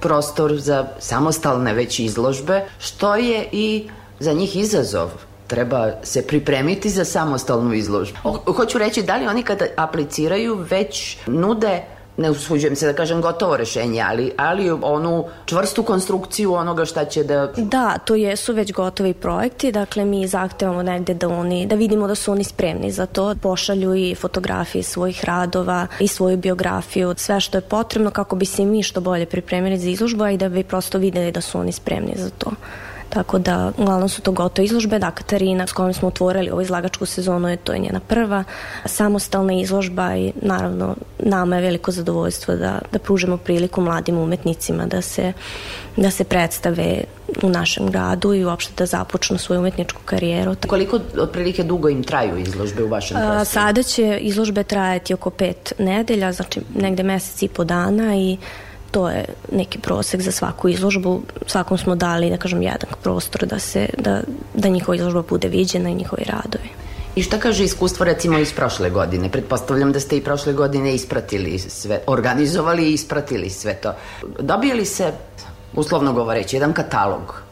prostor 0.00 0.56
za 0.56 0.88
samostalne 0.98 1.74
već 1.74 1.98
izložbe, 1.98 2.64
što 2.78 3.14
je 3.16 3.48
i 3.52 3.88
za 4.20 4.32
njih 4.32 4.56
izazov. 4.56 5.10
Treba 5.46 5.90
se 6.02 6.26
pripremiti 6.26 6.90
za 6.90 7.04
samostalnu 7.04 7.74
izložbu. 7.74 8.18
Hoću 8.56 8.78
reći, 8.78 9.02
da 9.02 9.16
li 9.16 9.26
oni 9.26 9.42
kada 9.42 9.64
apliciraju 9.76 10.66
već 10.70 11.16
nude 11.26 11.82
ne 12.18 12.30
usuđujem 12.30 12.76
se 12.76 12.86
da 12.86 12.92
kažem 12.92 13.20
gotovo 13.22 13.56
rešenje, 13.56 14.02
ali, 14.02 14.32
ali 14.36 14.70
onu 14.70 15.24
čvrstu 15.46 15.82
konstrukciju 15.82 16.54
onoga 16.54 16.84
šta 16.84 17.04
će 17.04 17.24
da... 17.24 17.52
Da, 17.56 17.98
to 17.98 18.14
jesu 18.14 18.52
već 18.52 18.72
gotovi 18.72 19.14
projekti, 19.14 19.72
dakle 19.72 20.04
mi 20.04 20.26
zahtevamo 20.26 20.82
negde 20.82 21.14
da 21.14 21.28
oni, 21.28 21.66
da 21.66 21.74
vidimo 21.74 22.06
da 22.06 22.14
su 22.14 22.32
oni 22.32 22.44
spremni 22.44 22.90
za 22.90 23.06
to, 23.06 23.34
pošalju 23.42 23.94
i 23.94 24.14
fotografije 24.14 24.82
svojih 24.82 25.24
radova 25.24 25.86
i 26.00 26.08
svoju 26.08 26.36
biografiju, 26.36 27.14
sve 27.16 27.40
što 27.40 27.58
je 27.58 27.62
potrebno 27.62 28.10
kako 28.10 28.36
bi 28.36 28.46
se 28.46 28.64
mi 28.64 28.82
što 28.82 29.00
bolje 29.00 29.26
pripremili 29.26 29.78
za 29.78 29.88
izložbu, 29.88 30.24
a 30.24 30.30
i 30.30 30.36
da 30.36 30.48
bi 30.48 30.64
prosto 30.64 30.98
videli 30.98 31.32
da 31.32 31.40
su 31.40 31.58
oni 31.58 31.72
spremni 31.72 32.14
za 32.16 32.30
to. 32.30 32.50
Tako 33.08 33.38
da, 33.38 33.72
uglavnom 33.76 34.08
su 34.08 34.22
to 34.22 34.32
gotove 34.32 34.66
izložbe. 34.66 34.98
Da, 34.98 35.10
Katarina 35.10 35.66
s 35.66 35.72
kojom 35.72 35.94
smo 35.94 36.08
otvorili 36.08 36.50
ovu 36.50 36.60
izlagačku 36.60 37.06
sezonu, 37.06 37.48
je 37.48 37.56
to 37.56 37.72
je 37.72 37.78
njena 37.78 38.00
prva 38.00 38.44
samostalna 38.84 39.52
izložba 39.52 40.16
i 40.16 40.32
naravno 40.42 40.96
nama 41.18 41.56
je 41.56 41.62
veliko 41.62 41.90
zadovoljstvo 41.90 42.56
da, 42.56 42.78
da 42.92 42.98
pružimo 42.98 43.36
priliku 43.36 43.80
mladim 43.80 44.18
umetnicima 44.18 44.86
da 44.86 45.02
se, 45.02 45.32
da 45.96 46.10
se 46.10 46.24
predstave 46.24 47.04
u 47.42 47.48
našem 47.48 47.90
gradu 47.90 48.34
i 48.34 48.44
uopšte 48.44 48.72
da 48.78 48.86
započnu 48.86 49.38
svoju 49.38 49.60
umetničku 49.60 50.00
karijeru. 50.04 50.56
Koliko 50.66 51.00
otprilike 51.18 51.62
dugo 51.62 51.88
im 51.88 52.02
traju 52.02 52.38
izložbe 52.38 52.82
u 52.82 52.88
vašem 52.88 53.16
prostoru? 53.16 53.44
sada 53.44 53.82
će 53.82 54.18
izložbe 54.20 54.64
trajati 54.64 55.14
oko 55.14 55.30
pet 55.30 55.72
nedelja, 55.78 56.32
znači 56.32 56.60
negde 56.74 57.02
mesec 57.02 57.42
i 57.42 57.48
po 57.48 57.64
dana 57.64 58.16
i 58.16 58.36
to 58.90 59.08
je 59.08 59.24
neki 59.52 59.78
prosek 59.78 60.20
za 60.20 60.32
svaku 60.32 60.68
izložbu. 60.68 61.22
Svakom 61.46 61.78
smo 61.78 61.96
dali, 61.96 62.30
da 62.30 62.36
kažem, 62.36 62.62
jedan 62.62 62.90
prostor 63.02 63.46
da, 63.46 63.58
se, 63.58 63.88
da, 63.98 64.20
da 64.54 64.68
njihova 64.68 64.96
izložba 64.96 65.22
bude 65.28 65.48
viđena 65.48 65.90
i 65.90 65.94
njihovi 65.94 66.24
radovi. 66.24 66.68
I 67.16 67.22
šta 67.22 67.38
kaže 67.38 67.64
iskustvo 67.64 68.04
recimo 68.04 68.38
iz 68.38 68.52
prošle 68.52 68.90
godine? 68.90 69.30
Pretpostavljam 69.30 69.92
da 69.92 70.00
ste 70.00 70.16
i 70.16 70.24
prošle 70.24 70.52
godine 70.52 70.94
ispratili 70.94 71.58
sve, 71.58 72.00
organizovali 72.06 72.90
i 72.90 72.92
ispratili 72.92 73.50
sve 73.50 73.74
to. 73.74 73.92
Dobije 74.40 74.74
li 74.74 74.84
se, 74.84 75.12
uslovno 75.74 76.12
govoreći, 76.12 76.56
jedan 76.56 76.72
katalog 76.72 77.47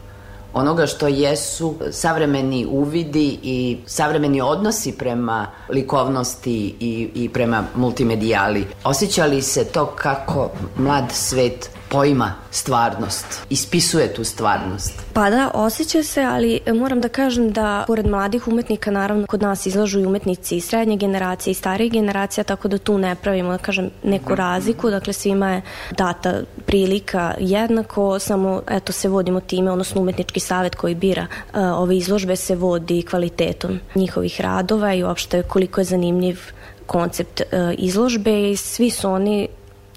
onoga 0.56 0.86
što 0.86 1.08
jesu 1.08 1.74
savremeni 1.90 2.66
uvidi 2.70 3.38
i 3.42 3.78
savremeni 3.86 4.40
odnosi 4.40 4.92
prema 4.92 5.46
likovnosti 5.68 6.74
i, 6.80 7.10
i 7.14 7.28
prema 7.28 7.64
multimedijali. 7.74 8.66
Osjećali 8.84 9.42
se 9.42 9.64
to 9.64 9.86
kako 9.86 10.50
mlad 10.78 11.04
svet 11.12 11.70
poima 11.88 12.32
stvarnost, 12.50 13.26
ispisuje 13.50 14.14
tu 14.14 14.24
stvarnost. 14.24 14.92
Pa 15.12 15.30
da, 15.30 15.50
osjeća 15.54 16.02
se, 16.02 16.22
ali 16.22 16.60
moram 16.74 17.00
da 17.00 17.08
kažem 17.08 17.52
da 17.52 17.84
pored 17.86 18.06
mladih 18.06 18.48
umetnika 18.48 18.90
naravno 18.90 19.26
kod 19.26 19.42
nas 19.42 19.66
izlažu 19.66 20.00
i 20.00 20.06
umetnici 20.06 20.56
i 20.56 20.60
srednje 20.60 20.96
generacije 20.96 21.50
i 21.50 21.54
starije 21.54 21.88
generacija, 21.88 22.44
tako 22.44 22.68
da 22.68 22.78
tu 22.78 22.98
ne 22.98 23.14
pravimo, 23.14 23.52
da 23.52 23.58
kažem, 23.58 23.90
neku 24.02 24.34
razliku, 24.34 24.90
dakle 24.90 25.12
svima 25.12 25.50
je 25.50 25.62
data 25.90 26.34
prilika 26.66 27.34
jednako, 27.38 28.18
samo 28.18 28.62
eto 28.70 28.92
se 28.92 29.08
vodimo 29.08 29.40
time, 29.40 29.70
odnosno 29.70 30.00
umetnički 30.00 30.40
savet 30.40 30.74
koji 30.74 30.94
bira 30.94 31.26
uh, 31.26 31.58
ove 31.60 31.96
izložbe 31.96 32.36
se 32.36 32.56
vodi 32.56 33.02
kvalitetom 33.02 33.80
njihovih 33.94 34.40
radova 34.40 34.94
i 34.94 35.04
uopšte 35.04 35.42
koliko 35.42 35.80
je 35.80 35.84
zanimljiv 35.84 36.40
koncept 36.86 37.40
uh, 37.40 37.74
izložbe 37.78 38.50
i 38.50 38.56
svi 38.56 38.90
su 38.90 39.10
oni 39.10 39.48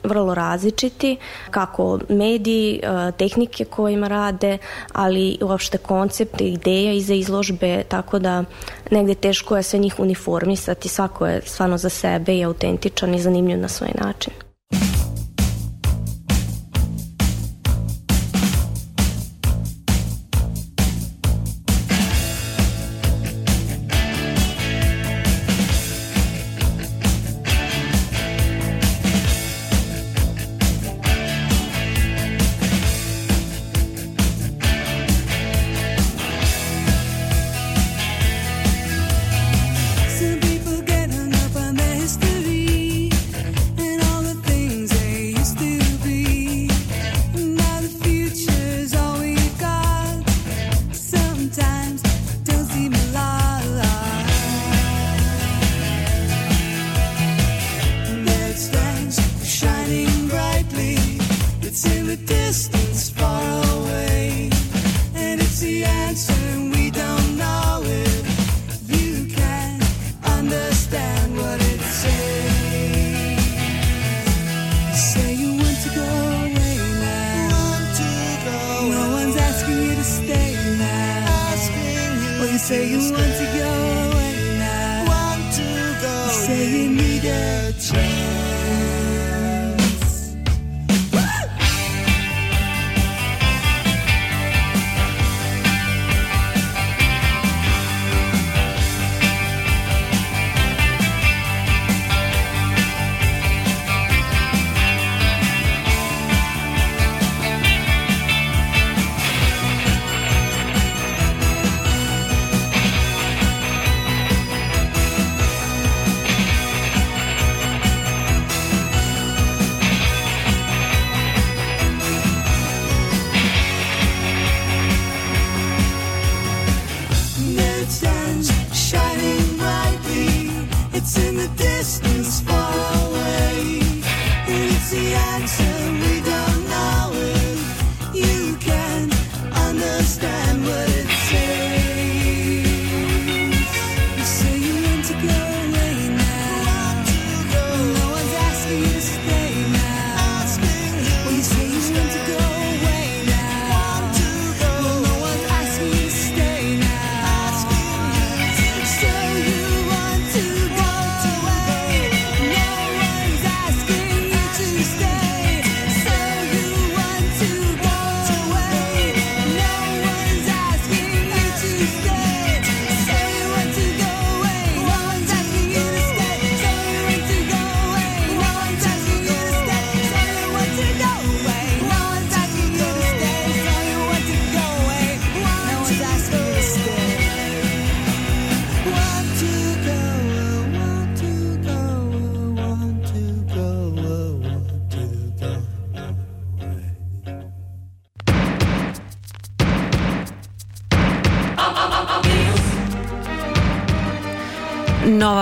vrlo 0.04 0.34
različiti, 0.34 1.18
kako 1.52 2.00
mediji, 2.10 2.80
e, 2.84 3.12
tehnike 3.12 3.66
kojima 3.66 4.08
rade, 4.08 4.58
ali 4.94 5.38
uopšte 5.42 5.78
koncept, 5.78 6.42
ideja 6.42 6.94
iza 6.94 7.14
izložbe, 7.14 7.84
tako 7.84 8.20
da 8.20 8.44
negde 8.92 9.16
teško 9.16 9.58
je 9.58 9.64
sve 9.64 9.80
njih 9.80 10.00
uniformisati, 10.00 10.90
svako 10.90 11.28
je 11.28 11.42
stvarno 11.46 11.78
za 11.78 11.90
sebe 11.90 12.38
i 12.38 12.44
autentičan 12.44 13.16
i 13.16 13.22
zanimljiv 13.22 13.60
na 13.60 13.68
svoj 13.68 13.92
način. 13.96 14.49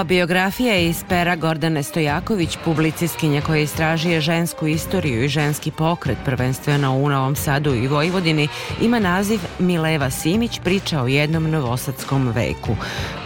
Biografija 0.08 0.74
je 0.74 0.90
iz 0.90 1.04
pera 1.10 1.36
Gordane 1.36 1.84
Stojaković, 1.84 2.58
publicistkinja 2.66 3.42
koja 3.42 3.62
istražuje 3.62 4.22
žensku 4.22 4.68
istoriju 4.68 5.24
i 5.24 5.28
ženski 5.28 5.72
pokret, 5.72 6.18
prvenstveno 6.26 6.96
u 6.96 7.10
Novom 7.10 7.36
Sadu 7.36 7.76
i 7.76 7.88
Vojvodini, 7.88 8.48
ima 8.82 9.00
naziv 9.00 9.40
Mileva 9.60 10.10
Simić, 10.10 10.60
priča 10.64 11.02
o 11.02 11.08
jednom 11.08 11.52
novosadskom 11.52 12.28
veku. 12.28 12.76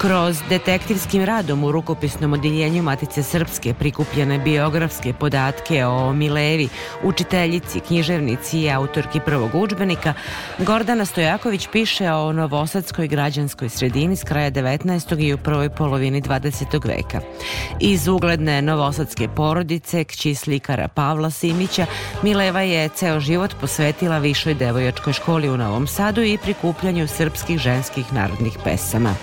Kroz 0.01 0.37
detektivskim 0.49 1.23
radom 1.23 1.63
u 1.63 1.71
rukopisnom 1.71 2.33
odjeljenju 2.33 2.83
Matice 2.83 3.23
Srpske 3.23 3.73
prikupljene 3.73 4.39
biografske 4.39 5.13
podatke 5.13 5.85
o 5.85 6.13
Milevi, 6.13 6.69
učiteljici, 7.03 7.79
književnici 7.79 8.59
i 8.59 8.71
autorki 8.71 9.19
prvog 9.19 9.55
udžbenika, 9.55 10.13
Gordana 10.57 11.05
Stojaković 11.05 11.67
piše 11.71 12.11
o 12.11 12.33
novosadskoj 12.33 13.07
građanskoj 13.07 13.69
sredini 13.69 14.15
s 14.15 14.23
kraja 14.23 14.51
19. 14.51 15.23
i 15.23 15.33
u 15.33 15.37
prvoj 15.37 15.69
polovini 15.69 16.21
20. 16.21 16.41
20. 16.51 16.87
veka. 16.87 17.21
Iz 17.79 18.07
ugledne 18.07 18.61
novosadske 18.61 19.27
porodice, 19.27 20.03
kći 20.03 20.35
slikara 20.35 20.87
Pavla 20.87 21.29
Simića, 21.29 21.85
Mileva 22.23 22.61
je 22.61 22.89
ceo 22.89 23.19
život 23.19 23.55
posvetila 23.61 24.17
višoj 24.17 24.53
devojačkoj 24.53 25.13
školi 25.13 25.49
u 25.49 25.57
Novom 25.57 25.87
Sadu 25.87 26.21
i 26.21 26.37
prikupljanju 26.37 27.07
srpskih 27.07 27.59
ženskih 27.59 28.13
narodnih 28.13 28.57
pesama. 28.63 29.15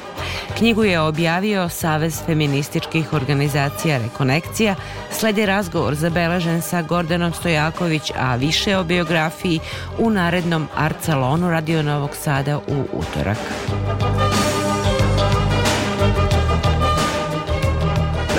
Knjigu 0.68 0.84
je 0.84 1.00
objavio 1.00 1.68
Savez 1.68 2.22
feminističkih 2.26 3.12
organizacija 3.12 3.98
Rekonekcija, 3.98 4.74
sledi 5.10 5.46
razgovor 5.46 5.94
zabeležen 5.94 6.62
sa 6.62 6.82
Gordanom 6.82 7.32
Stojaković, 7.32 8.12
a 8.18 8.36
više 8.36 8.76
o 8.76 8.84
biografiji 8.84 9.60
u 9.98 10.10
narednom 10.10 10.68
Art 10.76 10.96
Salonu 11.00 11.50
Radio 11.50 11.82
Novog 11.82 12.10
Sada 12.16 12.58
u 12.58 12.84
utorak. 12.92 13.38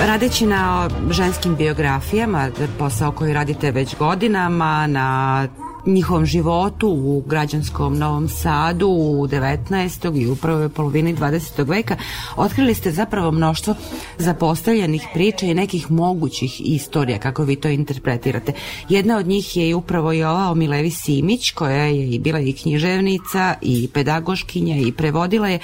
Radeći 0.06 0.46
na 0.46 0.88
ženskim 1.10 1.56
biografijama, 1.56 2.50
posao 2.78 3.12
koji 3.12 3.34
radite 3.34 3.70
već 3.70 3.96
godinama, 3.96 4.86
na 4.86 5.48
njihovom 5.86 6.26
životu 6.26 6.88
u 6.88 7.22
građanskom 7.26 7.98
Novom 7.98 8.28
Sadu 8.28 8.88
u 8.88 9.26
19. 9.26 10.22
i 10.22 10.26
u 10.30 10.36
prvoj 10.36 10.68
polovini 10.68 11.16
20. 11.16 11.68
veka, 11.68 11.96
otkrili 12.36 12.74
ste 12.74 12.90
zapravo 12.90 13.30
mnoštvo 13.30 13.74
zapostavljenih 14.18 15.06
priča 15.14 15.46
i 15.46 15.54
nekih 15.54 15.90
mogućih 15.90 16.60
istorija, 16.64 17.18
kako 17.18 17.44
vi 17.44 17.56
to 17.56 17.68
interpretirate. 17.68 18.52
Jedna 18.88 19.16
od 19.16 19.26
njih 19.26 19.56
je 19.56 19.74
upravo 19.74 20.12
i 20.12 20.22
ova 20.22 20.50
o 20.50 20.54
Milevi 20.54 20.90
Simić, 20.90 21.50
koja 21.50 21.84
je 21.84 22.10
i 22.10 22.18
bila 22.18 22.40
i 22.40 22.52
književnica 22.52 23.54
i 23.62 23.88
pedagoškinja 23.94 24.76
i 24.76 24.92
prevodila 24.92 25.48
je. 25.48 25.58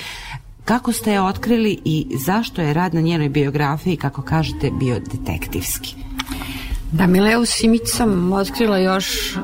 Kako 0.65 0.93
ste 0.93 1.13
je 1.13 1.23
otkrili 1.23 1.79
i 1.85 2.07
zašto 2.27 2.63
je 2.63 2.75
rad 2.75 2.95
na 2.95 3.01
njenoj 3.01 3.29
biografiji, 3.29 3.97
kako 3.97 4.23
kažete, 4.23 4.71
bio 4.71 5.01
detektivski? 5.01 5.95
Da, 6.93 7.07
Mileu 7.07 7.45
Simić 7.45 7.83
sam 7.85 8.33
otkrila 8.33 8.79
još 8.79 9.37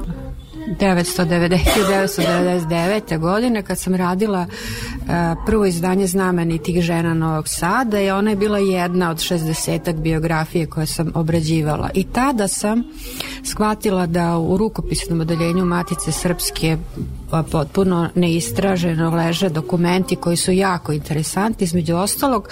1999. 0.66 3.18
godine 3.18 3.62
kad 3.62 3.78
sam 3.78 3.94
radila 3.94 4.46
uh, 4.46 4.48
prvo 5.46 5.66
izdanje 5.66 6.06
znamenitih 6.06 6.82
žena 6.82 7.14
Novog 7.14 7.48
Sada 7.48 8.00
i 8.00 8.10
ona 8.10 8.30
je 8.30 8.36
bila 8.36 8.58
jedna 8.58 9.10
od 9.10 9.16
60 9.16 10.00
biografije 10.00 10.66
koje 10.66 10.86
sam 10.86 11.12
obrađivala. 11.14 11.90
I 11.94 12.04
tada 12.04 12.48
sam 12.48 12.82
shvatila 13.44 14.06
da 14.06 14.38
u 14.38 14.56
rukopisnom 14.56 15.20
odeljenju 15.20 15.64
Matice 15.64 16.12
Srpske 16.12 16.76
potpuno 17.50 18.08
neistraženo 18.14 19.10
leže 19.10 19.48
dokumenti 19.48 20.16
koji 20.16 20.36
su 20.36 20.52
jako 20.52 20.92
interesanti, 20.92 21.64
između 21.64 21.96
ostalog 21.96 22.48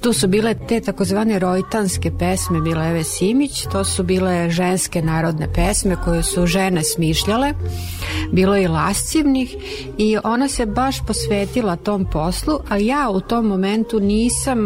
Tu 0.00 0.12
su 0.12 0.28
bile 0.28 0.54
te 0.68 0.80
takozvane 0.80 1.38
rojtanske 1.38 2.10
pesme 2.18 2.60
Mileve 2.60 3.04
Simić, 3.04 3.66
to 3.72 3.84
su 3.84 4.02
bile 4.02 4.50
ženske 4.50 5.02
narodne 5.02 5.48
pesme 5.52 5.96
koje 6.04 6.22
su 6.22 6.46
žene 6.46 6.84
smišljale, 6.84 7.52
bilo 8.32 8.56
i 8.56 8.66
lascivnih 8.66 9.56
i 9.98 10.16
ona 10.24 10.48
se 10.48 10.66
baš 10.66 11.06
posvetila 11.06 11.76
tom 11.76 12.06
poslu, 12.12 12.58
a 12.68 12.76
ja 12.76 13.10
u 13.10 13.20
tom 13.20 13.46
momentu 13.46 14.00
nisam 14.00 14.58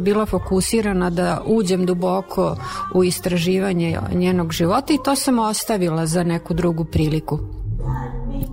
bila 0.00 0.26
fokusirana 0.26 1.10
da 1.10 1.42
uđem 1.46 1.86
duboko 1.86 2.56
u 2.94 3.04
istraživanje 3.04 3.98
njenog 4.12 4.52
života 4.52 4.92
i 4.92 4.98
to 5.04 5.16
sam 5.16 5.38
ostavila 5.38 6.06
za 6.06 6.22
neku 6.22 6.54
drugu 6.54 6.84
priliku 6.84 7.38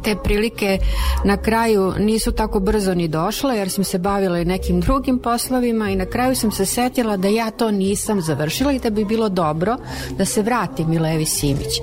te 0.04 0.16
prilike 0.24 0.80
na 1.26 1.38
kraju 1.38 1.94
nisu 2.00 2.32
tako 2.32 2.60
brzo 2.60 2.94
ni 2.94 3.08
došle 3.08 3.58
jer 3.58 3.70
sam 3.70 3.84
se 3.84 3.98
bavila 3.98 4.40
i 4.40 4.46
nekim 4.46 4.82
drugim 4.82 5.20
poslovima 5.20 5.90
i 5.90 5.96
na 5.96 6.06
kraju 6.06 6.36
sam 6.36 6.52
se 6.52 6.66
setila 6.66 7.18
da 7.18 7.28
ja 7.28 7.52
to 7.52 7.72
nisam 7.72 8.22
završila 8.22 8.72
i 8.72 8.80
da 8.80 8.90
bi 8.90 9.06
bilo 9.06 9.30
dobro 9.30 9.78
da 10.18 10.26
se 10.26 10.42
vrati 10.42 10.86
Milevi 10.86 11.26
Simić. 11.26 11.80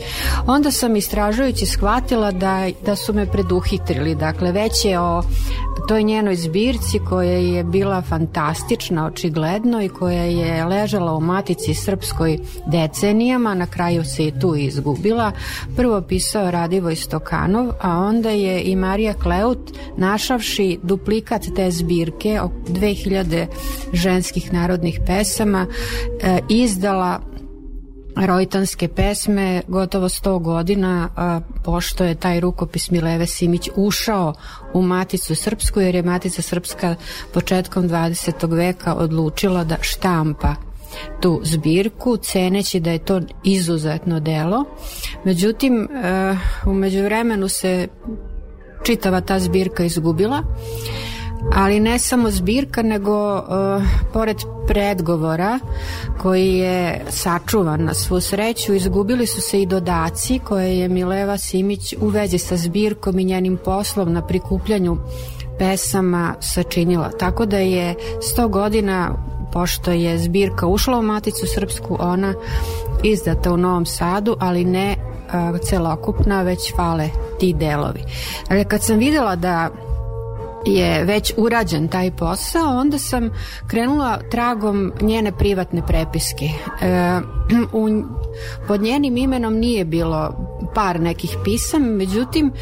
Onda 0.47 0.71
sam 0.71 0.97
istražujući 0.97 1.67
shvatila 1.67 2.31
da, 2.31 2.69
da 2.87 2.97
su 2.97 3.13
me 3.13 3.33
preduhitrili, 3.33 4.15
dakle 4.15 4.53
već 4.53 4.85
je 4.85 5.01
o 5.01 5.23
toj 5.89 6.03
njenoj 6.03 6.37
zbirci 6.37 6.99
koja 7.09 7.33
je 7.33 7.65
bila 7.65 8.03
fantastična 8.03 9.07
očigledno 9.07 9.83
i 9.83 9.89
koja 9.89 10.23
je 10.23 10.65
ležala 10.65 11.13
u 11.15 11.21
matici 11.21 11.75
srpskoj 11.75 12.39
decenijama, 12.67 13.55
na 13.55 13.67
kraju 13.67 14.05
se 14.05 14.27
i 14.27 14.41
tu 14.41 14.55
izgubila. 14.55 15.33
Prvo 15.77 16.01
pisao 16.01 16.51
Radivoj 16.51 16.97
Stokanov, 16.97 17.69
a 17.81 17.98
onda 17.99 18.31
je 18.31 18.63
i 18.63 18.77
Marija 18.77 19.15
Kleut 19.15 19.73
našavši 19.97 20.79
duplikat 20.83 21.47
te 21.57 21.71
zbirke 21.71 22.41
o 22.41 22.51
2000 22.69 23.47
ženskih 23.93 24.53
narodnih 24.53 25.01
pesama 25.07 25.67
e, 26.23 26.39
izdala 26.49 27.21
rojtanske 28.27 28.89
pesme 28.89 29.63
gotovo 29.69 30.09
100 30.09 30.43
godina 30.43 31.09
a, 31.17 31.41
pošto 31.65 32.05
je 32.05 32.15
taj 32.15 32.41
rukopis 32.41 32.91
Mileve 32.91 33.27
Simić 33.27 33.71
ušao 33.77 34.35
u 34.75 34.83
Maticu 34.83 35.35
Srpsku 35.35 35.81
jer 35.81 35.95
je 35.95 36.03
Matica 36.03 36.43
Srpska 36.43 36.95
početkom 37.35 37.89
20. 37.89 38.57
veka 38.57 38.95
odlučila 38.95 39.65
da 39.65 39.77
štampa 39.81 40.68
tu 41.21 41.41
zbirku, 41.45 42.17
ceneći 42.17 42.81
da 42.81 42.91
je 42.91 42.99
to 42.99 43.21
izuzetno 43.45 44.21
delo. 44.21 44.65
Međutim, 45.25 45.83
e, 45.83 46.37
umeđu 46.67 47.03
vremenu 47.05 47.49
se 47.49 47.89
čitava 48.83 49.21
ta 49.21 49.39
zbirka 49.39 49.85
izgubila, 49.85 50.43
ali 51.55 51.81
ne 51.81 51.99
samo 51.99 52.31
zbirka, 52.31 52.83
nego 52.83 53.37
uh, 53.37 53.43
pored 54.13 54.37
predgovora 54.67 55.59
koji 56.23 56.55
je 56.55 57.05
sačuvan 57.09 57.85
na 57.85 57.95
svu 57.95 58.21
sreću, 58.21 58.75
izgubili 58.75 59.27
su 59.27 59.41
se 59.41 59.63
i 59.63 59.67
dodaci 59.67 60.39
koje 60.39 60.79
je 60.79 60.89
Mileva 60.89 61.39
Simić 61.39 61.95
u 62.01 62.09
vezi 62.09 62.39
sa 62.39 62.57
zbirkom 62.57 63.19
i 63.19 63.25
njenim 63.25 63.59
poslom 63.65 64.13
na 64.13 64.27
prikupljanju 64.27 64.97
pesama 65.59 66.35
sačinila. 66.41 67.11
Tako 67.19 67.47
da 67.47 67.59
je 67.59 67.95
100 68.37 68.49
godina 68.49 69.15
pošto 69.53 69.91
je 69.91 70.19
zbirka 70.19 70.67
ušla 70.67 70.99
u 70.99 71.03
Maticu 71.03 71.47
Srpsku, 71.47 71.97
ona 72.01 72.35
izdata 73.03 73.53
u 73.53 73.57
Novom 73.57 73.87
Sadu, 73.87 74.37
ali 74.41 74.65
ne 74.65 74.97
celokupna, 75.63 76.43
već 76.43 76.77
fale 76.77 77.09
ti 77.41 77.55
delovi. 77.55 78.03
Ali 78.51 78.65
kad 78.65 78.83
sam 78.83 78.99
videla 78.99 79.37
da 79.37 79.71
je 80.67 81.05
već 81.05 81.33
urađen 81.37 81.89
taj 81.89 82.11
posao, 82.11 82.79
onda 82.79 82.99
sam 82.99 83.31
krenula 83.67 84.19
tragom 84.31 84.93
njene 85.01 85.33
privatne 85.33 85.83
prepiske. 85.87 86.45
E, 86.83 87.21
u, 87.73 87.89
pod 88.69 88.83
njenim 88.83 89.17
imenom 89.17 89.55
nije 89.55 89.85
bilo 89.85 90.35
par 90.75 91.01
nekih 91.01 91.37
pisama, 91.45 91.87
međutim, 91.87 92.53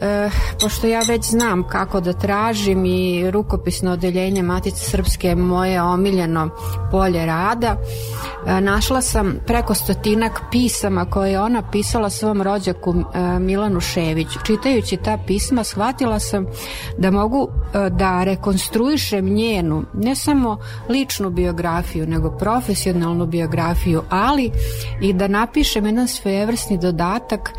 e, 0.00 0.30
pošto 0.60 0.86
ja 0.86 1.00
već 1.08 1.24
znam 1.24 1.68
kako 1.68 2.00
da 2.00 2.12
tražim 2.12 2.84
i 2.84 3.30
rukopisno 3.30 3.92
odeljenje 3.92 4.42
Matice 4.42 4.90
Srpske 4.90 5.28
je 5.28 5.36
moje 5.36 5.82
omiljeno 5.82 6.50
polje 6.90 7.26
rada, 7.26 7.76
e, 8.46 8.60
našla 8.60 9.00
sam 9.00 9.34
preko 9.46 9.74
stotinak 9.74 10.40
pisama 10.50 11.04
koje 11.04 11.32
je 11.32 11.40
ona 11.40 11.62
pisala 11.72 12.10
svom 12.10 12.42
rođaku 12.42 12.94
e, 13.14 13.38
Milanu 13.38 13.80
Ševiću. 13.80 14.38
Čitajući 14.46 14.96
ta 14.96 15.18
pisma 15.26 15.64
shvatila 15.64 16.18
sam 16.18 16.46
da 16.98 17.10
mogu 17.10 17.37
e, 17.44 17.90
da 17.90 18.24
rekonstruišem 18.24 19.24
njenu, 19.34 19.84
ne 19.94 20.14
samo 20.14 20.58
ličnu 20.88 21.30
biografiju, 21.30 22.06
nego 22.06 22.30
profesionalnu 22.30 23.26
biografiju, 23.26 24.02
ali 24.08 24.50
i 25.00 25.12
da 25.12 25.28
napišem 25.28 25.86
jedan 25.86 26.08
svojevrsni 26.08 26.78
dodatak 26.78 27.52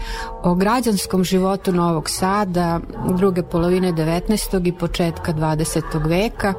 o 0.43 0.55
građanskom 0.55 1.23
životu 1.23 1.71
Novog 1.71 2.09
Sada 2.09 2.79
druge 3.17 3.43
polovine 3.43 3.91
19. 3.93 4.67
i 4.67 4.71
početka 4.71 5.33
20. 5.33 6.09
veka, 6.09 6.53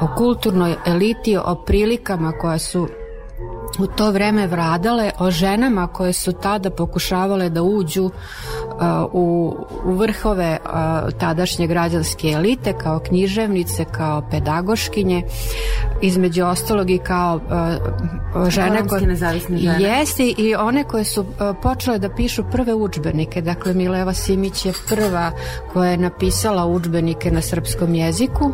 o 0.00 0.08
kulturnoj 0.16 0.74
eliti, 0.86 1.36
o 1.36 1.54
prilikama 1.66 2.32
koja 2.32 2.58
su 2.58 2.88
u 3.78 3.86
to 3.86 4.10
vreme 4.10 4.46
vradale 4.46 5.10
o 5.18 5.30
ženama 5.30 5.86
koje 5.86 6.12
su 6.12 6.32
tada 6.32 6.70
pokušavale 6.70 7.50
da 7.50 7.62
uđu 7.62 8.04
uh, 8.04 8.12
u, 9.12 9.56
u 9.84 9.92
vrhove 9.92 10.58
uh, 10.64 10.70
tadašnje 11.18 11.66
građanske 11.66 12.28
elite 12.28 12.72
kao 12.78 12.98
književnice, 12.98 13.84
kao 13.84 14.22
pedagoškinje 14.30 15.22
između 16.02 16.44
ostalog 16.44 16.90
i 16.90 16.98
kao 16.98 17.36
uh, 18.36 18.48
žene 18.48 18.88
koje 18.88 19.06
nezavisne 19.06 19.58
žene. 19.58 19.82
Jeste 19.82 20.26
i 20.26 20.54
one 20.54 20.84
koje 20.84 21.04
su 21.04 21.24
počele 21.62 21.98
da 21.98 22.14
pišu 22.14 22.44
prve 22.52 22.74
udžbenike 22.74 23.42
dakle 23.42 23.74
Mileva 23.74 24.14
Simić 24.14 24.66
je 24.66 24.72
prva 24.88 25.30
koja 25.72 25.90
je 25.90 25.96
napisala 25.96 26.66
udžbenike 26.66 27.30
na 27.30 27.40
srpskom 27.40 27.94
jeziku 27.94 28.52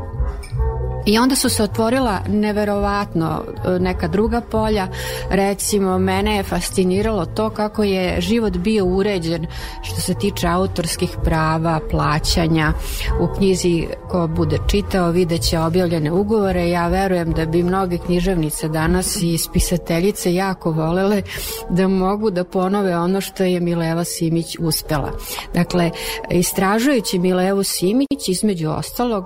I 1.07 1.19
onda 1.19 1.37
su 1.37 1.49
se 1.49 1.63
otvorila 1.63 2.21
neverovatno 2.29 3.43
e, 3.45 3.79
neka 3.79 4.09
druga 4.09 4.41
polja. 4.41 4.89
Recimo, 5.31 5.99
mene 5.99 6.37
je 6.37 6.43
fasciniralo 6.43 7.27
to 7.27 7.51
kako 7.51 7.83
je 7.83 8.21
život 8.21 8.57
bio 8.57 8.85
uređen 8.85 9.47
što 9.83 10.01
se 10.01 10.15
tiče 10.15 10.47
autorskih 10.47 11.17
prava, 11.25 11.81
plaćanja. 11.91 12.73
U 13.21 13.37
knjizi 13.37 13.87
ko 14.11 14.27
bude 14.27 14.59
čitao 14.67 15.11
videće 15.11 15.59
objavljene 15.59 16.13
ugovore. 16.13 16.69
Ja 16.69 16.89
verujem 16.89 17.33
da 17.33 17.47
bi 17.47 17.63
mnoge 17.63 17.99
književnice 17.99 18.69
danas 18.69 19.23
i 19.23 19.39
spisateljice 19.39 20.35
jako 20.35 20.71
volele 20.71 21.23
da 21.71 21.89
mogu 21.89 22.31
da 22.31 22.45
ponove 22.45 22.99
ono 22.99 23.21
što 23.21 23.45
je 23.45 23.61
Mileva 23.61 24.05
Simić 24.05 24.57
uspela. 24.61 25.11
Dakle, 25.55 25.91
istražujući 26.31 27.19
Milevu 27.19 27.63
Simić, 27.63 28.29
između 28.29 28.71
ostalog, 28.71 29.25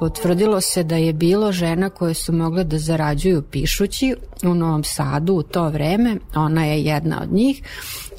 potvrdilo 0.00 0.60
se 0.60 0.82
da 0.82 0.96
je 0.96 1.11
bilo 1.12 1.52
žena 1.52 1.90
koje 1.90 2.14
su 2.14 2.32
mogle 2.32 2.64
da 2.64 2.78
zarađuju 2.78 3.42
pišući 3.42 4.14
u 4.42 4.54
Novom 4.54 4.84
Sadu 4.84 5.34
u 5.34 5.42
to 5.42 5.68
vreme, 5.68 6.16
ona 6.34 6.64
je 6.64 6.82
jedna 6.82 7.20
od 7.22 7.32
njih 7.32 7.62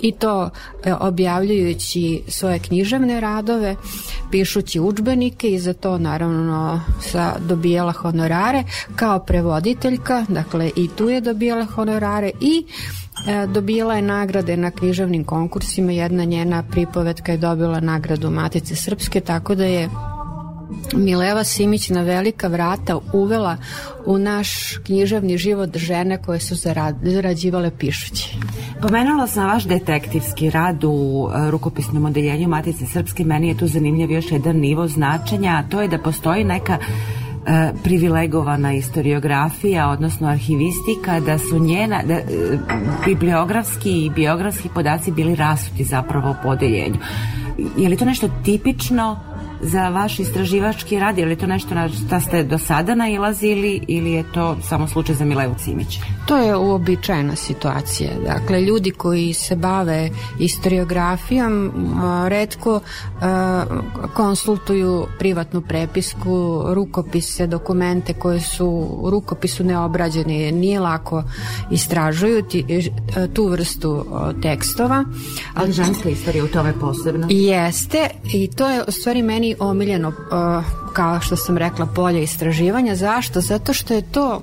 i 0.03 0.11
to 0.11 0.49
e, 0.83 0.93
objavljujući 0.93 2.21
svoje 2.27 2.59
književne 2.59 3.19
radove, 3.19 3.75
pišući 4.31 4.79
učbenike 4.79 5.51
i 5.51 5.59
za 5.59 5.73
to 5.73 5.97
naravno 5.97 6.81
sa, 7.01 7.35
dobijala 7.47 7.91
honorare 7.91 8.63
kao 8.95 9.19
prevoditeljka, 9.19 10.25
dakle 10.29 10.71
i 10.75 10.89
tu 10.95 11.09
je 11.09 11.21
dobijala 11.21 11.65
honorare 11.65 12.31
i 12.41 12.65
e, 13.27 13.47
dobila 13.47 13.95
je 13.95 14.01
nagrade 14.01 14.57
na 14.57 14.71
književnim 14.71 15.23
konkursima, 15.23 15.91
jedna 15.91 16.23
njena 16.23 16.63
pripovetka 16.71 17.31
je 17.31 17.37
dobila 17.37 17.79
nagradu 17.79 18.29
Matice 18.29 18.75
Srpske, 18.75 19.19
tako 19.19 19.55
da 19.55 19.65
je 19.65 19.89
Mileva 20.93 21.43
Simić 21.43 21.89
na 21.89 22.01
velika 22.01 22.47
vrata 22.47 22.99
uvela 23.13 23.57
u 24.05 24.17
naš 24.17 24.77
književni 24.77 25.37
život 25.37 25.77
žene 25.77 26.21
koje 26.21 26.39
su 26.39 26.55
zarađivale 27.03 27.71
pišući. 27.77 28.37
Pomenula 28.81 29.27
sam 29.27 29.47
vaš 29.47 29.63
detektivski 29.63 30.49
rad 30.49 30.83
u 30.83 31.29
e, 31.29 31.51
rukopisnom 31.51 32.05
odeljenju 32.05 32.47
Matice 32.47 32.85
Srpske. 32.85 33.23
Meni 33.23 33.47
je 33.47 33.57
tu 33.57 33.67
zanimljiv 33.67 34.11
još 34.11 34.31
jedan 34.31 34.55
nivo 34.55 34.87
značenja, 34.87 35.51
a 35.51 35.69
to 35.69 35.81
je 35.81 35.87
da 35.87 35.97
postoji 35.97 36.43
neka 36.43 36.77
e, 36.77 37.71
privilegovana 37.83 38.73
istoriografija, 38.73 39.89
odnosno 39.89 40.27
arhivistika, 40.27 41.19
da 41.19 41.37
su 41.37 41.59
njena, 41.59 42.03
da, 42.03 42.13
e, 42.13 42.23
bibliografski 43.05 44.05
i 44.05 44.09
biografski 44.09 44.69
podaci 44.73 45.11
bili 45.11 45.35
rasuti 45.35 45.83
zapravo 45.83 46.31
u 46.31 46.35
podeljenju. 46.43 46.97
Je 47.77 47.89
li 47.89 47.97
to 47.97 48.05
nešto 48.05 48.29
tipično 48.43 49.32
za 49.63 49.89
vaš 49.89 50.19
istraživački 50.19 50.99
rad? 50.99 51.17
Je 51.17 51.25
li 51.25 51.35
to 51.35 51.47
nešto 51.47 51.75
na 51.75 51.89
šta 51.89 52.19
ste 52.19 52.43
do 52.43 52.57
sada 52.57 52.95
nailazili 52.95 53.81
ili 53.87 54.11
je 54.11 54.23
to 54.33 54.57
samo 54.69 54.87
slučaj 54.87 55.15
za 55.15 55.25
Milevu 55.25 55.55
Cimić? 55.63 55.99
To 56.25 56.37
je 56.37 56.55
uobičajena 56.55 57.35
situacija. 57.35 58.09
Dakle, 58.25 58.61
ljudi 58.61 58.91
koji 58.91 59.33
se 59.33 59.55
bave 59.55 60.09
istoriografijom 60.39 61.71
redko 62.27 62.79
konsultuju 64.13 65.05
privatnu 65.19 65.61
prepisku, 65.61 66.63
rukopise, 66.67 67.47
dokumente 67.47 68.13
koje 68.13 68.39
su 68.39 68.67
u 69.01 69.09
rukopisu 69.09 69.63
neobrađeni, 69.63 70.51
nije 70.51 70.79
lako 70.79 71.23
istražuju 71.71 72.43
ti, 72.43 72.65
e, 72.69 73.27
tu 73.33 73.47
vrstu 73.47 74.05
tekstova. 74.41 75.05
Ali 75.53 75.71
ženska 75.71 76.09
istorija 76.09 76.43
u 76.43 76.47
tome 76.47 76.73
posebno? 76.79 77.27
Jeste 77.29 78.09
i 78.33 78.47
to 78.47 78.69
je 78.69 78.83
u 78.87 78.91
stvari 78.91 79.21
meni 79.21 79.52
omiljeno 79.59 80.07
uh, 80.07 80.63
kao 80.93 81.21
što 81.21 81.35
sam 81.35 81.57
rekla 81.57 81.85
polje 81.85 82.23
istraživanja. 82.23 82.95
Zašto? 82.95 83.41
Zato 83.41 83.73
što 83.73 83.93
je 83.93 84.11
to 84.11 84.41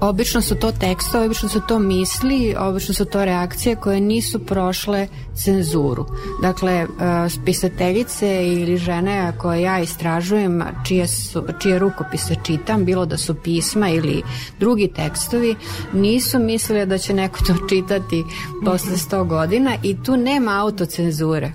Obično 0.00 0.40
su 0.40 0.54
to 0.54 0.72
tekstovi, 0.72 1.26
obično 1.26 1.48
su 1.48 1.60
to 1.68 1.78
misli, 1.78 2.54
obično 2.58 2.94
su 2.94 3.04
to 3.04 3.24
reakcije 3.24 3.76
koje 3.76 4.00
nisu 4.00 4.46
prošle 4.46 5.08
cenzuru. 5.34 6.06
Dakle, 6.42 6.86
spisateljice 7.28 8.46
ili 8.46 8.76
žene 8.76 9.32
koje 9.38 9.62
ja 9.62 9.78
istražujem, 9.78 10.62
čije, 10.84 11.06
su, 11.06 11.44
čije 11.58 11.78
rukopise 11.78 12.34
čitam, 12.42 12.84
bilo 12.84 13.06
da 13.06 13.16
su 13.16 13.34
pisma 13.34 13.88
ili 13.88 14.22
drugi 14.58 14.88
tekstovi, 14.88 15.56
nisu 15.92 16.38
mislile 16.38 16.86
da 16.86 16.98
će 16.98 17.14
neko 17.14 17.38
to 17.44 17.54
čitati 17.68 18.24
posle 18.64 18.96
100 18.96 19.26
godina 19.26 19.76
i 19.82 20.02
tu 20.02 20.16
nema 20.16 20.60
autocenzure. 20.60 21.52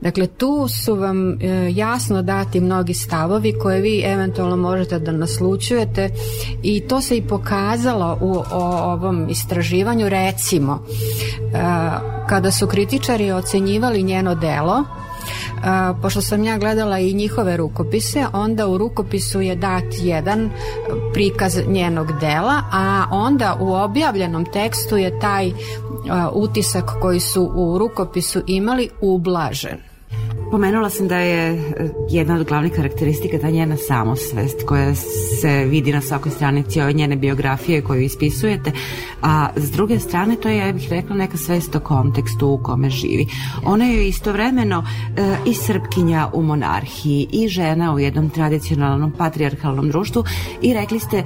Dakle, 0.00 0.26
tu 0.26 0.68
su 0.68 0.94
vam 0.94 1.32
e, 1.32 1.36
jasno 1.74 2.22
dati 2.22 2.60
mnogi 2.60 2.94
stavovi 2.94 3.58
koje 3.58 3.80
vi 3.80 4.02
eventualno 4.04 4.56
možete 4.56 4.98
da 4.98 5.12
naslučujete 5.12 6.10
i 6.62 6.80
to 6.80 7.00
se 7.00 7.16
i 7.16 7.22
pokazalo 7.22 8.18
u 8.20 8.42
ovom 8.52 9.28
istraživanju. 9.28 10.08
Recimo, 10.08 10.82
e, 10.84 11.58
kada 12.28 12.50
su 12.50 12.66
kritičari 12.66 13.32
ocenjivali 13.32 14.02
njeno 14.02 14.34
delo, 14.34 14.84
a, 15.64 15.94
pošto 16.02 16.20
sam 16.20 16.44
ja 16.44 16.58
gledala 16.58 16.98
i 16.98 17.14
njihove 17.14 17.56
rukopise, 17.56 18.26
onda 18.32 18.68
u 18.68 18.78
rukopisu 18.78 19.40
je 19.40 19.56
dat 19.56 19.84
jedan 20.02 20.50
prikaz 21.14 21.58
njenog 21.66 22.06
dela, 22.20 22.62
a 22.72 23.04
onda 23.10 23.56
u 23.60 23.72
objavljenom 23.72 24.44
tekstu 24.44 24.96
je 24.96 25.20
taj 25.20 25.52
a, 26.10 26.30
utisak 26.32 26.84
koji 27.00 27.20
su 27.20 27.52
u 27.54 27.78
rukopisu 27.78 28.42
imali 28.46 28.90
ublažen. 29.00 29.95
Pomenula 30.50 30.90
sam 30.90 31.08
da 31.08 31.18
je 31.18 31.52
e, 31.52 31.90
jedna 32.10 32.34
od 32.34 32.46
glavnih 32.46 32.72
karakteristika 32.72 33.38
ta 33.38 33.50
njena 33.50 33.76
samosvest 33.76 34.66
koja 34.66 34.94
se 35.40 35.64
vidi 35.64 35.92
na 35.92 36.00
svakoj 36.00 36.32
stranici 36.32 36.80
ove 36.80 36.92
njene 36.92 37.16
biografije 37.16 37.82
koju 37.82 38.00
ispisujete, 38.00 38.72
a 39.22 39.48
s 39.56 39.70
druge 39.70 39.98
strane 39.98 40.36
to 40.36 40.48
je, 40.48 40.56
ja 40.56 40.72
bih 40.72 40.88
rekla, 40.90 41.16
neka 41.16 41.36
svest 41.36 41.76
o 41.76 41.80
kontekstu 41.80 42.48
u 42.48 42.58
kome 42.62 42.90
živi. 42.90 43.26
Ona 43.64 43.84
je 43.84 44.08
istovremeno 44.08 44.84
e, 45.16 45.36
i 45.46 45.54
srpkinja 45.54 46.28
u 46.32 46.42
monarhiji 46.42 47.28
i 47.32 47.48
žena 47.48 47.94
u 47.94 47.98
jednom 47.98 48.30
tradicionalnom 48.30 49.12
patrijarhalnom 49.18 49.88
društvu 49.88 50.24
i 50.62 50.74
rekli 50.74 51.00
ste 51.00 51.22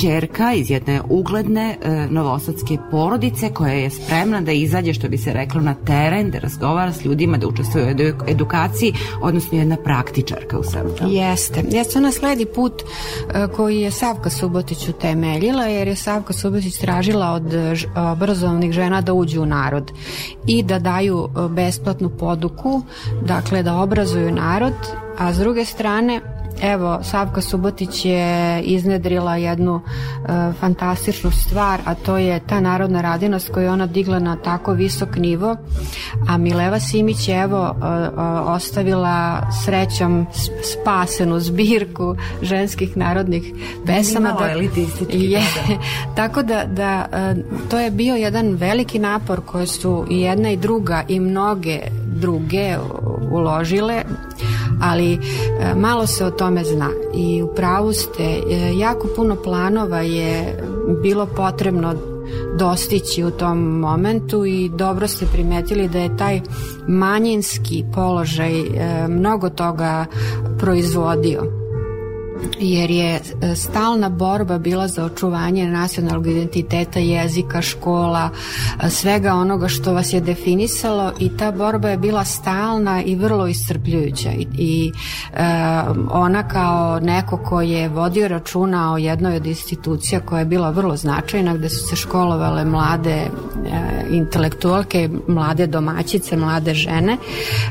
čerka 0.00 0.52
iz 0.52 0.70
jedne 0.70 1.00
ugledne 1.08 1.78
e, 1.82 2.06
novosadske 2.10 2.78
porodice 2.90 3.50
koja 3.54 3.72
je 3.72 3.90
spremna 3.90 4.40
da 4.40 4.52
izađe, 4.52 4.94
što 4.94 5.08
bi 5.08 5.18
se 5.18 5.32
reklo, 5.32 5.60
na 5.60 5.74
teren, 5.74 6.30
da 6.30 6.38
razgovara 6.38 6.92
s 6.92 7.04
ljudima, 7.04 7.38
da 7.38 7.48
učestvuje 7.48 7.86
u 7.86 7.88
edu, 7.88 8.02
edukaciji, 8.28 8.94
odnosno 9.22 9.58
jedna 9.58 9.76
praktičarka 9.76 10.58
u 10.58 10.62
svemu. 10.62 10.88
Jeste. 11.06 11.62
Jeste, 11.70 11.98
ona 11.98 12.12
sledi 12.12 12.46
put 12.46 12.72
e, 12.82 13.46
koji 13.56 13.80
je 13.80 13.90
Savka 13.90 14.30
Subotić 14.30 14.88
utemeljila, 14.88 15.64
jer 15.64 15.88
je 15.88 15.96
Savka 15.96 16.32
Subotić 16.32 16.76
tražila 16.78 17.32
od 17.32 17.54
e, 17.54 17.74
obrazovnih 18.12 18.72
žena 18.72 19.00
da 19.00 19.12
uđu 19.12 19.42
u 19.42 19.46
narod 19.46 19.92
i 20.46 20.62
da 20.62 20.78
daju 20.78 21.28
e, 21.28 21.48
besplatnu 21.48 22.10
poduku, 22.10 22.82
dakle 23.22 23.62
da 23.62 23.76
obrazuju 23.76 24.32
narod, 24.32 24.74
a 25.18 25.32
s 25.32 25.38
druge 25.38 25.64
strane 25.64 26.20
Evo, 26.62 26.98
Savka 27.02 27.40
Subotić 27.40 28.04
je 28.04 28.62
iznedrila 28.62 29.36
jednu 29.36 29.80
e, 29.80 30.52
fantastičnu 30.60 31.30
stvar, 31.30 31.80
a 31.84 31.94
to 31.94 32.16
je 32.16 32.40
ta 32.46 32.60
narodna 32.60 33.00
radinost 33.00 33.52
koju 33.52 33.64
je 33.64 33.70
ona 33.70 33.86
digla 33.86 34.18
na 34.18 34.36
tako 34.36 34.72
visok 34.72 35.16
nivo, 35.16 35.56
a 36.28 36.36
Mileva 36.36 36.80
Simić 36.80 37.28
je 37.28 37.42
evo 37.42 37.76
e, 37.82 37.86
e, 37.86 38.10
ostavila 38.40 39.46
srećom 39.64 40.26
spasenu 40.72 41.40
zbirku 41.40 42.16
ženskih 42.42 42.96
narodnih 42.96 43.52
pesama. 43.86 44.32
Da, 44.38 44.50
elitistički. 44.50 45.18
Je, 45.18 45.40
da. 45.40 45.74
tako 46.22 46.42
da, 46.42 46.64
da 46.64 47.06
e, 47.12 47.34
to 47.70 47.78
je 47.78 47.90
bio 47.90 48.14
jedan 48.14 48.54
veliki 48.54 48.98
napor 48.98 49.40
koje 49.46 49.66
su 49.66 50.06
i 50.10 50.20
jedna 50.20 50.50
i 50.50 50.56
druga 50.56 51.02
i 51.08 51.20
mnoge 51.20 51.80
druge 52.22 52.76
uložile 53.30 54.02
ali 54.82 55.12
e, 55.12 55.18
malo 55.74 56.06
se 56.06 56.24
o 56.24 56.30
tome 56.30 56.64
zna. 56.64 56.88
I 57.14 57.42
u 57.42 57.54
pravu 57.54 57.92
ste, 57.92 58.22
e, 58.22 58.76
jako 58.78 59.08
puno 59.16 59.36
planova 59.36 60.00
je 60.00 60.64
bilo 61.02 61.26
potrebno 61.26 61.94
dostići 62.58 63.24
u 63.24 63.30
tom 63.30 63.58
momentu 63.58 64.44
i 64.44 64.68
dobro 64.68 65.08
ste 65.08 65.26
primetili 65.26 65.88
da 65.88 65.98
je 65.98 66.16
taj 66.16 66.40
manjinski 66.88 67.84
položaj 67.94 68.60
e, 68.60 69.08
mnogo 69.08 69.48
toga 69.48 70.06
proizvodio 70.58 71.61
jer 72.60 72.90
je 72.90 73.14
e, 73.14 73.54
stalna 73.54 74.08
borba 74.08 74.58
bila 74.58 74.88
za 74.88 75.04
očuvanje 75.04 75.68
nacionalnog 75.68 76.26
identiteta, 76.26 76.98
jezika, 76.98 77.62
škola, 77.62 78.30
e, 78.82 78.90
svega 78.90 79.34
onoga 79.34 79.68
što 79.68 79.94
vas 79.94 80.12
je 80.12 80.20
definisalo 80.20 81.12
i 81.18 81.36
ta 81.36 81.52
borba 81.52 81.88
je 81.88 81.96
bila 81.96 82.24
stalna 82.24 83.02
i 83.02 83.14
vrlo 83.14 83.46
iscrpljujuća. 83.46 84.30
I, 84.30 84.46
i 84.58 84.92
e, 85.34 85.42
ona 86.10 86.48
kao 86.48 87.00
neko 87.00 87.36
ko 87.36 87.60
je 87.60 87.88
vodio 87.88 88.28
računa 88.28 88.92
o 88.92 88.98
jednoj 88.98 89.36
od 89.36 89.46
institucija 89.46 90.20
koja 90.20 90.38
je 90.38 90.44
bila 90.44 90.70
vrlo 90.70 90.96
značajna 90.96 91.54
gde 91.54 91.68
su 91.68 91.86
se 91.88 91.96
školovale 91.96 92.64
mlade 92.64 93.10
e, 93.10 93.28
intelektualke, 94.10 95.08
mlade 95.28 95.66
domaćice, 95.66 96.36
mlade 96.36 96.74
žene 96.74 97.16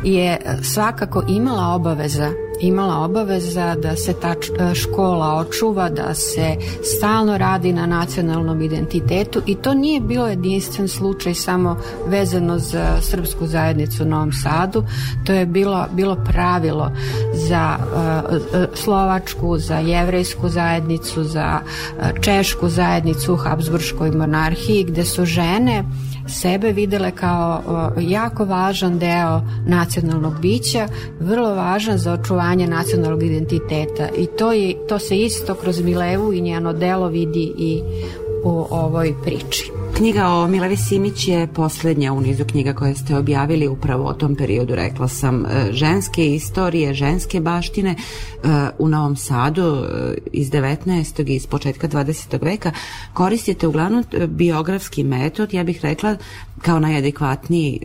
je 0.03 0.37
svakako 0.61 1.23
imala 1.27 1.67
obaveza 1.67 2.31
imala 2.61 3.05
obaveza 3.05 3.75
da 3.75 3.95
se 3.95 4.13
ta 4.13 4.35
č- 4.35 4.75
škola 4.75 5.35
očuva, 5.35 5.89
da 5.89 6.13
se 6.13 6.55
stalno 6.97 7.37
radi 7.37 7.73
na 7.73 7.85
nacionalnom 7.85 8.61
identitetu 8.61 9.41
i 9.45 9.55
to 9.55 9.73
nije 9.73 9.99
bilo 10.01 10.27
jedinstven 10.27 10.87
slučaj 10.87 11.33
samo 11.33 11.77
vezano 12.07 12.59
za 12.59 13.01
srpsku 13.01 13.47
zajednicu 13.47 14.03
u 14.03 14.05
Novom 14.05 14.31
Sadu, 14.33 14.83
to 15.25 15.33
je 15.33 15.45
bilo, 15.45 15.85
bilo 15.93 16.15
pravilo 16.15 16.91
za 17.33 17.77
uh, 17.79 18.35
uh, 18.35 18.65
slovačku, 18.73 19.57
za 19.57 19.75
jevrejsku 19.75 20.49
zajednicu, 20.49 21.23
za 21.23 21.59
češku 22.21 22.69
zajednicu 22.69 23.33
u 23.33 23.37
Habsburškoj 23.37 24.11
monarhiji, 24.11 24.83
gde 24.83 25.05
su 25.05 25.25
žene 25.25 25.83
sebe 26.31 26.71
videle 26.71 27.11
kao 27.11 27.61
jako 27.99 28.45
važan 28.45 28.99
deo 28.99 29.41
nacionalnog 29.67 30.39
bića, 30.39 30.87
vrlo 31.19 31.53
važan 31.53 31.97
za 31.97 32.13
očuvanje 32.13 32.67
nacionalnog 32.67 33.23
identiteta 33.23 34.09
i 34.17 34.27
to, 34.37 34.51
je, 34.51 34.87
to 34.89 34.99
se 34.99 35.17
isto 35.17 35.55
kroz 35.55 35.81
Milevu 35.81 36.33
i 36.33 36.41
njeno 36.41 36.73
delo 36.73 37.07
vidi 37.07 37.53
i 37.57 37.81
u 38.43 38.65
ovoj 38.69 39.13
priči. 39.23 39.80
Knjiga 39.97 40.27
o 40.27 40.47
Milevi 40.47 40.77
Simić 40.77 41.27
je 41.27 41.47
poslednja 41.47 42.13
u 42.13 42.21
nizu 42.21 42.43
knjiga 42.45 42.73
koje 42.73 42.95
ste 42.95 43.17
objavili 43.17 43.67
upravo 43.67 44.05
o 44.05 44.13
tom 44.13 44.35
periodu, 44.35 44.75
rekla 44.75 45.07
sam, 45.07 45.45
e, 45.45 45.71
ženske 45.71 46.35
istorije, 46.35 46.93
ženske 46.93 47.39
baštine 47.39 47.89
e, 47.89 47.97
u 48.79 48.89
Novom 48.89 49.15
Sadu 49.15 49.61
e, 49.61 50.17
iz 50.33 50.51
19. 50.51 51.29
i 51.29 51.35
iz 51.35 51.47
početka 51.47 51.87
20. 51.87 52.43
veka. 52.43 52.71
Koristite 53.13 53.67
uglavnom 53.67 54.03
biografski 54.27 55.03
metod, 55.03 55.53
ja 55.53 55.63
bih 55.63 55.79
rekla 55.83 56.15
kao 56.61 56.79
najadekvatniji 56.79 57.79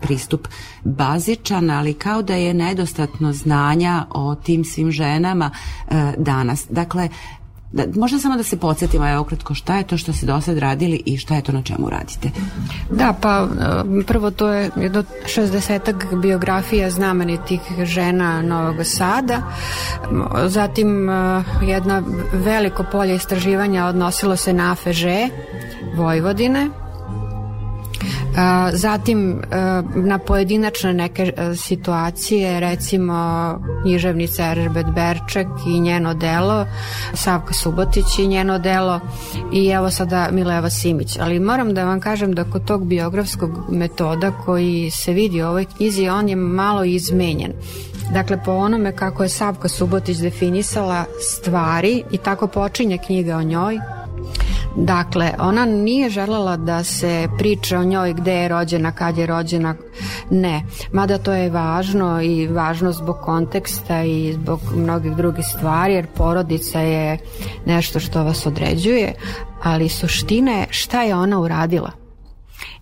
pristup 0.00 0.48
bazičan, 0.84 1.70
ali 1.70 1.94
kao 1.94 2.22
da 2.22 2.34
je 2.34 2.54
nedostatno 2.54 3.32
znanja 3.32 4.06
o 4.10 4.34
tim 4.34 4.64
svim 4.64 4.90
ženama 4.90 5.50
danas. 6.16 6.66
Dakle, 6.70 7.08
Da, 7.72 7.84
možda 7.94 8.18
samo 8.18 8.36
da 8.36 8.42
se 8.42 8.56
podsjetimo, 8.56 9.08
evo 9.08 9.22
ukratko, 9.22 9.54
šta 9.54 9.76
je 9.76 9.84
to 9.84 9.96
što 9.96 10.12
ste 10.12 10.26
do 10.26 10.40
sad 10.40 10.58
radili 10.58 11.02
i 11.06 11.16
šta 11.16 11.34
je 11.34 11.42
to 11.42 11.52
na 11.52 11.62
čemu 11.62 11.90
radite? 11.90 12.30
Da, 12.90 13.14
pa 13.20 13.48
prvo 14.06 14.30
to 14.30 14.48
je 14.48 14.70
jedno 14.76 15.04
60 15.36 16.20
biografija 16.20 16.90
znamenitih 16.90 17.60
žena 17.82 18.42
Novog 18.42 18.76
Sada, 18.84 19.42
zatim 20.46 21.08
jedna 21.62 22.02
veliko 22.32 22.84
polje 22.92 23.14
istraživanja 23.14 23.86
odnosilo 23.86 24.36
se 24.36 24.52
na 24.52 24.72
AFŽ 24.72 25.04
Vojvodine, 25.96 26.70
Zatim 28.72 29.42
na 29.94 30.18
pojedinačne 30.18 30.92
neke 30.92 31.32
situacije, 31.56 32.60
recimo 32.60 33.54
književnica 33.82 34.50
Eržbet 34.50 34.86
Berček 34.86 35.46
i 35.66 35.80
njeno 35.80 36.14
delo, 36.14 36.66
Savka 37.14 37.54
Subotić 37.54 38.18
i 38.18 38.26
njeno 38.26 38.58
delo 38.58 39.00
i 39.52 39.68
evo 39.68 39.90
sada 39.90 40.28
Mileva 40.32 40.70
Simić. 40.70 41.18
Ali 41.20 41.40
moram 41.40 41.74
da 41.74 41.84
vam 41.84 42.00
kažem 42.00 42.32
da 42.32 42.44
kod 42.44 42.64
tog 42.64 42.86
biografskog 42.86 43.50
metoda 43.70 44.30
koji 44.30 44.90
se 44.90 45.12
vidi 45.12 45.42
u 45.42 45.46
ovoj 45.46 45.64
knjizi, 45.64 46.08
on 46.08 46.28
je 46.28 46.36
malo 46.36 46.84
izmenjen. 46.84 47.52
Dakle, 48.12 48.44
po 48.44 48.52
onome 48.52 48.96
kako 48.96 49.22
je 49.22 49.28
Savka 49.28 49.68
Subotić 49.68 50.16
definisala 50.16 51.04
stvari 51.20 52.02
i 52.10 52.18
tako 52.18 52.46
počinje 52.46 52.98
knjiga 53.06 53.36
o 53.36 53.42
njoj, 53.42 53.78
Dakle, 54.76 55.34
ona 55.38 55.64
nije 55.64 56.10
želela 56.10 56.56
da 56.56 56.84
se 56.84 57.28
priča 57.38 57.78
o 57.78 57.84
njoj 57.84 58.12
gde 58.12 58.34
je 58.34 58.48
rođena, 58.48 58.92
kad 58.92 59.18
je 59.18 59.26
rođena, 59.26 59.74
ne. 60.30 60.62
Mada 60.92 61.18
to 61.18 61.32
je 61.32 61.50
važno 61.50 62.22
i 62.22 62.46
važno 62.46 62.92
zbog 62.92 63.16
konteksta 63.22 64.02
i 64.02 64.32
zbog 64.32 64.60
mnogih 64.76 65.16
drugih 65.16 65.44
stvari, 65.56 65.94
jer 65.94 66.06
porodica 66.06 66.80
je 66.80 67.18
nešto 67.66 68.00
što 68.00 68.24
vas 68.24 68.46
određuje, 68.46 69.14
ali 69.62 69.88
suština 69.88 70.52
je 70.52 70.66
šta 70.70 71.02
je 71.02 71.14
ona 71.14 71.40
uradila. 71.40 71.90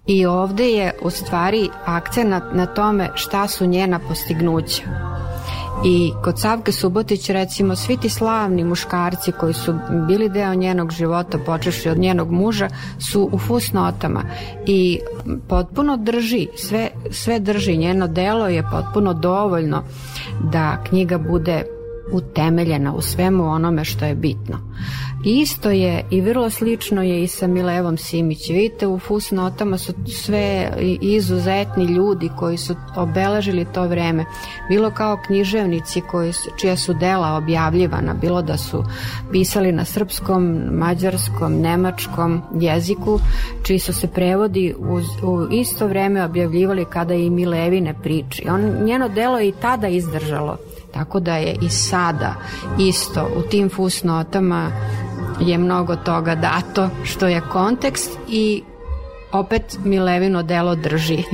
I 0.07 0.27
ovde 0.27 0.71
je 0.71 0.93
u 1.03 1.11
stvari 1.11 1.69
akcenat 1.85 2.43
na 2.53 2.67
tome 2.67 3.11
šta 3.15 3.49
su 3.49 3.67
njena 3.67 3.99
postignuća. 4.09 4.83
I 5.85 6.13
kod 6.25 6.41
Savke 6.41 6.73
Subotić 6.73 7.31
recimo 7.31 7.77
svi 7.77 7.97
ti 7.97 8.09
slavni 8.09 8.65
muškarci 8.65 9.33
koji 9.33 9.55
su 9.55 9.75
bili 10.09 10.29
deo 10.29 10.55
njenog 10.55 10.93
života 10.93 11.39
počeši 11.47 11.89
od 11.89 11.99
njenog 11.99 12.31
muža 12.31 12.69
su 12.99 13.29
u 13.33 13.39
fusnotama 13.39 14.23
i 14.67 15.01
potpuno 15.49 15.97
drži, 15.97 16.49
sve, 16.57 16.91
sve 17.11 17.41
drži, 17.41 17.77
njeno 17.77 18.09
delo 18.09 18.49
je 18.49 18.63
potpuno 18.71 19.15
dovoljno 19.15 19.83
da 20.53 20.83
knjiga 20.89 21.19
bude 21.19 21.65
utemeljena 22.13 22.95
u 22.95 23.01
svemu 23.01 23.45
onome 23.45 23.85
što 23.85 24.05
je 24.05 24.15
bitno. 24.15 24.59
Isto 25.25 25.71
je 25.71 26.05
i 26.11 26.21
vrlo 26.21 26.51
slično 26.51 27.03
je 27.03 27.23
i 27.23 27.27
sa 27.27 27.47
Milevom 27.47 27.97
Simić. 27.97 28.51
Vidite, 28.51 28.87
u 28.87 28.99
fusnotama 28.99 29.79
su 29.79 29.93
sve 30.07 30.73
izuzetni 31.01 31.85
ljudi 31.85 32.31
koji 32.39 32.57
su 32.57 32.75
obeležili 32.97 33.67
to 33.75 33.87
vreme. 33.87 34.25
Bilo 34.69 34.91
kao 34.91 35.19
književnici 35.27 36.01
koji 36.11 36.33
su, 36.33 36.51
čija 36.61 36.77
su 36.77 36.95
dela 36.95 37.37
objavljivana, 37.37 38.15
bilo 38.15 38.43
da 38.43 38.57
su 38.57 38.85
pisali 39.33 39.73
na 39.73 39.85
srpskom, 39.85 40.61
mađarskom, 40.73 41.61
nemačkom 41.61 42.43
jeziku, 42.61 43.21
čiji 43.63 43.79
su 43.79 43.93
se 43.93 44.09
prevodi 44.09 44.75
u, 44.79 45.01
u 45.29 45.47
isto 45.53 45.87
vreme 45.87 46.25
objavljivali 46.25 46.85
kada 46.85 47.15
i 47.15 47.31
Milevine 47.31 47.95
priči. 48.03 48.47
On, 48.49 48.61
njeno 48.85 49.09
delo 49.09 49.39
je 49.39 49.49
i 49.49 49.53
tada 49.53 49.89
izdržalo. 49.89 50.57
Tako 50.93 51.21
da 51.21 51.37
je 51.37 51.57
i 51.63 51.69
sada 51.69 52.35
isto 52.79 53.29
u 53.37 53.43
tim 53.43 53.71
fusnotama 53.71 54.71
je 55.41 55.59
mnogo 55.59 55.97
toga 55.97 56.35
dato 56.35 56.91
što 57.05 57.27
je 57.27 57.41
kontekst 57.41 58.11
i 58.29 58.63
opet 59.33 59.79
Milevino 59.85 60.43
delo 60.43 60.75
drži. 60.75 61.23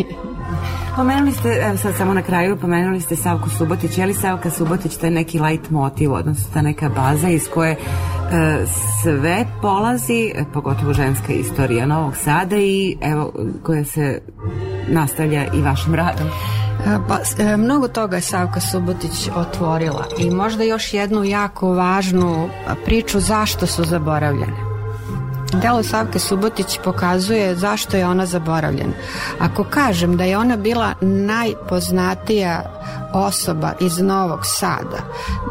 Pomenuli 0.97 1.32
ste, 1.32 1.48
evo 1.48 1.76
sad 1.76 1.94
samo 1.94 2.14
na 2.14 2.22
kraju, 2.22 2.56
pomenuli 2.56 3.01
ste 3.01 3.16
Savku 3.16 3.51
Subotić. 3.51 3.98
Je 3.98 4.06
li 4.06 4.14
Savka 4.14 4.51
Subotić 4.51 4.97
taj 4.97 5.10
neki 5.10 5.39
light 5.39 5.70
motiv, 5.70 6.12
odnosno 6.12 6.44
ta 6.55 6.62
neka 6.62 6.89
baza 6.89 7.28
iz 7.28 7.48
koje 7.55 7.72
e, 7.72 7.76
sve 9.02 9.47
polazi, 9.62 10.32
pogotovo 10.52 10.93
ženska 10.93 11.32
istorija 11.32 11.86
Novog 11.86 12.16
Sada 12.16 12.56
i 12.56 12.97
evo 13.01 13.32
koja 13.62 13.85
se 13.85 14.20
nastavlja 14.89 15.44
i 15.55 15.62
vašim 15.62 15.94
radom? 15.94 16.28
Pa, 16.85 17.19
mnogo 17.56 17.89
toga 17.89 18.16
je 18.16 18.23
Savka 18.23 18.61
Subotić 18.61 19.28
otvorila 19.36 20.05
i 20.19 20.31
možda 20.31 20.65
još 20.65 20.94
jednu 20.94 21.24
jako 21.24 21.69
važnu 21.69 22.48
priču 22.85 23.20
zašto 23.20 23.66
su 23.66 23.85
zaboravljene. 23.85 24.74
Delo 25.62 25.82
Savke 25.82 26.19
Subotić 26.19 26.78
pokazuje 26.85 27.56
zašto 27.56 27.97
je 27.97 28.06
ona 28.06 28.27
zaboravljena. 28.27 28.93
Ako 29.39 29.65
kažem 29.65 30.16
da 30.16 30.24
je 30.24 30.39
ona 30.39 30.56
bila 30.56 30.94
najpoznatija 31.01 32.81
osoba 33.12 33.73
iz 33.81 33.98
Novog 33.98 34.40
Sada, 34.43 34.98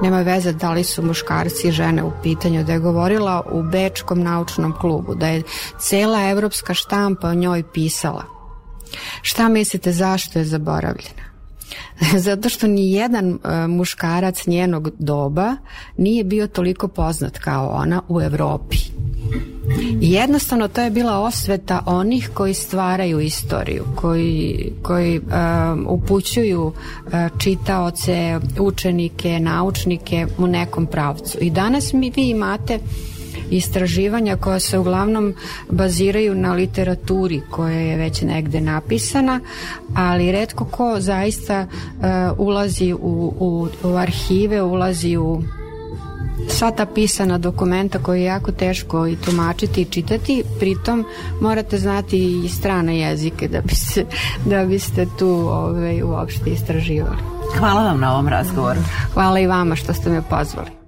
nema 0.01 0.21
veze 0.21 0.53
da 0.53 0.71
li 0.71 0.83
su 0.83 1.03
muškarci 1.03 1.67
i 1.67 1.71
žene 1.71 2.03
u 2.03 2.11
pitanju, 2.23 2.63
da 2.63 2.73
je 2.73 2.79
govorila 2.79 3.41
u 3.51 3.63
Bečkom 3.63 4.23
naučnom 4.23 4.73
klubu, 4.81 5.15
da 5.15 5.27
je 5.27 5.43
cela 5.79 6.29
evropska 6.29 6.73
štampa 6.73 7.27
o 7.27 7.33
njoj 7.33 7.63
pisala. 7.63 8.32
Šta 9.21 9.49
mislite 9.49 9.91
zašto 9.91 10.39
je 10.39 10.45
zaboravljena? 10.45 11.23
Zato 12.25 12.49
što 12.49 12.67
ni 12.67 12.91
jedan 12.91 13.29
uh, 13.29 13.39
muškarac 13.67 14.47
njenog 14.47 14.89
doba 14.99 15.55
nije 15.97 16.23
bio 16.23 16.47
toliko 16.47 16.87
poznat 16.87 17.37
kao 17.37 17.69
ona 17.69 18.01
u 18.07 18.21
Evropi. 18.21 18.77
Jednostavno 20.01 20.67
to 20.67 20.81
je 20.81 20.89
bila 20.89 21.19
osveta 21.19 21.83
onih 21.85 22.29
koji 22.33 22.53
stvaraju 22.53 23.19
istoriju, 23.19 23.83
koji, 23.95 24.71
koji 24.83 25.19
um, 25.19 25.85
upućuju 25.89 26.65
uh, 26.65 26.73
čitaoce, 27.37 28.39
učenike, 28.59 29.39
naučnike 29.39 30.27
u 30.37 30.47
nekom 30.47 30.85
pravcu. 30.85 31.37
I 31.41 31.49
danas 31.49 31.93
mi 31.93 32.11
vi 32.15 32.29
imate 32.29 32.79
istraživanja 33.57 34.37
koja 34.37 34.59
se 34.59 34.77
uglavnom 34.77 35.33
baziraju 35.69 36.35
na 36.35 36.53
literaturi 36.53 37.41
koja 37.51 37.79
je 37.79 37.97
već 37.97 38.21
negde 38.21 38.61
napisana, 38.61 39.39
ali 39.95 40.31
redko 40.31 40.65
ko 40.65 40.95
zaista 40.99 41.67
uh, 41.67 42.03
ulazi 42.37 42.93
u, 42.93 43.33
u, 43.39 43.67
u 43.83 43.95
arhive, 43.95 44.61
ulazi 44.61 45.17
u 45.17 45.43
sva 46.47 46.71
ta 46.71 46.85
pisana 46.85 47.37
dokumenta 47.37 47.99
koje 47.99 48.19
je 48.19 48.25
jako 48.25 48.51
teško 48.51 49.07
i 49.07 49.15
tumačiti 49.15 49.81
i 49.81 49.85
čitati, 49.85 50.43
pritom 50.59 51.05
morate 51.41 51.77
znati 51.77 52.45
i 52.45 52.49
strane 52.49 52.99
jezike 52.99 53.47
da 53.47 53.61
biste, 53.61 54.05
da 54.45 54.65
biste 54.65 55.07
tu 55.19 55.29
ovaj, 55.29 56.03
uopšte 56.03 56.49
istraživali. 56.49 57.17
Hvala 57.57 57.83
vam 57.83 57.99
na 57.99 58.13
ovom 58.13 58.27
razgovoru. 58.27 58.79
Hvala 59.13 59.39
i 59.39 59.47
vama 59.47 59.75
što 59.75 59.93
ste 59.93 60.09
me 60.09 60.21
pozvali. 60.29 60.82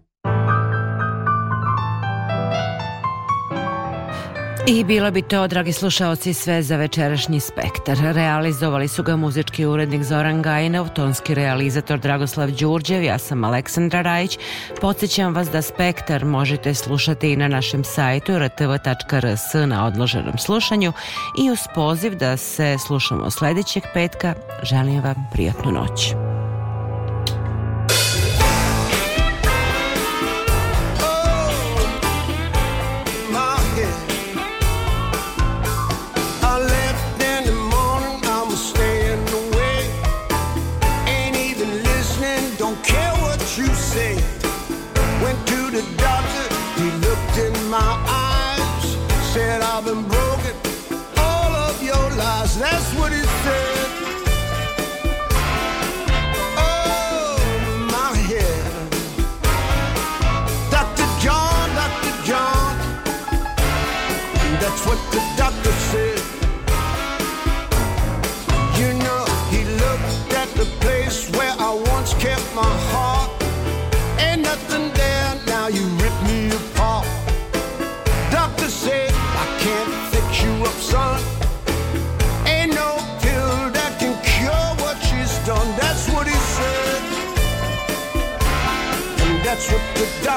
I 4.68 4.84
bilo 4.84 5.12
bi 5.12 5.22
to, 5.22 5.48
dragi 5.48 5.74
slušaoci, 5.74 6.34
sve 6.34 6.64
za 6.64 6.78
večerašnji 6.78 7.40
spektar. 7.40 7.98
Realizovali 8.14 8.88
su 8.88 9.04
ga 9.04 9.16
muzički 9.16 9.66
urednik 9.66 10.04
Zoran 10.04 10.42
Gajinov, 10.42 10.90
tonski 10.90 11.34
realizator 11.34 12.00
Dragoslav 12.00 12.52
Đurđev, 12.52 13.04
ja 13.04 13.18
sam 13.18 13.44
Aleksandra 13.44 14.02
Rajić. 14.02 14.38
Podsećam 14.82 15.34
vas 15.34 15.50
da 15.52 15.62
spektar 15.62 16.26
možete 16.26 16.74
slušati 16.74 17.32
i 17.32 17.38
na 17.38 17.48
našem 17.48 17.84
sajtu 17.84 18.40
rtv.rs 18.40 19.68
na 19.68 19.86
odloženom 19.86 20.38
slušanju 20.38 20.94
i 21.40 21.52
uz 21.52 21.60
poziv 21.76 22.16
da 22.16 22.38
se 22.38 22.78
slušamo 22.88 23.32
sledećeg 23.32 23.84
petka. 23.94 24.34
Želim 24.64 25.02
vam 25.02 25.30
prijatnu 25.34 25.72
noć. 25.72 26.14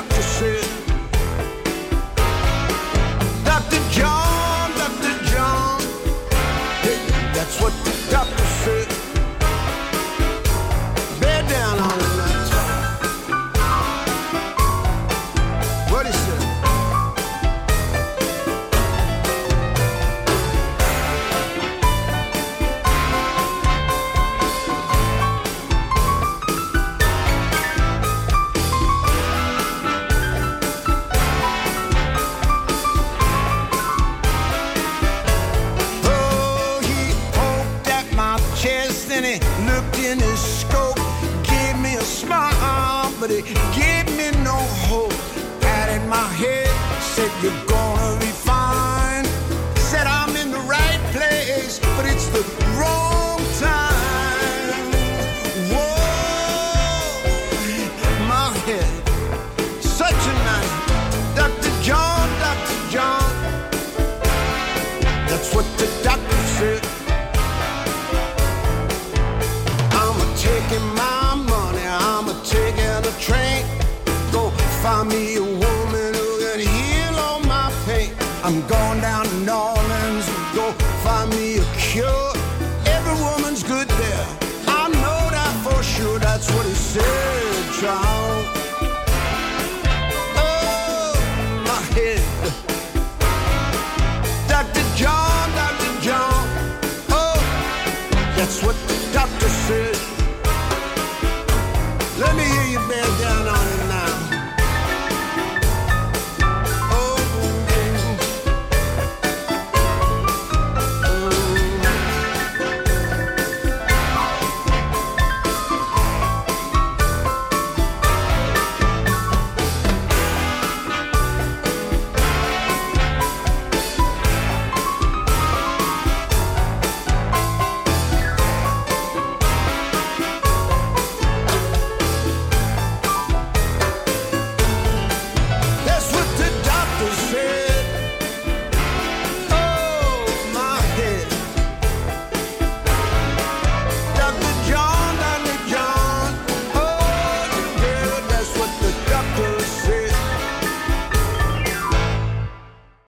hypocrisy 0.00 0.57